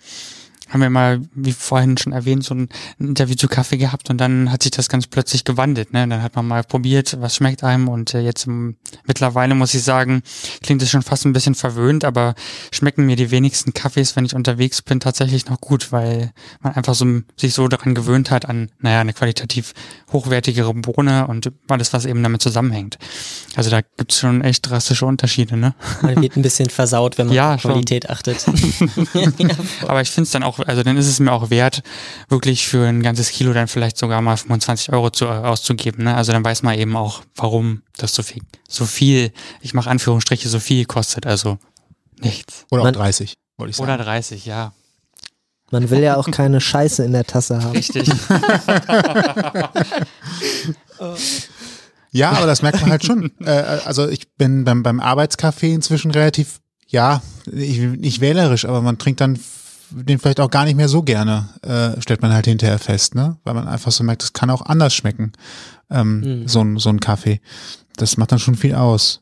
haben 0.69 0.81
wir 0.81 0.89
mal, 0.89 1.21
wie 1.33 1.53
vorhin 1.53 1.97
schon 1.97 2.13
erwähnt, 2.13 2.43
so 2.43 2.55
ein, 2.55 2.69
Interview 2.99 3.35
zu 3.35 3.47
Kaffee 3.47 3.77
gehabt 3.77 4.09
und 4.09 4.17
dann 4.17 4.51
hat 4.51 4.63
sich 4.63 4.71
das 4.71 4.89
ganz 4.89 5.07
plötzlich 5.07 5.43
gewandelt. 5.43 5.93
Ne? 5.93 6.07
Dann 6.07 6.21
hat 6.21 6.35
man 6.35 6.47
mal 6.47 6.63
probiert, 6.63 7.17
was 7.19 7.35
schmeckt 7.35 7.63
einem 7.63 7.87
und 7.87 8.13
äh, 8.13 8.21
jetzt 8.21 8.47
ähm, 8.47 8.75
mittlerweile 9.05 9.55
muss 9.55 9.73
ich 9.73 9.83
sagen, 9.83 10.21
klingt 10.61 10.81
es 10.81 10.89
schon 10.89 11.03
fast 11.03 11.25
ein 11.25 11.33
bisschen 11.33 11.55
verwöhnt, 11.55 12.03
aber 12.03 12.35
schmecken 12.71 13.05
mir 13.05 13.15
die 13.15 13.31
wenigsten 13.31 13.73
Kaffees, 13.73 14.15
wenn 14.15 14.25
ich 14.25 14.35
unterwegs 14.35 14.81
bin, 14.81 14.99
tatsächlich 14.99 15.47
noch 15.47 15.61
gut, 15.61 15.91
weil 15.91 16.31
man 16.61 16.73
einfach 16.73 16.95
so 16.95 17.05
sich 17.37 17.53
so 17.53 17.67
daran 17.67 17.95
gewöhnt 17.95 18.31
hat 18.31 18.47
an, 18.47 18.69
naja, 18.79 19.01
eine 19.01 19.13
qualitativ 19.13 19.73
hochwertigere 20.11 20.73
Bohne 20.73 21.27
und 21.27 21.51
alles, 21.67 21.93
was 21.93 22.05
eben 22.05 22.23
damit 22.23 22.41
zusammenhängt. 22.41 22.97
Also 23.55 23.69
da 23.69 23.81
gibt's 23.81 24.19
schon 24.19 24.41
echt 24.41 24.69
drastische 24.69 25.05
Unterschiede, 25.05 25.57
ne? 25.57 25.73
Man 26.01 26.21
wird 26.21 26.35
ein 26.35 26.41
bisschen 26.41 26.69
versaut, 26.69 27.17
wenn 27.17 27.27
man 27.27 27.35
Ja, 27.37 27.55
auf. 27.55 27.61
Qualität 27.61 28.09
achtet. 28.09 28.45
Aber 29.87 30.01
ich 30.01 30.09
finde 30.09 30.23
es 30.23 30.31
dann 30.31 30.43
auch, 30.43 30.56
also 30.65 30.83
dann 30.83 30.97
ist 30.97 31.07
es 31.07 31.19
mir 31.19 31.31
auch 31.31 31.49
wert, 31.49 31.83
wirklich 32.29 32.67
für 32.67 32.87
ein 32.87 33.03
ganzes 33.03 33.29
Kilo 33.29 33.53
dann 33.53 33.67
vielleicht 33.67 33.97
sogar 33.97 34.21
mal 34.21 34.37
25 34.37 34.91
Euro 34.93 35.09
zu, 35.09 35.25
äh, 35.25 35.29
auszugeben. 35.29 36.03
Ne? 36.05 36.15
Also 36.15 36.31
dann 36.31 36.43
weiß 36.43 36.63
man 36.63 36.77
eben 36.77 36.95
auch, 36.95 37.21
warum 37.35 37.83
das 37.97 38.13
so 38.15 38.23
viel, 38.23 38.41
so 38.67 38.85
viel, 38.85 39.31
ich 39.61 39.73
mache 39.73 39.89
Anführungsstriche, 39.89 40.49
so 40.49 40.59
viel 40.59 40.85
kostet. 40.85 41.25
Also 41.25 41.57
nichts. 42.19 42.65
Oder 42.71 42.81
auch 42.81 42.85
Man- 42.85 42.93
30, 42.93 43.33
wollte 43.57 43.71
ich 43.71 43.75
sagen. 43.77 43.89
Oder 43.91 44.03
30, 44.03 44.45
ja. 44.45 44.73
Man 45.69 45.89
will 45.89 45.99
ja 45.99 46.15
auch 46.15 46.31
keine 46.31 46.61
Scheiße 46.61 47.03
in 47.03 47.11
der 47.11 47.25
Tasse 47.25 47.61
haben. 47.61 47.71
Richtig. 47.71 48.09
Ja, 52.11 52.31
aber 52.31 52.45
das 52.47 52.61
merkt 52.61 52.81
man 52.81 52.89
halt 52.89 53.05
schon. 53.05 53.31
äh, 53.41 53.49
also 53.85 54.07
ich 54.07 54.29
bin 54.35 54.63
beim, 54.63 54.81
beim 54.81 54.99
Arbeitscafé 54.99 55.73
inzwischen 55.73 56.11
relativ, 56.11 56.59
ja, 56.87 57.21
ich, 57.51 57.79
nicht 57.79 58.21
wählerisch, 58.21 58.65
aber 58.65 58.81
man 58.81 58.97
trinkt 58.97 59.21
dann 59.21 59.37
den 59.91 60.19
vielleicht 60.19 60.39
auch 60.39 60.49
gar 60.49 60.65
nicht 60.65 60.75
mehr 60.75 60.89
so 60.89 61.01
gerne, 61.03 61.49
äh, 61.61 61.99
stellt 62.01 62.21
man 62.21 62.33
halt 62.33 62.45
hinterher 62.45 62.79
fest, 62.79 63.15
ne? 63.15 63.37
Weil 63.43 63.53
man 63.53 63.67
einfach 63.67 63.91
so 63.91 64.03
merkt, 64.03 64.23
es 64.23 64.33
kann 64.33 64.49
auch 64.49 64.61
anders 64.65 64.93
schmecken, 64.93 65.31
ähm, 65.89 66.19
Mhm. 66.41 66.47
so, 66.47 66.61
ein, 66.61 66.77
so 66.77 66.89
ein 66.89 66.99
Kaffee. 66.99 67.39
Das 67.95 68.17
macht 68.17 68.31
dann 68.31 68.39
schon 68.39 68.55
viel 68.55 68.75
aus. 68.75 69.21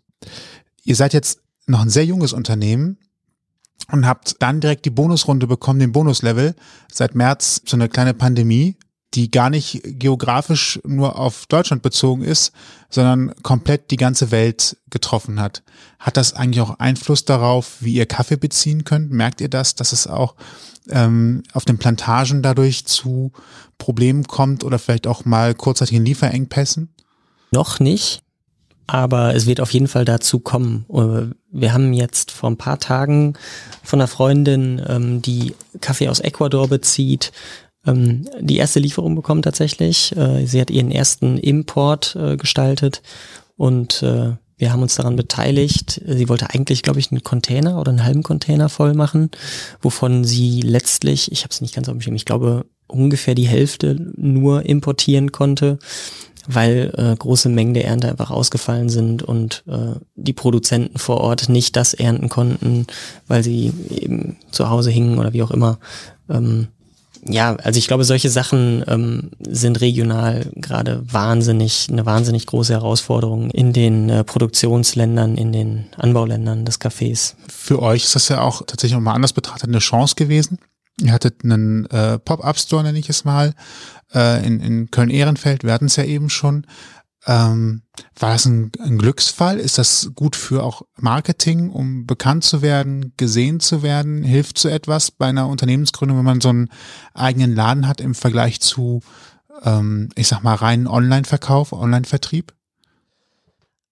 Ihr 0.83 0.95
seid 0.95 1.13
jetzt 1.13 1.39
noch 1.67 1.81
ein 1.81 1.89
sehr 1.89 2.05
junges 2.05 2.33
Unternehmen 2.33 2.97
und 3.91 4.05
habt 4.05 4.35
dann 4.41 4.59
direkt 4.61 4.85
die 4.85 4.89
Bonusrunde 4.91 5.47
bekommen, 5.47 5.79
den 5.79 5.91
Bonuslevel. 5.91 6.55
Seit 6.91 7.15
März 7.15 7.61
so 7.65 7.77
eine 7.77 7.89
kleine 7.89 8.13
Pandemie, 8.13 8.77
die 9.15 9.31
gar 9.31 9.49
nicht 9.49 9.81
geografisch 9.83 10.79
nur 10.83 11.17
auf 11.17 11.45
Deutschland 11.47 11.81
bezogen 11.81 12.23
ist, 12.23 12.51
sondern 12.89 13.33
komplett 13.41 13.91
die 13.91 13.97
ganze 13.97 14.31
Welt 14.31 14.77
getroffen 14.89 15.39
hat. 15.39 15.63
Hat 15.99 16.17
das 16.17 16.33
eigentlich 16.33 16.61
auch 16.61 16.79
Einfluss 16.79 17.25
darauf, 17.25 17.77
wie 17.79 17.93
ihr 17.93 18.05
Kaffee 18.05 18.37
beziehen 18.37 18.83
könnt? 18.83 19.11
Merkt 19.11 19.41
ihr 19.41 19.49
das, 19.49 19.75
dass 19.75 19.91
es 19.91 20.07
auch 20.07 20.35
ähm, 20.89 21.43
auf 21.53 21.65
den 21.65 21.77
Plantagen 21.77 22.41
dadurch 22.41 22.85
zu 22.85 23.31
Problemen 23.77 24.25
kommt 24.25 24.63
oder 24.63 24.79
vielleicht 24.79 25.07
auch 25.07 25.25
mal 25.25 25.55
kurzzeitigen 25.55 26.05
Lieferengpässen? 26.05 26.89
Noch 27.51 27.79
nicht, 27.79 28.21
aber 28.87 29.33
es 29.33 29.45
wird 29.45 29.61
auf 29.61 29.71
jeden 29.71 29.87
Fall 29.87 30.05
dazu 30.05 30.39
kommen. 30.39 30.85
Äh, 30.89 31.33
Wir 31.51 31.73
haben 31.73 31.93
jetzt 31.93 32.31
vor 32.31 32.49
ein 32.49 32.57
paar 32.57 32.79
Tagen 32.79 33.33
von 33.83 33.99
einer 33.99 34.07
Freundin, 34.07 34.81
ähm, 34.87 35.21
die 35.21 35.55
Kaffee 35.81 36.09
aus 36.09 36.19
Ecuador 36.19 36.67
bezieht, 36.67 37.31
ähm, 37.85 38.27
die 38.39 38.57
erste 38.57 38.79
Lieferung 38.79 39.15
bekommen 39.15 39.41
tatsächlich. 39.41 40.15
Äh, 40.15 40.45
Sie 40.45 40.59
hat 40.61 40.71
ihren 40.71 40.91
ersten 40.91 41.37
Import 41.37 42.15
äh, 42.15 42.37
gestaltet 42.37 43.01
und 43.57 44.01
äh, 44.03 44.33
wir 44.57 44.71
haben 44.71 44.81
uns 44.81 44.95
daran 44.95 45.15
beteiligt. 45.15 46.01
Sie 46.05 46.29
wollte 46.29 46.49
eigentlich, 46.51 46.81
glaube 46.81 46.99
ich, 46.99 47.11
einen 47.11 47.23
Container 47.23 47.79
oder 47.79 47.91
einen 47.91 48.05
halben 48.05 48.23
Container 48.23 48.69
voll 48.69 48.93
machen, 48.93 49.29
wovon 49.81 50.23
sie 50.23 50.61
letztlich, 50.61 51.31
ich 51.31 51.43
habe 51.43 51.51
es 51.51 51.61
nicht 51.61 51.75
ganz 51.75 51.89
auf 51.89 51.93
dem 51.93 52.01
Schirm, 52.01 52.15
ich 52.15 52.25
glaube 52.25 52.65
ungefähr 52.87 53.35
die 53.35 53.47
Hälfte 53.47 53.95
nur 54.15 54.65
importieren 54.65 55.31
konnte, 55.31 55.79
weil 56.47 56.93
äh, 56.95 57.15
große 57.15 57.49
Mengen 57.49 57.73
der 57.73 57.85
Ernte 57.85 58.07
einfach 58.07 58.29
ausgefallen 58.29 58.89
sind 58.89 59.23
und 59.23 59.63
äh, 59.67 59.99
die 60.15 60.33
Produzenten 60.33 60.99
vor 60.99 61.17
Ort 61.17 61.49
nicht 61.49 61.75
das 61.75 61.93
ernten 61.93 62.29
konnten, 62.29 62.87
weil 63.27 63.43
sie 63.43 63.73
eben 63.89 64.37
zu 64.51 64.69
Hause 64.69 64.91
hingen 64.91 65.17
oder 65.17 65.33
wie 65.33 65.43
auch 65.43 65.51
immer. 65.51 65.79
Ähm, 66.29 66.67
ja, 67.27 67.55
also 67.55 67.79
ich 67.79 67.87
glaube, 67.87 68.03
solche 68.03 68.29
Sachen 68.29 68.83
ähm, 68.87 69.31
sind 69.47 69.81
regional 69.81 70.51
gerade 70.55 71.01
wahnsinnig, 71.11 71.87
eine 71.91 72.05
wahnsinnig 72.05 72.45
große 72.45 72.73
Herausforderung 72.73 73.49
in 73.49 73.73
den 73.73 74.09
äh, 74.09 74.23
Produktionsländern, 74.23 75.35
in 75.35 75.51
den 75.51 75.85
Anbauländern 75.97 76.65
des 76.65 76.79
Cafés. 76.79 77.33
Für 77.49 77.81
euch 77.81 78.03
ist 78.03 78.15
das 78.15 78.29
ja 78.29 78.41
auch 78.41 78.61
tatsächlich 78.65 78.93
nochmal 78.93 79.15
anders 79.15 79.33
betrachtet 79.33 79.69
eine 79.69 79.79
Chance 79.79 80.15
gewesen. 80.15 80.59
Ihr 81.01 81.11
hattet 81.11 81.43
einen 81.43 81.85
äh, 81.87 82.19
Pop-Up-Store, 82.19 82.83
nenne 82.83 82.99
ich 82.99 83.09
es 83.09 83.25
mal, 83.25 83.53
äh, 84.13 84.45
in, 84.45 84.59
in 84.59 84.91
Köln-Ehrenfeld. 84.91 85.63
Wir 85.63 85.73
hatten 85.73 85.85
es 85.85 85.95
ja 85.95 86.03
eben 86.03 86.29
schon. 86.29 86.67
Ähm, 87.27 87.81
war 88.19 88.33
das 88.33 88.45
ein, 88.45 88.71
ein 88.79 88.97
Glücksfall? 88.97 89.59
Ist 89.59 89.77
das 89.77 90.11
gut 90.15 90.35
für 90.35 90.63
auch 90.63 90.83
Marketing, 90.97 91.69
um 91.69 92.05
bekannt 92.05 92.43
zu 92.43 92.61
werden, 92.61 93.13
gesehen 93.17 93.59
zu 93.59 93.81
werden? 93.81 94.23
Hilft 94.23 94.57
so 94.57 94.69
etwas 94.69 95.11
bei 95.11 95.27
einer 95.27 95.47
Unternehmensgründung, 95.47 96.17
wenn 96.17 96.25
man 96.25 96.41
so 96.41 96.49
einen 96.49 96.69
eigenen 97.13 97.55
Laden 97.55 97.87
hat 97.87 98.01
im 98.01 98.13
Vergleich 98.13 98.61
zu, 98.61 99.01
ähm, 99.63 100.09
ich 100.15 100.27
sag 100.27 100.43
mal, 100.43 100.55
reinen 100.55 100.87
Online-Verkauf, 100.87 101.73
Online-Vertrieb? 101.73 102.53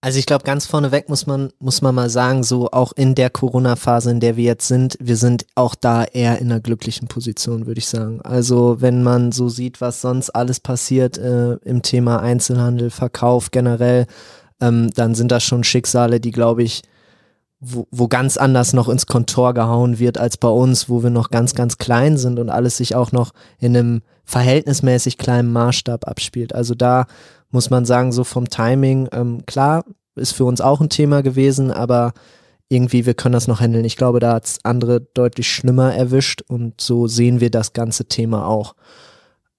Also 0.03 0.19
ich 0.19 0.25
glaube, 0.25 0.43
ganz 0.43 0.65
vorneweg 0.65 1.07
muss 1.07 1.27
man, 1.27 1.53
muss 1.59 1.81
man 1.81 1.95
mal 1.95 2.09
sagen, 2.09 2.43
so 2.43 2.69
auch 2.71 2.91
in 2.91 3.15
der 3.15 3.29
Corona-Phase, 3.29 4.11
in 4.11 4.19
der 4.19 4.35
wir 4.35 4.43
jetzt 4.43 4.67
sind, 4.67 4.97
wir 4.99 5.15
sind 5.15 5.45
auch 5.55 5.75
da 5.75 6.03
eher 6.03 6.39
in 6.39 6.51
einer 6.51 6.59
glücklichen 6.59 7.07
Position, 7.07 7.67
würde 7.67 7.79
ich 7.79 7.87
sagen. 7.87 8.19
Also 8.21 8.81
wenn 8.81 9.01
man 9.01 9.31
so 9.31 9.47
sieht, 9.47 9.79
was 9.79 10.01
sonst 10.01 10.29
alles 10.31 10.59
passiert 10.59 11.17
äh, 11.17 11.53
im 11.53 11.83
Thema 11.83 12.19
Einzelhandel, 12.19 12.89
Verkauf 12.89 13.51
generell, 13.51 14.07
ähm, 14.59 14.89
dann 14.93 15.15
sind 15.15 15.31
das 15.31 15.45
schon 15.45 15.63
Schicksale, 15.63 16.19
die, 16.19 16.31
glaube 16.31 16.63
ich, 16.63 16.81
wo, 17.61 17.87
wo 17.89 18.09
ganz 18.09 18.35
anders 18.35 18.73
noch 18.73 18.89
ins 18.89 19.05
Kontor 19.05 19.53
gehauen 19.53 19.99
wird 19.99 20.17
als 20.17 20.35
bei 20.35 20.49
uns, 20.49 20.89
wo 20.89 21.01
wir 21.01 21.11
noch 21.11 21.29
ganz, 21.29 21.55
ganz 21.55 21.77
klein 21.77 22.17
sind 22.17 22.39
und 22.39 22.49
alles 22.49 22.75
sich 22.75 22.93
auch 22.93 23.13
noch 23.13 23.31
in 23.57 23.77
einem 23.77 24.01
verhältnismäßig 24.25 25.17
kleinen 25.17 25.53
Maßstab 25.53 26.09
abspielt. 26.09 26.53
Also 26.53 26.75
da 26.75 27.05
muss 27.53 27.69
man 27.69 27.85
sagen, 27.85 28.11
so 28.11 28.23
vom 28.23 28.49
Timing, 28.49 29.07
ähm, 29.13 29.45
klar, 29.45 29.85
ist 30.15 30.33
für 30.33 30.45
uns 30.45 30.59
auch 30.59 30.81
ein 30.81 30.89
Thema 30.89 31.21
gewesen, 31.21 31.71
aber 31.71 32.13
irgendwie, 32.67 33.05
wir 33.05 33.13
können 33.13 33.33
das 33.33 33.47
noch 33.47 33.61
handeln. 33.61 33.85
Ich 33.85 33.97
glaube, 33.97 34.19
da 34.19 34.33
hat 34.33 34.45
es 34.45 34.59
andere 34.63 35.01
deutlich 35.01 35.47
schlimmer 35.47 35.93
erwischt 35.93 36.41
und 36.41 36.81
so 36.81 37.07
sehen 37.07 37.39
wir 37.39 37.51
das 37.51 37.73
ganze 37.73 38.05
Thema 38.05 38.47
auch. 38.47 38.75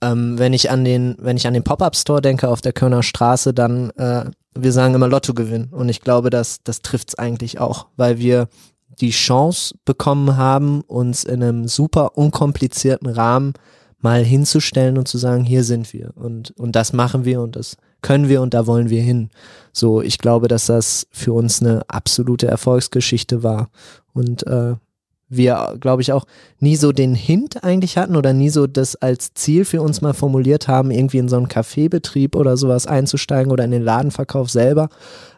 Ähm, 0.02 0.38
wenn 0.38 0.52
ich 0.52 0.70
an 0.70 0.84
den, 0.84 1.14
wenn 1.18 1.36
ich 1.36 1.46
an 1.46 1.54
den 1.54 1.62
Pop-Up-Store 1.62 2.20
denke 2.20 2.48
auf 2.48 2.60
der 2.60 2.72
Kölner 2.72 3.02
Straße, 3.02 3.54
dann, 3.54 3.90
äh, 3.90 4.24
wir 4.56 4.72
sagen 4.72 4.94
immer 4.94 5.08
Lottogewinn. 5.08 5.68
Und 5.70 5.88
ich 5.88 6.00
glaube, 6.00 6.30
das, 6.30 6.62
das 6.64 6.80
trifft 6.80 7.10
es 7.10 7.18
eigentlich 7.18 7.60
auch, 7.60 7.86
weil 7.96 8.18
wir 8.18 8.48
die 9.00 9.10
Chance 9.10 9.76
bekommen 9.84 10.36
haben, 10.36 10.80
uns 10.82 11.24
in 11.24 11.42
einem 11.42 11.68
super 11.68 12.16
unkomplizierten 12.16 13.08
Rahmen 13.08 13.54
mal 13.98 14.22
hinzustellen 14.22 14.98
und 14.98 15.08
zu 15.08 15.18
sagen, 15.18 15.44
hier 15.44 15.64
sind 15.64 15.92
wir 15.92 16.12
und, 16.16 16.52
und 16.58 16.76
das 16.76 16.92
machen 16.92 17.24
wir 17.24 17.40
und 17.40 17.56
das 17.56 17.76
können 18.04 18.28
wir 18.28 18.42
und 18.42 18.54
da 18.54 18.66
wollen 18.66 18.90
wir 18.90 19.02
hin. 19.02 19.30
So, 19.72 20.02
ich 20.02 20.18
glaube, 20.18 20.46
dass 20.46 20.66
das 20.66 21.08
für 21.10 21.32
uns 21.32 21.62
eine 21.62 21.82
absolute 21.88 22.46
Erfolgsgeschichte 22.46 23.42
war 23.42 23.70
und 24.12 24.46
äh, 24.46 24.74
wir, 25.28 25.76
glaube 25.80 26.02
ich, 26.02 26.12
auch 26.12 26.26
nie 26.60 26.76
so 26.76 26.92
den 26.92 27.14
Hint 27.14 27.64
eigentlich 27.64 27.96
hatten 27.96 28.14
oder 28.14 28.34
nie 28.34 28.50
so 28.50 28.66
das 28.66 28.94
als 28.94 29.32
Ziel 29.32 29.64
für 29.64 29.80
uns 29.80 30.02
mal 30.02 30.12
formuliert 30.12 30.68
haben, 30.68 30.90
irgendwie 30.90 31.16
in 31.16 31.30
so 31.30 31.36
einen 31.36 31.48
Kaffeebetrieb 31.48 32.36
oder 32.36 32.58
sowas 32.58 32.86
einzusteigen 32.86 33.50
oder 33.50 33.64
in 33.64 33.70
den 33.70 33.82
Ladenverkauf 33.82 34.50
selber, 34.50 34.90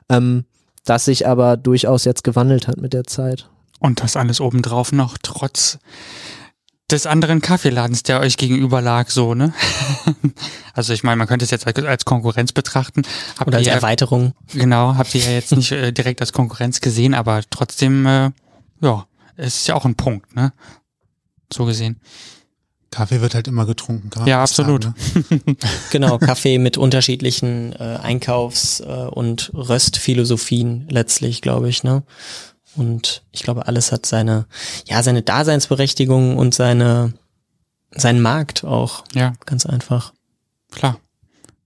ähm, 0.09 0.45
das 0.85 1.05
sich 1.05 1.27
aber 1.27 1.57
durchaus 1.57 2.05
jetzt 2.05 2.25
gewandelt 2.25 2.67
hat 2.67 2.81
mit 2.81 2.93
der 2.93 3.05
Zeit. 3.05 3.49
Und 3.79 4.03
das 4.03 4.17
alles 4.17 4.41
obendrauf 4.41 4.91
noch 4.91 5.19
trotz 5.23 5.79
des 6.91 7.07
anderen 7.07 7.41
Kaffeeladens, 7.41 8.05
der 8.05 8.21
euch 8.21 8.37
gegenüber 8.37 8.81
lag, 8.81 9.11
so, 9.11 9.35
ne? 9.35 9.53
also 10.75 10.93
ich 10.93 11.03
meine, 11.03 11.17
man 11.17 11.27
könnte 11.27 11.45
es 11.45 11.51
jetzt 11.51 11.67
als, 11.67 12.05
Konkurrenz 12.05 12.53
betrachten. 12.53 13.03
Habt 13.39 13.49
Oder 13.49 13.59
als 13.59 13.67
ihr, 13.67 13.73
Erweiterung. 13.73 14.35
genau, 14.53 14.95
habt 14.95 15.15
ihr 15.15 15.23
ja 15.23 15.31
jetzt 15.33 15.55
nicht 15.55 15.73
äh, 15.73 15.93
direkt 15.93 16.21
als 16.21 16.33
Konkurrenz 16.33 16.81
gesehen, 16.81 17.15
aber 17.15 17.43
trotzdem, 17.51 18.07
äh, 18.07 18.31
ja, 18.81 19.07
es 19.37 19.57
ist 19.57 19.67
ja 19.67 19.75
auch 19.75 19.85
ein 19.85 19.97
Punkt, 19.97 20.37
ne? 20.37 20.53
So 21.53 21.65
gesehen. 21.65 22.01
Kaffee 22.91 23.21
wird 23.21 23.35
halt 23.35 23.49
immer 23.49 23.67
getrunken, 23.67 24.11
kann 24.11 24.23
man 24.23 24.29
Ja, 24.29 24.43
absolut. 24.43 24.85
Sagen, 24.85 24.95
ne? 25.45 25.57
Genau, 25.91 26.19
Kaffee 26.19 26.59
mit 26.59 26.79
unterschiedlichen 26.79 27.73
äh, 27.73 27.99
Einkaufs- 28.03 28.81
äh, 28.81 29.09
und 29.09 29.51
Röstphilosophien 29.55 30.87
letztlich, 30.89 31.43
glaube 31.43 31.69
ich, 31.69 31.83
ne? 31.83 32.05
Und 32.77 33.23
ich 33.33 33.43
glaube, 33.43 33.67
alles 33.67 33.93
hat 33.93 34.07
seine, 34.07 34.47
ja, 34.87 35.03
seine 35.03 35.23
Daseinsberechtigung 35.23 36.37
und 36.37 36.55
seine, 36.55 37.15
seinen 37.91 38.21
Markt 38.21 38.65
auch, 38.65 39.05
Ja, 39.15 39.33
ganz 39.47 39.67
einfach. 39.67 40.13
klar. 40.71 40.99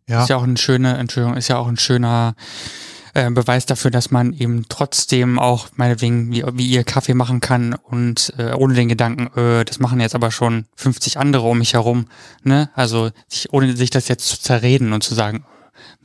Ja. 0.09 0.23
Ist 0.23 0.29
ja 0.29 0.37
auch 0.37 0.43
eine 0.43 0.57
schöne, 0.57 0.97
Entschuldigung, 0.97 1.37
ist 1.37 1.49
ja 1.49 1.59
auch 1.59 1.69
ein 1.69 1.77
schöner, 1.79 2.35
äh, 2.37 2.91
äh, 3.15 3.31
Beweis 3.31 3.67
dafür, 3.67 3.91
dass 3.91 4.11
man 4.11 4.33
eben 4.33 4.67
trotzdem 4.69 5.39
auch 5.39 5.69
meinetwegen 5.75 6.31
wie, 6.31 6.45
wie 6.53 6.67
ihr 6.67 6.85
Kaffee 6.85 7.15
machen 7.15 7.41
kann 7.41 7.75
und 7.75 8.33
äh, 8.39 8.53
ohne 8.53 8.75
den 8.75 8.89
Gedanken, 8.89 9.37
äh, 9.39 9.65
das 9.65 9.81
machen 9.81 10.01
jetzt 10.01 10.15
aber 10.15 10.31
schon 10.31 10.67
50 10.77 11.19
andere 11.19 11.49
um 11.49 11.59
mich 11.59 11.75
herum, 11.75 12.07
ne? 12.43 12.71
Also 12.75 13.11
sich, 13.29 13.53
ohne 13.53 13.77
sich 13.77 13.91
das 13.91 14.09
jetzt 14.09 14.29
zu 14.29 14.41
zerreden 14.41 14.93
und 14.93 15.03
zu 15.03 15.15
sagen, 15.15 15.45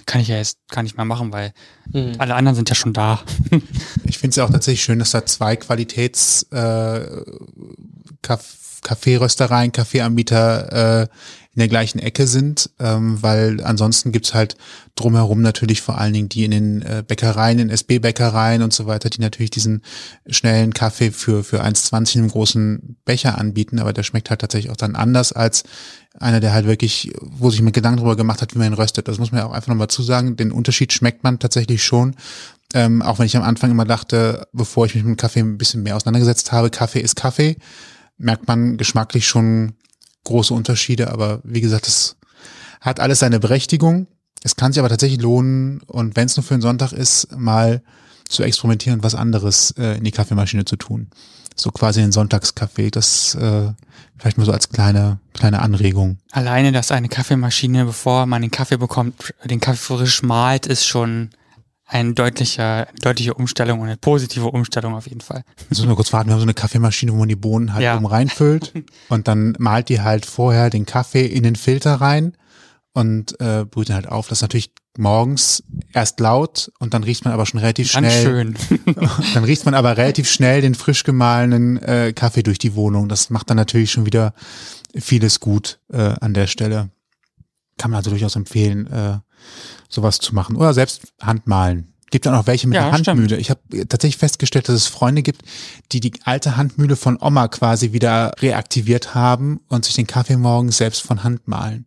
kann 0.05 0.21
ich 0.21 0.27
ja 0.27 0.37
jetzt 0.37 0.59
gar 0.69 0.83
nicht 0.83 0.97
mehr 0.97 1.05
machen, 1.05 1.31
weil 1.33 1.53
Mhm. 1.91 2.13
alle 2.19 2.35
anderen 2.35 2.55
sind 2.55 2.69
ja 2.69 2.75
schon 2.75 2.93
da. 2.93 3.21
Ich 4.05 4.17
finde 4.17 4.29
es 4.31 4.35
ja 4.37 4.45
auch 4.45 4.49
tatsächlich 4.51 4.83
schön, 4.83 4.99
dass 4.99 5.11
da 5.11 5.25
zwei 5.25 5.55
Qualitäts 5.55 6.43
äh, 6.51 7.21
Kaff- 8.21 8.79
Kaffeeröstereien, 8.83 9.71
Kaffeeanbieter 9.71 11.01
äh, 11.03 11.07
in 11.55 11.59
der 11.59 11.69
gleichen 11.69 11.99
Ecke 11.99 12.27
sind, 12.27 12.69
ähm, 12.79 13.23
weil 13.23 13.63
ansonsten 13.63 14.11
gibt's 14.11 14.33
halt 14.33 14.57
drumherum 14.95 15.41
natürlich 15.41 15.81
vor 15.81 15.97
allen 15.97 16.11
Dingen 16.11 16.27
die 16.27 16.43
in 16.43 16.51
den 16.51 16.81
äh, 16.81 17.01
Bäckereien, 17.07 17.59
in 17.59 17.69
SB-Bäckereien 17.69 18.61
und 18.61 18.73
so 18.73 18.87
weiter, 18.87 19.09
die 19.09 19.21
natürlich 19.21 19.51
diesen 19.51 19.81
schnellen 20.27 20.73
Kaffee 20.73 21.11
für, 21.11 21.45
für 21.45 21.63
1,20 21.63 22.15
in 22.15 22.21
einem 22.21 22.31
großen 22.31 22.97
Becher 23.05 23.37
anbieten, 23.37 23.79
aber 23.79 23.93
der 23.93 24.03
schmeckt 24.03 24.29
halt 24.29 24.41
tatsächlich 24.41 24.69
auch 24.69 24.75
dann 24.75 24.95
anders 24.95 25.31
als 25.31 25.63
einer, 26.19 26.41
der 26.41 26.51
halt 26.53 26.67
wirklich, 26.67 27.13
wo 27.21 27.49
sich 27.49 27.61
mit 27.61 27.73
Gedanken 27.73 27.97
darüber 27.97 28.17
gemacht 28.17 28.41
hat, 28.41 28.53
wie 28.53 28.59
man 28.59 28.67
ihn 28.67 28.73
röstet. 28.73 29.07
Das 29.07 29.17
muss 29.17 29.31
man 29.31 29.39
ja 29.39 29.47
auch 29.47 29.53
einfach 29.53 29.69
nochmal 29.69 29.87
zusagen. 29.87 30.35
Den 30.35 30.51
Unterschied 30.51 30.91
schmeckt 30.91 31.23
man 31.23 31.39
tatsächlich 31.39 31.83
schon. 31.83 32.15
Ähm, 32.73 33.01
auch 33.01 33.19
wenn 33.19 33.25
ich 33.25 33.37
am 33.37 33.43
Anfang 33.43 33.71
immer 33.71 33.85
dachte, 33.85 34.47
bevor 34.51 34.85
ich 34.85 34.95
mich 34.95 35.03
mit 35.03 35.15
dem 35.15 35.17
Kaffee 35.17 35.39
ein 35.39 35.57
bisschen 35.57 35.83
mehr 35.83 35.95
auseinandergesetzt 35.95 36.51
habe, 36.51 36.69
Kaffee 36.69 36.99
ist 36.99 37.15
Kaffee, 37.15 37.57
merkt 38.17 38.47
man 38.47 38.77
geschmacklich 38.77 39.27
schon 39.27 39.73
große 40.25 40.53
Unterschiede. 40.53 41.11
Aber 41.11 41.39
wie 41.43 41.61
gesagt, 41.61 41.87
es 41.87 42.17
hat 42.81 42.99
alles 42.99 43.19
seine 43.19 43.39
Berechtigung. 43.39 44.07
Es 44.43 44.55
kann 44.55 44.73
sich 44.73 44.79
aber 44.79 44.89
tatsächlich 44.89 45.21
lohnen 45.21 45.81
und 45.87 46.15
wenn 46.15 46.27
es 46.27 46.35
nur 46.35 46.43
für 46.43 46.53
einen 46.53 46.61
Sonntag 46.61 46.91
ist, 46.91 47.35
mal 47.35 47.81
zu 48.27 48.43
experimentieren 48.43 49.03
was 49.03 49.15
anderes 49.15 49.71
äh, 49.77 49.97
in 49.97 50.03
die 50.03 50.11
Kaffeemaschine 50.11 50.65
zu 50.65 50.75
tun. 50.75 51.07
So 51.55 51.71
quasi 51.71 52.01
ein 52.01 52.11
Sonntagskaffee. 52.11 52.91
Das 52.91 53.33
äh, 53.35 53.71
vielleicht 54.17 54.37
mal 54.37 54.45
so 54.45 54.51
als 54.51 54.69
kleine 54.69 55.19
kleine 55.33 55.61
Anregung. 55.61 56.17
Alleine, 56.31 56.71
dass 56.71 56.91
eine 56.91 57.09
Kaffeemaschine, 57.09 57.85
bevor 57.85 58.25
man 58.25 58.41
den 58.41 58.51
Kaffee 58.51 58.77
bekommt, 58.77 59.33
den 59.45 59.59
Kaffee 59.59 59.95
frisch 59.97 60.21
malt, 60.21 60.67
ist 60.67 60.85
schon 60.85 61.29
eine 61.87 62.13
deutliche, 62.13 62.87
deutliche 63.01 63.33
Umstellung 63.35 63.79
und 63.79 63.87
eine 63.87 63.97
positive 63.97 64.45
Umstellung 64.47 64.95
auf 64.95 65.07
jeden 65.07 65.21
Fall. 65.21 65.43
Jetzt 65.59 65.69
müssen 65.69 65.87
wir 65.87 65.95
kurz 65.95 66.11
warten, 66.13 66.29
wir 66.29 66.33
haben 66.33 66.39
so 66.39 66.45
eine 66.45 66.53
Kaffeemaschine, 66.55 67.11
wo 67.13 67.17
man 67.17 67.29
die 67.29 67.35
Bohnen 67.35 67.73
halt 67.73 67.83
Ja. 67.83 67.95
oben 67.95 68.07
reinfüllt 68.07 68.73
und 69.09 69.27
dann 69.27 69.55
malt 69.59 69.89
die 69.89 70.01
halt 70.01 70.25
vorher 70.25 70.69
den 70.69 70.85
Kaffee 70.85 71.25
in 71.27 71.43
den 71.43 71.55
Filter 71.55 71.95
rein 71.95 72.35
und 72.93 73.39
äh, 73.39 73.65
brüht 73.65 73.89
ihn 73.89 73.95
halt 73.95 74.07
auf. 74.07 74.27
Das 74.27 74.39
ist 74.39 74.41
natürlich 74.41 74.71
morgens 74.97 75.63
erst 75.93 76.19
laut 76.21 76.71
und 76.79 76.93
dann 76.93 77.03
riecht 77.03 77.25
man 77.25 77.33
aber 77.33 77.45
schon 77.45 77.59
relativ 77.59 77.91
Ganz 77.91 78.07
schnell. 78.13 78.23
schön. 78.23 78.55
Dann 79.33 79.43
riecht 79.43 79.65
man 79.65 79.73
aber 79.73 79.97
relativ 79.97 80.31
schnell 80.31 80.61
den 80.61 80.73
frisch 80.73 81.03
gemahlenen 81.03 81.77
äh, 81.83 82.13
Kaffee 82.13 82.43
durch 82.43 82.59
die 82.59 82.75
Wohnung. 82.75 83.09
Das 83.09 83.29
macht 83.29 83.49
dann 83.49 83.57
natürlich 83.57 83.91
schon 83.91 84.05
wieder 84.05 84.33
vieles 84.97 85.41
gut 85.41 85.79
äh, 85.91 86.13
an 86.21 86.33
der 86.33 86.47
Stelle. 86.47 86.91
Kann 87.77 87.91
man 87.91 87.97
also 87.97 88.09
durchaus 88.09 88.37
empfehlen, 88.37 88.87
äh, 88.87 89.17
sowas 89.89 90.19
zu 90.19 90.33
machen. 90.35 90.55
Oder 90.55 90.73
selbst 90.73 91.13
Handmalen. 91.21 91.87
Gibt 92.11 92.27
dann 92.27 92.35
auch 92.35 92.47
welche 92.47 92.67
mit 92.67 92.75
Ja, 92.75 92.83
der 92.89 92.93
stimmt. 92.93 93.07
Handmühle. 93.07 93.37
Ich 93.37 93.49
habe 93.49 93.59
tatsächlich 93.87 94.17
festgestellt, 94.17 94.69
dass 94.69 94.75
es 94.75 94.87
Freunde 94.87 95.23
gibt, 95.23 95.41
die 95.91 95.99
die 95.99 96.13
alte 96.23 96.55
Handmühle 96.55 96.95
von 96.95 97.17
Oma 97.19 97.47
quasi 97.47 97.93
wieder 97.93 98.31
reaktiviert 98.39 99.15
haben 99.15 99.59
und 99.69 99.85
sich 99.85 99.95
den 99.95 100.07
Kaffee 100.07 100.37
morgens 100.37 100.77
selbst 100.77 101.01
von 101.01 101.23
Hand 101.23 101.47
malen. 101.47 101.85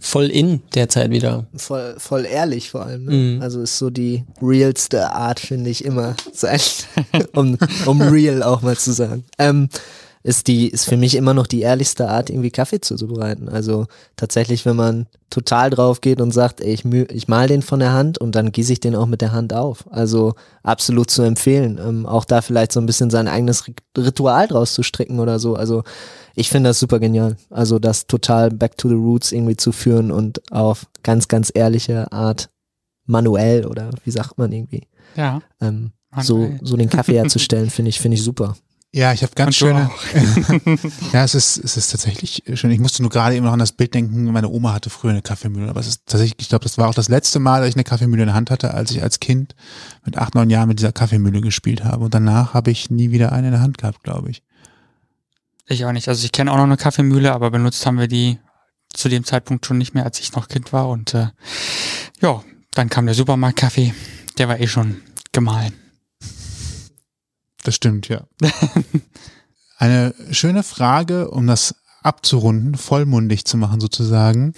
Voll 0.00 0.26
in 0.26 0.62
derzeit 0.74 1.10
wieder. 1.10 1.46
Voll, 1.56 1.94
voll 1.98 2.26
ehrlich 2.26 2.70
vor 2.70 2.84
allem. 2.86 3.04
Ne? 3.04 3.12
Mhm. 3.12 3.42
Also 3.42 3.60
ist 3.60 3.78
so 3.78 3.90
die 3.90 4.24
realste 4.42 5.12
Art, 5.12 5.40
finde 5.40 5.70
ich 5.70 5.84
immer, 5.84 6.14
sein, 6.32 6.60
um, 7.32 7.56
um 7.86 8.02
real 8.02 8.42
auch 8.42 8.62
mal 8.62 8.76
zu 8.76 8.92
sagen. 8.92 9.24
Ähm, 9.38 9.68
ist 10.26 10.46
die, 10.46 10.68
ist 10.68 10.86
für 10.86 10.96
mich 10.96 11.14
immer 11.16 11.34
noch 11.34 11.46
die 11.46 11.60
ehrlichste 11.60 12.08
Art, 12.08 12.30
irgendwie 12.30 12.50
Kaffee 12.50 12.80
zuzubereiten. 12.80 13.48
Also 13.50 13.86
tatsächlich, 14.16 14.64
wenn 14.64 14.74
man 14.74 15.06
total 15.28 15.68
drauf 15.68 16.00
geht 16.00 16.20
und 16.22 16.32
sagt, 16.32 16.62
ey, 16.62 16.72
ich, 16.72 16.84
ich 16.86 17.28
mal 17.28 17.46
den 17.46 17.60
von 17.60 17.78
der 17.78 17.92
Hand 17.92 18.16
und 18.16 18.34
dann 18.34 18.50
gieße 18.50 18.72
ich 18.72 18.80
den 18.80 18.96
auch 18.96 19.04
mit 19.06 19.20
der 19.20 19.32
Hand 19.32 19.52
auf. 19.52 19.84
Also 19.92 20.32
absolut 20.62 21.10
zu 21.10 21.20
empfehlen. 21.22 21.78
Ähm, 21.78 22.06
auch 22.06 22.24
da 22.24 22.40
vielleicht 22.40 22.72
so 22.72 22.80
ein 22.80 22.86
bisschen 22.86 23.10
sein 23.10 23.28
eigenes 23.28 23.64
Ri- 23.66 23.76
Ritual 23.98 24.48
draus 24.48 24.72
zu 24.72 24.82
stricken 24.82 25.20
oder 25.20 25.38
so. 25.38 25.56
Also 25.56 25.82
ich 26.34 26.48
finde 26.48 26.70
das 26.70 26.80
super 26.80 27.00
genial. 27.00 27.36
Also 27.50 27.78
das 27.78 28.06
total 28.06 28.50
back 28.50 28.78
to 28.78 28.88
the 28.88 28.94
roots 28.94 29.30
irgendwie 29.30 29.58
zu 29.58 29.72
führen 29.72 30.10
und 30.10 30.40
auf 30.50 30.86
ganz, 31.02 31.28
ganz 31.28 31.52
ehrliche 31.54 32.10
Art 32.12 32.48
manuell 33.06 33.66
oder 33.66 33.90
wie 34.04 34.10
sagt 34.10 34.38
man 34.38 34.50
irgendwie, 34.52 34.86
Ja. 35.16 35.42
ähm, 35.60 35.92
so, 36.22 36.50
so 36.62 36.76
den 36.78 36.88
Kaffee 36.88 37.16
herzustellen, 37.16 37.68
finde 37.70 37.90
ich, 37.90 38.00
finde 38.00 38.14
ich 38.16 38.22
super. 38.22 38.56
Ja, 38.94 39.12
ich 39.12 39.24
habe 39.24 39.32
ganz 39.34 39.56
schöne. 39.56 39.90
ja, 41.12 41.24
es 41.24 41.34
ist, 41.34 41.56
es 41.56 41.76
ist 41.76 41.90
tatsächlich 41.90 42.44
schön. 42.54 42.70
Ich 42.70 42.78
musste 42.78 43.02
nur 43.02 43.10
gerade 43.10 43.34
eben 43.34 43.44
noch 43.44 43.52
an 43.52 43.58
das 43.58 43.72
Bild 43.72 43.92
denken. 43.92 44.30
Meine 44.30 44.48
Oma 44.48 44.72
hatte 44.72 44.88
früher 44.88 45.10
eine 45.10 45.20
Kaffeemühle, 45.20 45.68
aber 45.68 45.80
es 45.80 45.88
ist 45.88 46.06
tatsächlich, 46.06 46.36
ich 46.38 46.48
glaube, 46.48 46.62
das 46.62 46.78
war 46.78 46.88
auch 46.88 46.94
das 46.94 47.08
letzte 47.08 47.40
Mal, 47.40 47.58
dass 47.58 47.70
ich 47.70 47.74
eine 47.74 47.82
Kaffeemühle 47.82 48.22
in 48.22 48.28
der 48.28 48.36
Hand 48.36 48.52
hatte, 48.52 48.72
als 48.72 48.92
ich 48.92 49.02
als 49.02 49.18
Kind 49.18 49.56
mit 50.04 50.16
acht, 50.16 50.36
neun 50.36 50.48
Jahren 50.48 50.68
mit 50.68 50.78
dieser 50.78 50.92
Kaffeemühle 50.92 51.40
gespielt 51.40 51.82
habe. 51.82 52.04
Und 52.04 52.14
danach 52.14 52.54
habe 52.54 52.70
ich 52.70 52.88
nie 52.88 53.10
wieder 53.10 53.32
eine 53.32 53.48
in 53.48 53.54
der 53.54 53.62
Hand 53.62 53.78
gehabt, 53.78 54.04
glaube 54.04 54.30
ich. 54.30 54.44
Ich 55.66 55.84
auch 55.84 55.92
nicht. 55.92 56.08
Also 56.08 56.24
ich 56.24 56.30
kenne 56.30 56.52
auch 56.52 56.56
noch 56.56 56.62
eine 56.62 56.76
Kaffeemühle, 56.76 57.32
aber 57.32 57.50
benutzt 57.50 57.84
haben 57.86 57.98
wir 57.98 58.06
die 58.06 58.38
zu 58.92 59.08
dem 59.08 59.24
Zeitpunkt 59.24 59.66
schon 59.66 59.78
nicht 59.78 59.94
mehr, 59.94 60.04
als 60.04 60.20
ich 60.20 60.34
noch 60.34 60.46
Kind 60.46 60.72
war. 60.72 60.88
Und 60.88 61.14
äh, 61.14 61.30
ja, 62.20 62.44
dann 62.74 62.90
kam 62.90 63.06
der 63.06 63.16
Supermarktkaffee. 63.16 63.92
Der 64.38 64.46
war 64.46 64.60
eh 64.60 64.68
schon 64.68 65.00
gemahlen. 65.32 65.83
Das 67.64 67.74
stimmt, 67.74 68.08
ja. 68.08 68.22
Eine 69.78 70.14
schöne 70.30 70.62
Frage, 70.62 71.30
um 71.30 71.48
das 71.48 71.74
abzurunden, 72.02 72.76
vollmundig 72.76 73.44
zu 73.44 73.56
machen 73.56 73.80
sozusagen. 73.80 74.54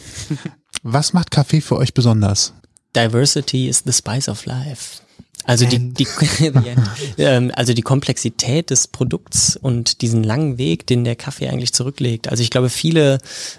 Was 0.83 1.15
macht 1.15 1.31
Kaffee 1.31 1.63
für 1.63 1.77
euch 1.77 1.95
besonders? 1.95 2.53
Diversity 2.95 3.69
is 3.69 3.83
the 3.87 3.93
spice 3.93 4.29
of 4.29 4.45
life. 4.45 5.01
Also 5.45 5.65
die, 5.65 5.95
die, 5.95 6.09
ähm, 7.19 7.53
also 7.55 7.73
die 7.73 7.83
Komplexität 7.83 8.71
des 8.71 8.89
Produkts 8.89 9.57
und 9.57 10.03
diesen 10.03 10.25
langen 10.25 10.59
Weg, 10.59 10.89
den 10.89 11.05
der 11.05 11.15
Kaffee 11.15 11.49
eigentlich 11.49 11.73
zurücklegt. 11.73 12.29
Also 12.29 12.43
ich 12.43 12.51
glaube 12.51 12.69
viele, 12.69 13.19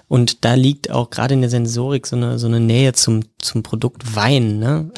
und 0.10 0.44
da 0.44 0.56
liegt 0.56 0.92
auch 0.92 1.10
gerade 1.10 1.34
in 1.34 1.42
der 1.42 1.50
Sensorik 1.50 2.06
so 2.06 2.18
eine, 2.18 2.40
so 2.40 2.48
eine 2.48 2.60
Nähe 2.60 2.92
zum, 2.92 3.22
zum 3.40 3.64
Produkt 3.64 4.16
Wein. 4.16 4.60
Ne? 4.60 4.92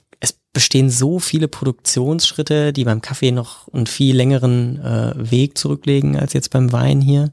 Es 0.52 0.64
bestehen 0.64 0.89
so 0.89 1.20
viele 1.20 1.47
Produktionsschritte, 1.47 2.74
die 2.74 2.84
beim 2.84 3.02
Kaffee 3.02 3.32
noch 3.32 3.72
einen 3.72 3.86
viel 3.86 4.16
längeren 4.16 4.84
äh, 4.84 5.14
Weg 5.16 5.58
zurücklegen 5.58 6.18
als 6.18 6.34
jetzt 6.34 6.50
beim 6.50 6.72
Wein 6.72 7.02
hier, 7.02 7.32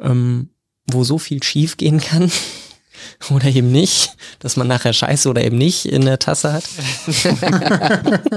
ähm, 0.00 0.48
wo 0.90 1.04
so 1.04 1.18
viel 1.18 1.42
schief 1.42 1.76
gehen 1.76 2.00
kann. 2.00 2.32
Oder 3.30 3.46
eben 3.46 3.70
nicht, 3.70 4.16
dass 4.40 4.56
man 4.56 4.66
nachher 4.66 4.92
Scheiße 4.92 5.28
oder 5.28 5.44
eben 5.44 5.56
nicht 5.56 5.84
in 5.84 6.04
der 6.04 6.18
Tasse 6.18 6.52
hat. 6.52 6.64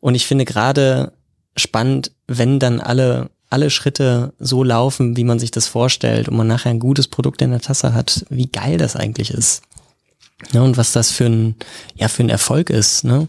Und 0.00 0.14
ich 0.14 0.26
finde 0.26 0.44
gerade 0.44 1.12
spannend, 1.56 2.12
wenn 2.28 2.60
dann 2.60 2.80
alle, 2.80 3.30
alle 3.48 3.70
Schritte 3.70 4.32
so 4.38 4.62
laufen, 4.62 5.16
wie 5.16 5.24
man 5.24 5.38
sich 5.38 5.50
das 5.50 5.66
vorstellt 5.66 6.28
und 6.28 6.36
man 6.36 6.46
nachher 6.46 6.70
ein 6.70 6.78
gutes 6.78 7.08
Produkt 7.08 7.42
in 7.42 7.50
der 7.50 7.60
Tasse 7.60 7.94
hat, 7.94 8.24
wie 8.30 8.46
geil 8.46 8.78
das 8.78 8.94
eigentlich 8.94 9.32
ist. 9.32 9.62
Ja, 10.52 10.62
und 10.62 10.76
was 10.76 10.92
das 10.92 11.10
für 11.10 11.26
ein, 11.26 11.54
ja, 11.94 12.08
für 12.08 12.22
ein 12.22 12.30
Erfolg 12.30 12.70
ist, 12.70 13.04
ne? 13.04 13.28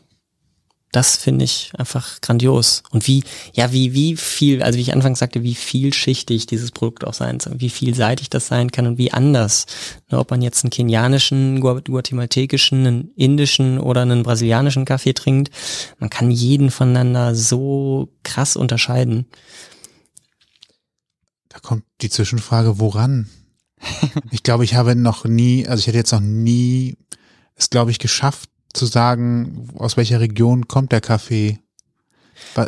Das 0.93 1.15
finde 1.15 1.45
ich 1.45 1.71
einfach 1.77 2.19
grandios. 2.19 2.83
Und 2.91 3.07
wie, 3.07 3.23
ja, 3.53 3.71
wie, 3.71 3.93
wie 3.93 4.17
viel, 4.17 4.61
also 4.61 4.75
wie 4.77 4.81
ich 4.81 4.91
anfangs 4.91 5.19
sagte, 5.19 5.41
wie 5.41 5.55
vielschichtig 5.55 6.47
dieses 6.47 6.71
Produkt 6.71 7.07
auch 7.07 7.13
sein 7.13 7.39
soll, 7.39 7.61
wie 7.61 7.69
vielseitig 7.69 8.29
das 8.29 8.47
sein 8.47 8.73
kann 8.73 8.87
und 8.87 8.97
wie 8.97 9.13
anders. 9.13 9.67
Ne, 10.09 10.19
ob 10.19 10.31
man 10.31 10.41
jetzt 10.41 10.65
einen 10.65 10.71
kenianischen, 10.71 11.61
gua- 11.61 11.81
guatemaltekischen, 11.81 12.85
einen 12.85 13.11
indischen 13.15 13.79
oder 13.79 14.01
einen 14.01 14.23
brasilianischen 14.23 14.83
Kaffee 14.83 15.13
trinkt, 15.13 15.49
man 15.99 16.09
kann 16.09 16.29
jeden 16.29 16.71
voneinander 16.71 17.35
so 17.35 18.09
krass 18.23 18.57
unterscheiden. 18.57 19.27
Da 21.47 21.59
kommt 21.59 21.85
die 22.01 22.09
Zwischenfrage, 22.09 22.79
woran? 22.79 23.29
Ich 24.31 24.43
glaube, 24.43 24.63
ich 24.63 24.75
habe 24.75 24.95
noch 24.95 25.25
nie, 25.25 25.67
also 25.67 25.79
ich 25.79 25.87
hätte 25.87 25.97
jetzt 25.97 26.11
noch 26.11 26.21
nie 26.21 26.97
es, 27.55 27.69
glaube 27.69 27.91
ich, 27.91 27.99
geschafft 27.99 28.49
zu 28.73 28.85
sagen, 28.85 29.69
aus 29.77 29.97
welcher 29.97 30.19
Region 30.19 30.67
kommt 30.67 30.91
der 30.91 31.01
Kaffee. 31.01 31.59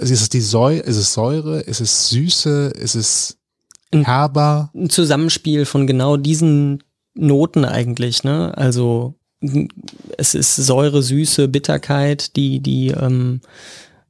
Ist 0.02 0.12
es 0.12 0.30
die 0.30 0.42
Säure, 0.42 0.82
ist 0.82 0.98
es 0.98 1.14
Säure, 1.14 1.62
ist 1.62 1.82
es 1.82 2.10
Süße, 2.10 2.74
ist 2.76 2.96
es 2.96 3.38
herber? 3.92 4.72
ein 4.76 4.90
Zusammenspiel 4.90 5.66
von 5.66 5.88
genau 5.88 6.18
diesen 6.18 6.84
Noten 7.16 7.66
eigentlich, 7.66 8.24
ne? 8.24 8.56
Also 8.58 9.16
es 10.18 10.36
ist 10.36 10.56
Säure, 10.56 11.02
Süße, 11.02 11.48
Bitterkeit, 11.48 12.36
die, 12.36 12.60
die 12.60 12.90
ähm, 12.90 13.42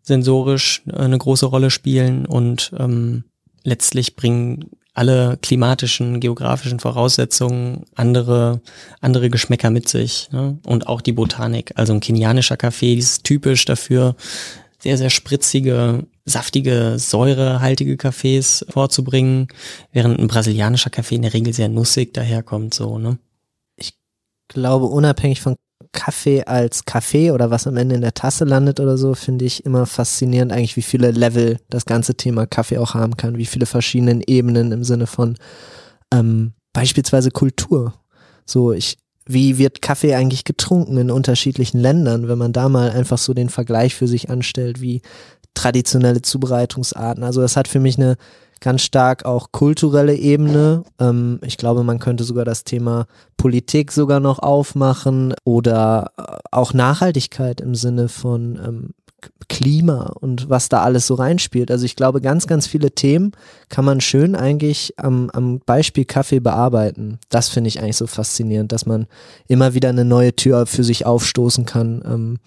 sensorisch 0.01 0.84
eine 0.91 1.18
große 1.18 1.45
Rolle 1.45 1.72
spielen 1.72 2.26
und 2.26 2.72
ähm, 2.78 3.24
letztlich 3.64 4.16
bringen 4.16 4.70
alle 4.93 5.37
klimatischen, 5.41 6.19
geografischen 6.19 6.79
Voraussetzungen 6.79 7.85
andere, 7.95 8.61
andere 9.01 9.29
Geschmäcker 9.29 9.71
mit 9.71 9.89
sich. 9.89 10.29
Ne? 10.31 10.59
Und 10.65 10.87
auch 10.87 11.01
die 11.01 11.13
Botanik. 11.13 11.73
Also 11.75 11.93
ein 11.93 11.99
kenianischer 11.99 12.57
Kaffee 12.57 12.93
ist 12.93 13.23
typisch 13.23 13.65
dafür, 13.65 14.15
sehr, 14.83 14.97
sehr 14.97 15.09
spritzige, 15.09 16.05
saftige, 16.25 16.99
säurehaltige 16.99 17.97
Kaffees 17.97 18.65
vorzubringen, 18.69 19.47
während 19.93 20.19
ein 20.19 20.27
brasilianischer 20.27 20.89
Kaffee 20.89 21.15
in 21.15 21.21
der 21.21 21.33
Regel 21.33 21.53
sehr 21.53 21.69
nussig 21.69 22.13
daherkommt, 22.13 22.73
so, 22.73 22.97
ne? 22.99 23.17
Ich 23.77 23.93
glaube, 24.49 24.85
unabhängig 24.85 25.41
von 25.41 25.55
Kaffee 25.93 26.43
als 26.43 26.85
Kaffee 26.85 27.31
oder 27.31 27.49
was 27.49 27.67
am 27.67 27.77
Ende 27.77 27.95
in 27.95 28.01
der 28.01 28.13
Tasse 28.13 28.43
landet 28.43 28.79
oder 28.79 28.97
so, 28.97 29.13
finde 29.13 29.45
ich 29.45 29.65
immer 29.65 29.85
faszinierend 29.85 30.51
eigentlich, 30.51 30.75
wie 30.75 30.81
viele 30.81 31.11
Level 31.11 31.59
das 31.69 31.85
ganze 31.85 32.15
Thema 32.15 32.45
Kaffee 32.45 32.79
auch 32.79 32.93
haben 32.93 33.15
kann, 33.15 33.37
wie 33.37 33.45
viele 33.45 33.65
verschiedenen 33.65 34.21
Ebenen 34.25 34.71
im 34.71 34.83
Sinne 34.83 35.07
von 35.07 35.37
ähm, 36.11 36.53
beispielsweise 36.73 37.31
Kultur. 37.31 37.93
So, 38.45 38.73
ich, 38.73 38.97
wie 39.25 39.57
wird 39.57 39.81
Kaffee 39.81 40.15
eigentlich 40.15 40.43
getrunken 40.43 40.97
in 40.97 41.11
unterschiedlichen 41.11 41.79
Ländern, 41.79 42.27
wenn 42.27 42.37
man 42.37 42.51
da 42.51 42.67
mal 42.67 42.89
einfach 42.89 43.17
so 43.17 43.33
den 43.33 43.49
Vergleich 43.49 43.95
für 43.95 44.07
sich 44.07 44.29
anstellt, 44.29 44.81
wie 44.81 45.01
traditionelle 45.53 46.21
Zubereitungsarten. 46.21 47.23
Also 47.23 47.41
das 47.41 47.55
hat 47.55 47.67
für 47.67 47.79
mich 47.79 47.97
eine 47.97 48.17
ganz 48.64 48.82
stark 48.82 49.26
auch 49.26 49.51
kulturelle 49.51 50.16
Ebene. 50.16 50.84
Ähm, 50.99 51.39
ich 51.43 51.57
glaube, 51.57 51.84
man 51.84 51.99
könnte 51.99 52.24
sogar 52.24 52.45
das 52.45 52.64
Thema 52.64 53.05
Politik 53.38 53.91
sogar 53.91 54.20
noch 54.20 54.39
aufmachen 54.39 55.36
oder 55.43 56.11
äh, 56.18 56.38
auch 56.51 56.74
Nachhaltigkeit 56.74 57.61
im 57.61 57.76
Sinne 57.76 58.07
von 58.07 58.59
ähm, 58.66 58.89
Klima 59.49 60.14
und 60.20 60.49
was 60.49 60.70
da 60.70 60.82
alles 60.82 61.07
so 61.07 61.16
reinspielt. 61.16 61.72
Also 61.72 61.86
ich 61.86 61.95
glaube, 61.95 62.22
ganz, 62.22 62.47
ganz 62.47 62.66
viele 62.66 62.91
Themen 62.91 63.34
kann 63.70 63.86
man 63.86 64.01
schön 64.01 64.36
eigentlich 64.36 64.93
am, 64.97 65.30
am 65.32 65.59
Beispiel 65.59 66.05
Kaffee 66.05 66.39
bearbeiten. 66.39 67.20
Das 67.30 67.49
finde 67.49 67.68
ich 67.68 67.80
eigentlich 67.80 67.97
so 67.97 68.07
faszinierend, 68.07 68.72
dass 68.72 68.86
man 68.86 69.07
immer 69.47 69.74
wieder 69.74 69.89
eine 69.89 70.05
neue 70.05 70.36
Tür 70.36 70.66
für 70.66 70.84
sich 70.84 71.05
aufstoßen 71.05 71.66
kann 71.66 72.01
ähm, 72.05 72.39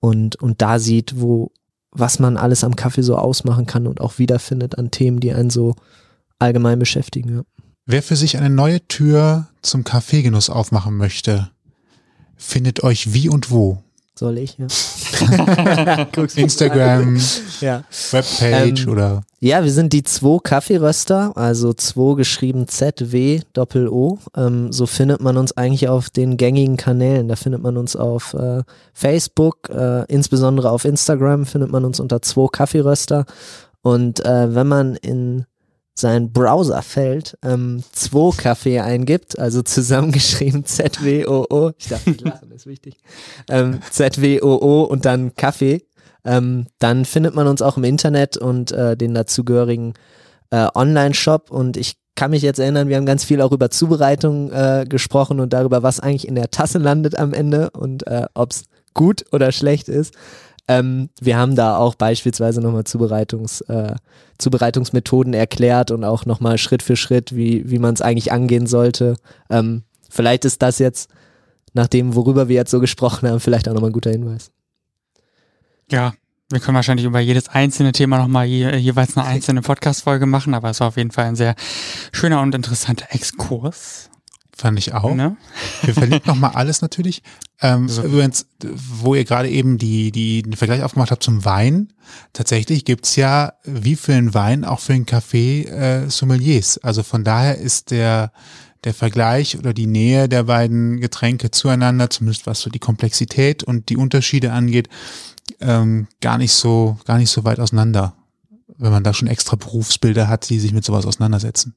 und, 0.00 0.36
und 0.36 0.60
da 0.62 0.78
sieht, 0.78 1.20
wo, 1.20 1.52
was 1.90 2.18
man 2.18 2.36
alles 2.36 2.64
am 2.64 2.76
Kaffee 2.76 3.02
so 3.02 3.16
ausmachen 3.16 3.66
kann 3.66 3.86
und 3.86 4.00
auch 4.00 4.18
wiederfindet 4.18 4.78
an 4.78 4.90
Themen, 4.90 5.20
die 5.20 5.32
einen 5.32 5.50
so 5.50 5.74
allgemein 6.38 6.78
beschäftigen. 6.78 7.36
Ja. 7.36 7.42
Wer 7.86 8.02
für 8.02 8.16
sich 8.16 8.36
eine 8.36 8.50
neue 8.50 8.86
Tür 8.86 9.48
zum 9.62 9.84
Kaffeegenuss 9.84 10.50
aufmachen 10.50 10.96
möchte, 10.96 11.50
findet 12.36 12.82
euch 12.82 13.14
wie 13.14 13.28
und 13.28 13.50
wo? 13.50 13.82
Soll 14.18 14.38
ich, 14.38 14.58
ja. 14.58 14.66
Instagram, 16.34 17.20
ja. 17.60 17.84
Webpage 18.10 18.82
Ähm, 18.82 18.88
oder 18.88 19.22
Ja, 19.38 19.62
wir 19.62 19.70
sind 19.70 19.92
die 19.92 20.02
Zwo 20.02 20.40
Kaffeeröster, 20.40 21.36
also 21.36 21.72
Zwo 21.72 22.16
geschrieben 22.16 22.66
Z-W 22.66 23.42
Doppel-O. 23.52 24.18
Ähm, 24.36 24.72
so 24.72 24.86
findet 24.86 25.20
man 25.20 25.36
uns 25.36 25.56
eigentlich 25.56 25.88
auf 25.88 26.10
den 26.10 26.36
gängigen 26.36 26.76
Kanälen. 26.76 27.28
Da 27.28 27.36
findet 27.36 27.62
man 27.62 27.76
uns 27.76 27.94
auf 27.94 28.34
äh, 28.34 28.64
Facebook, 28.92 29.70
äh, 29.70 30.04
insbesondere 30.12 30.72
auf 30.72 30.84
Instagram 30.84 31.46
findet 31.46 31.70
man 31.70 31.84
uns 31.84 32.00
unter 32.00 32.20
Zwo 32.20 32.48
Kaffeeröster. 32.48 33.24
Und 33.82 34.18
äh, 34.26 34.52
wenn 34.52 34.66
man 34.66 34.96
in 34.96 35.46
sein 35.98 36.32
Browserfeld 36.32 37.36
ähm, 37.42 37.82
Zwo 37.92 38.32
Kaffee 38.36 38.80
eingibt, 38.80 39.38
also 39.38 39.62
zusammengeschrieben 39.62 40.64
Z-W-O-O, 40.66 41.72
ich 41.76 41.88
darf 41.88 42.06
nicht 42.06 42.20
lachen, 42.20 42.50
ist 42.52 42.66
wichtig, 42.66 42.96
ähm, 43.48 43.80
Z-W-O-O 43.90 44.82
und 44.82 45.04
dann 45.04 45.34
Kaffee, 45.34 45.82
ähm, 46.24 46.66
dann 46.78 47.04
findet 47.04 47.34
man 47.34 47.46
uns 47.46 47.62
auch 47.62 47.76
im 47.76 47.84
Internet 47.84 48.36
und 48.36 48.70
äh, 48.72 48.96
den 48.96 49.14
dazugehörigen 49.14 49.94
äh, 50.50 50.68
Online-Shop. 50.74 51.50
Und 51.50 51.76
ich 51.76 51.96
kann 52.16 52.30
mich 52.30 52.42
jetzt 52.42 52.58
erinnern, 52.58 52.88
wir 52.88 52.96
haben 52.96 53.06
ganz 53.06 53.24
viel 53.24 53.40
auch 53.40 53.52
über 53.52 53.70
Zubereitung 53.70 54.50
äh, 54.50 54.84
gesprochen 54.88 55.40
und 55.40 55.52
darüber, 55.52 55.82
was 55.82 56.00
eigentlich 56.00 56.28
in 56.28 56.34
der 56.34 56.50
Tasse 56.50 56.78
landet 56.78 57.18
am 57.18 57.32
Ende 57.32 57.70
und 57.70 58.06
äh, 58.06 58.26
ob 58.34 58.50
es 58.50 58.64
gut 58.94 59.24
oder 59.32 59.52
schlecht 59.52 59.88
ist. 59.88 60.14
Ähm, 60.68 61.08
wir 61.20 61.38
haben 61.38 61.56
da 61.56 61.78
auch 61.78 61.94
beispielsweise 61.94 62.60
nochmal 62.60 62.84
Zubereitungs, 62.84 63.62
äh, 63.62 63.96
Zubereitungsmethoden 64.36 65.32
erklärt 65.32 65.90
und 65.90 66.04
auch 66.04 66.26
nochmal 66.26 66.58
Schritt 66.58 66.82
für 66.82 66.96
Schritt, 66.96 67.34
wie, 67.34 67.68
wie 67.70 67.78
man 67.78 67.94
es 67.94 68.02
eigentlich 68.02 68.30
angehen 68.30 68.66
sollte. 68.66 69.16
Ähm, 69.48 69.82
vielleicht 70.10 70.44
ist 70.44 70.60
das 70.60 70.78
jetzt, 70.78 71.10
nach 71.72 71.86
dem, 71.86 72.14
worüber 72.14 72.48
wir 72.48 72.56
jetzt 72.56 72.70
so 72.70 72.80
gesprochen 72.80 73.28
haben, 73.28 73.40
vielleicht 73.40 73.68
auch 73.68 73.74
nochmal 73.74 73.90
ein 73.90 73.94
guter 73.94 74.10
Hinweis. 74.10 74.50
Ja, 75.90 76.12
wir 76.50 76.60
können 76.60 76.76
wahrscheinlich 76.76 77.06
über 77.06 77.20
jedes 77.20 77.48
einzelne 77.48 77.92
Thema 77.92 78.18
nochmal 78.18 78.46
je, 78.46 78.76
jeweils 78.76 79.16
eine 79.16 79.26
einzelne 79.28 79.62
Podcast-Folge 79.62 80.26
machen, 80.26 80.54
aber 80.54 80.70
es 80.70 80.80
war 80.80 80.88
auf 80.88 80.96
jeden 80.96 81.10
Fall 81.10 81.26
ein 81.26 81.36
sehr 81.36 81.54
schöner 82.12 82.42
und 82.42 82.54
interessanter 82.54 83.06
Exkurs. 83.10 84.07
Fand 84.58 84.78
ich 84.78 84.92
auch. 84.92 85.14
Ne? 85.14 85.36
Wir 85.82 85.94
verlinken 85.94 86.28
nochmal 86.28 86.52
alles 86.54 86.82
natürlich. 86.82 87.22
Ähm, 87.60 87.88
So. 87.88 88.02
Übrigens, 88.02 88.46
wo 88.60 89.14
ihr 89.14 89.24
gerade 89.24 89.48
eben 89.48 89.78
die, 89.78 90.10
die, 90.10 90.42
den 90.42 90.54
Vergleich 90.54 90.82
aufgemacht 90.82 91.10
habt 91.10 91.22
zum 91.22 91.44
Wein, 91.44 91.92
tatsächlich 92.32 92.84
gibt's 92.84 93.16
ja 93.16 93.52
wie 93.64 93.96
für 93.96 94.12
den 94.12 94.34
Wein 94.34 94.64
auch 94.64 94.80
für 94.80 94.92
den 94.92 95.06
Kaffee 95.06 95.62
äh, 95.62 96.10
Sommeliers. 96.10 96.78
Also 96.78 97.02
von 97.02 97.24
daher 97.24 97.58
ist 97.58 97.92
der, 97.92 98.32
der 98.84 98.94
Vergleich 98.94 99.58
oder 99.58 99.72
die 99.72 99.86
Nähe 99.86 100.28
der 100.28 100.44
beiden 100.44 101.00
Getränke 101.00 101.50
zueinander, 101.50 102.10
zumindest 102.10 102.46
was 102.46 102.60
so 102.60 102.70
die 102.70 102.78
Komplexität 102.78 103.62
und 103.62 103.88
die 103.88 103.96
Unterschiede 103.96 104.52
angeht, 104.52 104.88
ähm, 105.60 106.08
gar 106.20 106.38
nicht 106.38 106.52
so, 106.52 106.98
gar 107.04 107.18
nicht 107.18 107.30
so 107.30 107.44
weit 107.44 107.60
auseinander, 107.60 108.14
wenn 108.76 108.92
man 108.92 109.04
da 109.04 109.14
schon 109.14 109.28
extra 109.28 109.56
Berufsbilder 109.56 110.28
hat, 110.28 110.48
die 110.50 110.58
sich 110.58 110.72
mit 110.72 110.84
sowas 110.84 111.06
auseinandersetzen. 111.06 111.74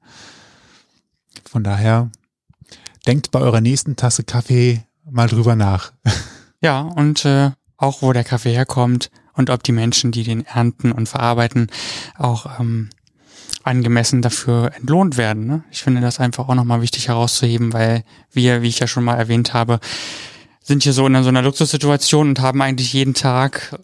Von 1.50 1.64
daher 1.64 2.12
denkt 3.06 3.32
bei 3.32 3.40
eurer 3.40 3.62
nächsten 3.62 3.96
Tasse 3.96 4.24
Kaffee 4.24 4.84
mal 5.10 5.28
drüber 5.28 5.56
nach. 5.56 5.94
Ja, 6.64 6.82
und 6.82 7.26
äh, 7.26 7.50
auch 7.78 8.04
wo 8.04 8.14
der 8.14 8.24
Kaffee 8.24 8.54
herkommt 8.54 9.10
und 9.34 9.50
ob 9.50 9.64
die 9.64 9.72
Menschen, 9.72 10.12
die 10.12 10.24
den 10.24 10.46
ernten 10.46 10.92
und 10.92 11.10
verarbeiten, 11.10 11.72
auch 12.20 12.60
ähm, 12.60 12.92
angemessen 13.64 14.22
dafür 14.22 14.72
entlohnt 14.76 15.18
werden. 15.18 15.48
Ne? 15.48 15.64
Ich 15.72 15.82
finde 15.82 16.02
das 16.02 16.20
einfach 16.20 16.48
auch 16.48 16.54
nochmal 16.54 16.84
wichtig 16.84 17.08
herauszuheben, 17.08 17.74
weil 17.74 18.04
wir, 18.32 18.62
wie 18.62 18.68
ich 18.68 18.78
ja 18.78 18.86
schon 18.86 19.04
mal 19.04 19.16
erwähnt 19.16 19.56
habe, 19.56 19.80
sind 20.62 20.84
hier 20.84 20.94
so 20.94 21.08
in 21.08 21.24
so 21.24 21.30
einer 21.30 21.42
Luxussituation 21.42 22.30
und 22.30 22.40
haben 22.40 22.62
eigentlich 22.62 22.94
jeden 22.94 23.16
Tag 23.16 23.80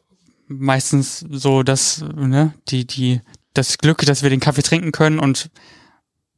meistens 0.47 1.26
so 1.32 1.63
das, 1.63 2.03
ne, 2.15 2.53
die, 2.68 2.86
die, 2.86 3.22
das 3.53 3.80
Glück, 3.80 4.05
dass 4.05 4.24
wir 4.24 4.30
den 4.30 4.39
Kaffee 4.39 4.61
trinken 4.61 4.91
können 4.91 5.20
und 5.20 5.49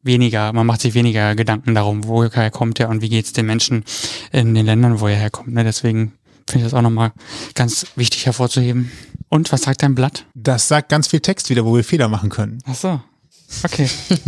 weniger, 0.02 0.54
man 0.54 0.66
macht 0.66 0.82
sich 0.82 0.94
weniger 0.94 1.36
Gedanken 1.36 1.76
darum, 1.76 2.06
woher 2.06 2.52
kommt 2.52 2.80
er 2.80 2.90
und 2.90 3.02
wie 3.02 3.10
geht's 3.10 3.34
den 3.34 3.46
Menschen 3.46 3.84
in 4.32 4.54
den 4.54 4.66
Ländern, 4.66 5.00
wo 5.00 5.08
er 5.08 5.16
herkommt. 5.16 5.54
Ne? 5.54 5.64
Deswegen 5.64 6.14
finde 6.48 6.66
ich 6.66 6.72
das 6.72 6.74
auch 6.74 6.82
nochmal 6.82 7.12
ganz 7.56 7.86
wichtig 7.96 8.26
hervorzuheben. 8.26 8.92
Und 9.30 9.52
was 9.52 9.62
sagt 9.64 9.84
dein 9.84 9.96
Blatt? 9.96 10.26
Das 10.34 10.68
sagt 10.68 10.90
ganz 10.90 11.08
viel 11.08 11.20
Text 11.20 11.50
wieder, 11.50 11.66
wo 11.66 11.76
wir 11.76 11.84
Fehler 11.84 12.08
machen 12.08 12.30
können. 12.30 12.60
Ach 12.66 12.76
so. 12.76 13.02
Okay. 13.64 13.90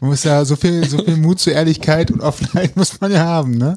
Man 0.00 0.10
muss 0.10 0.24
ja 0.24 0.44
so 0.44 0.56
viel, 0.56 0.88
so 0.88 0.98
viel 1.02 1.16
Mut 1.16 1.38
zur 1.38 1.52
Ehrlichkeit 1.52 2.10
und 2.10 2.20
Offenheit 2.20 2.76
muss 2.76 3.00
man 3.00 3.12
ja 3.12 3.20
haben, 3.24 3.52
ne? 3.52 3.76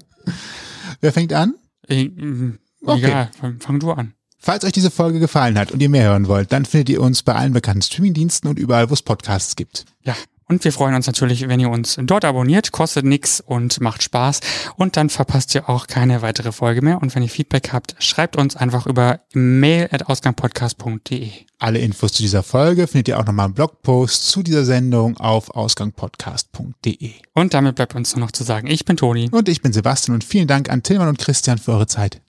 Wer 1.02 1.14
fängt 1.14 1.34
an? 1.34 1.54
Äh, 1.88 2.06
mm, 2.06 2.58
Okay. 2.86 3.06
Egal, 3.06 3.32
fang 3.60 3.80
du 3.80 3.92
an. 3.92 4.14
Falls 4.48 4.64
euch 4.64 4.72
diese 4.72 4.92
Folge 4.92 5.20
gefallen 5.20 5.60
hat 5.60 5.74
und 5.74 5.82
ihr 5.82 5.90
mehr 5.90 6.06
hören 6.06 6.30
wollt, 6.30 6.54
dann 6.54 6.64
findet 6.64 6.88
ihr 6.88 7.02
uns 7.02 7.22
bei 7.22 7.36
allen 7.36 7.52
bekannten 7.52 7.82
Streamingdiensten 7.82 8.50
und 8.50 8.58
überall, 8.58 8.90
wo 8.90 8.94
es 8.94 9.02
Podcasts 9.02 9.58
gibt. 9.58 9.84
Ja. 10.04 10.16
Und 10.48 10.64
wir 10.64 10.72
freuen 10.72 10.96
uns 10.96 11.06
natürlich, 11.06 11.46
wenn 11.50 11.60
ihr 11.60 11.70
uns 11.70 12.00
dort 12.02 12.24
abonniert, 12.24 12.72
kostet 12.72 13.04
nix 13.04 13.42
und 13.42 13.82
macht 13.82 14.04
Spaß. 14.04 14.40
Und 14.78 14.96
dann 14.96 15.10
verpasst 15.10 15.54
ihr 15.54 15.68
auch 15.68 15.88
keine 15.88 16.22
weitere 16.22 16.54
Folge 16.54 16.82
mehr. 16.82 17.02
Und 17.02 17.14
wenn 17.14 17.24
ihr 17.24 17.30
Feedback 17.30 17.74
habt, 17.74 17.98
schreibt 18.00 18.38
uns 18.38 18.56
einfach 18.56 18.86
über 18.86 19.20
mail.ausgangpodcast.de. 19.34 21.30
Alle 21.60 21.80
Infos 21.80 22.14
zu 22.14 22.22
dieser 22.24 22.42
Folge 22.44 22.88
findet 22.88 23.10
ihr 23.10 23.20
auch 23.20 23.26
nochmal 23.26 23.48
im 23.48 23.54
Blogpost 23.54 24.30
zu 24.30 24.44
dieser 24.44 24.64
Sendung 24.64 25.18
auf 25.18 25.50
ausgangpodcast.de. 25.50 27.12
Und 27.34 27.54
damit 27.54 27.76
bleibt 27.76 27.96
uns 27.96 28.16
nur 28.16 28.24
noch 28.24 28.32
zu 28.32 28.46
sagen, 28.46 28.68
ich 28.68 28.86
bin 28.86 28.96
Toni. 28.96 29.28
Und 29.30 29.50
ich 29.50 29.62
bin 29.62 29.74
Sebastian 29.74 30.16
und 30.16 30.24
vielen 30.24 30.48
Dank 30.48 30.70
an 30.70 30.84
Tillmann 30.84 31.10
und 31.10 31.20
Christian 31.20 31.58
für 31.58 31.74
eure 31.74 31.88
Zeit. 31.88 32.22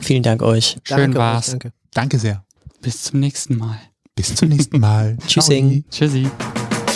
Vielen 0.00 0.22
Dank 0.22 0.42
euch. 0.42 0.76
Schön 0.84 0.98
Danke 0.98 1.18
euch, 1.18 1.24
war's. 1.24 1.50
Danke. 1.50 1.72
Danke 1.92 2.18
sehr. 2.18 2.42
Bis 2.80 3.02
zum 3.04 3.20
nächsten 3.20 3.56
Mal. 3.56 3.78
Bis 4.14 4.34
zum 4.34 4.48
nächsten 4.48 4.80
Mal. 4.80 5.18
Tschüssing. 5.26 5.84
Tschüssi. 5.90 6.26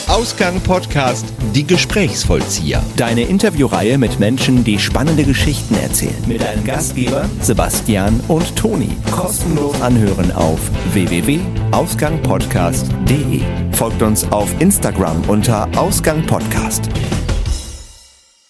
Ausgang 0.08 0.60
Podcast 0.60 1.24
Die 1.54 1.64
Gesprächsvollzieher. 1.66 2.82
Deine 2.96 3.22
Interviewreihe 3.22 3.96
mit 3.96 4.20
Menschen, 4.20 4.62
die 4.62 4.78
spannende 4.78 5.24
Geschichten 5.24 5.74
erzählen. 5.76 6.14
Mit 6.26 6.42
deinen 6.42 6.64
Gastgeber 6.64 7.30
Sebastian 7.40 8.20
und 8.28 8.54
Toni. 8.54 8.90
Kostenlos 9.10 9.80
anhören 9.80 10.30
auf 10.32 10.60
www.ausgangpodcast.de. 10.92 13.40
Folgt 13.72 14.02
uns 14.02 14.30
auf 14.30 14.54
Instagram 14.60 15.22
unter 15.28 15.66
Ausgang 15.78 16.26
Podcast. 16.26 16.90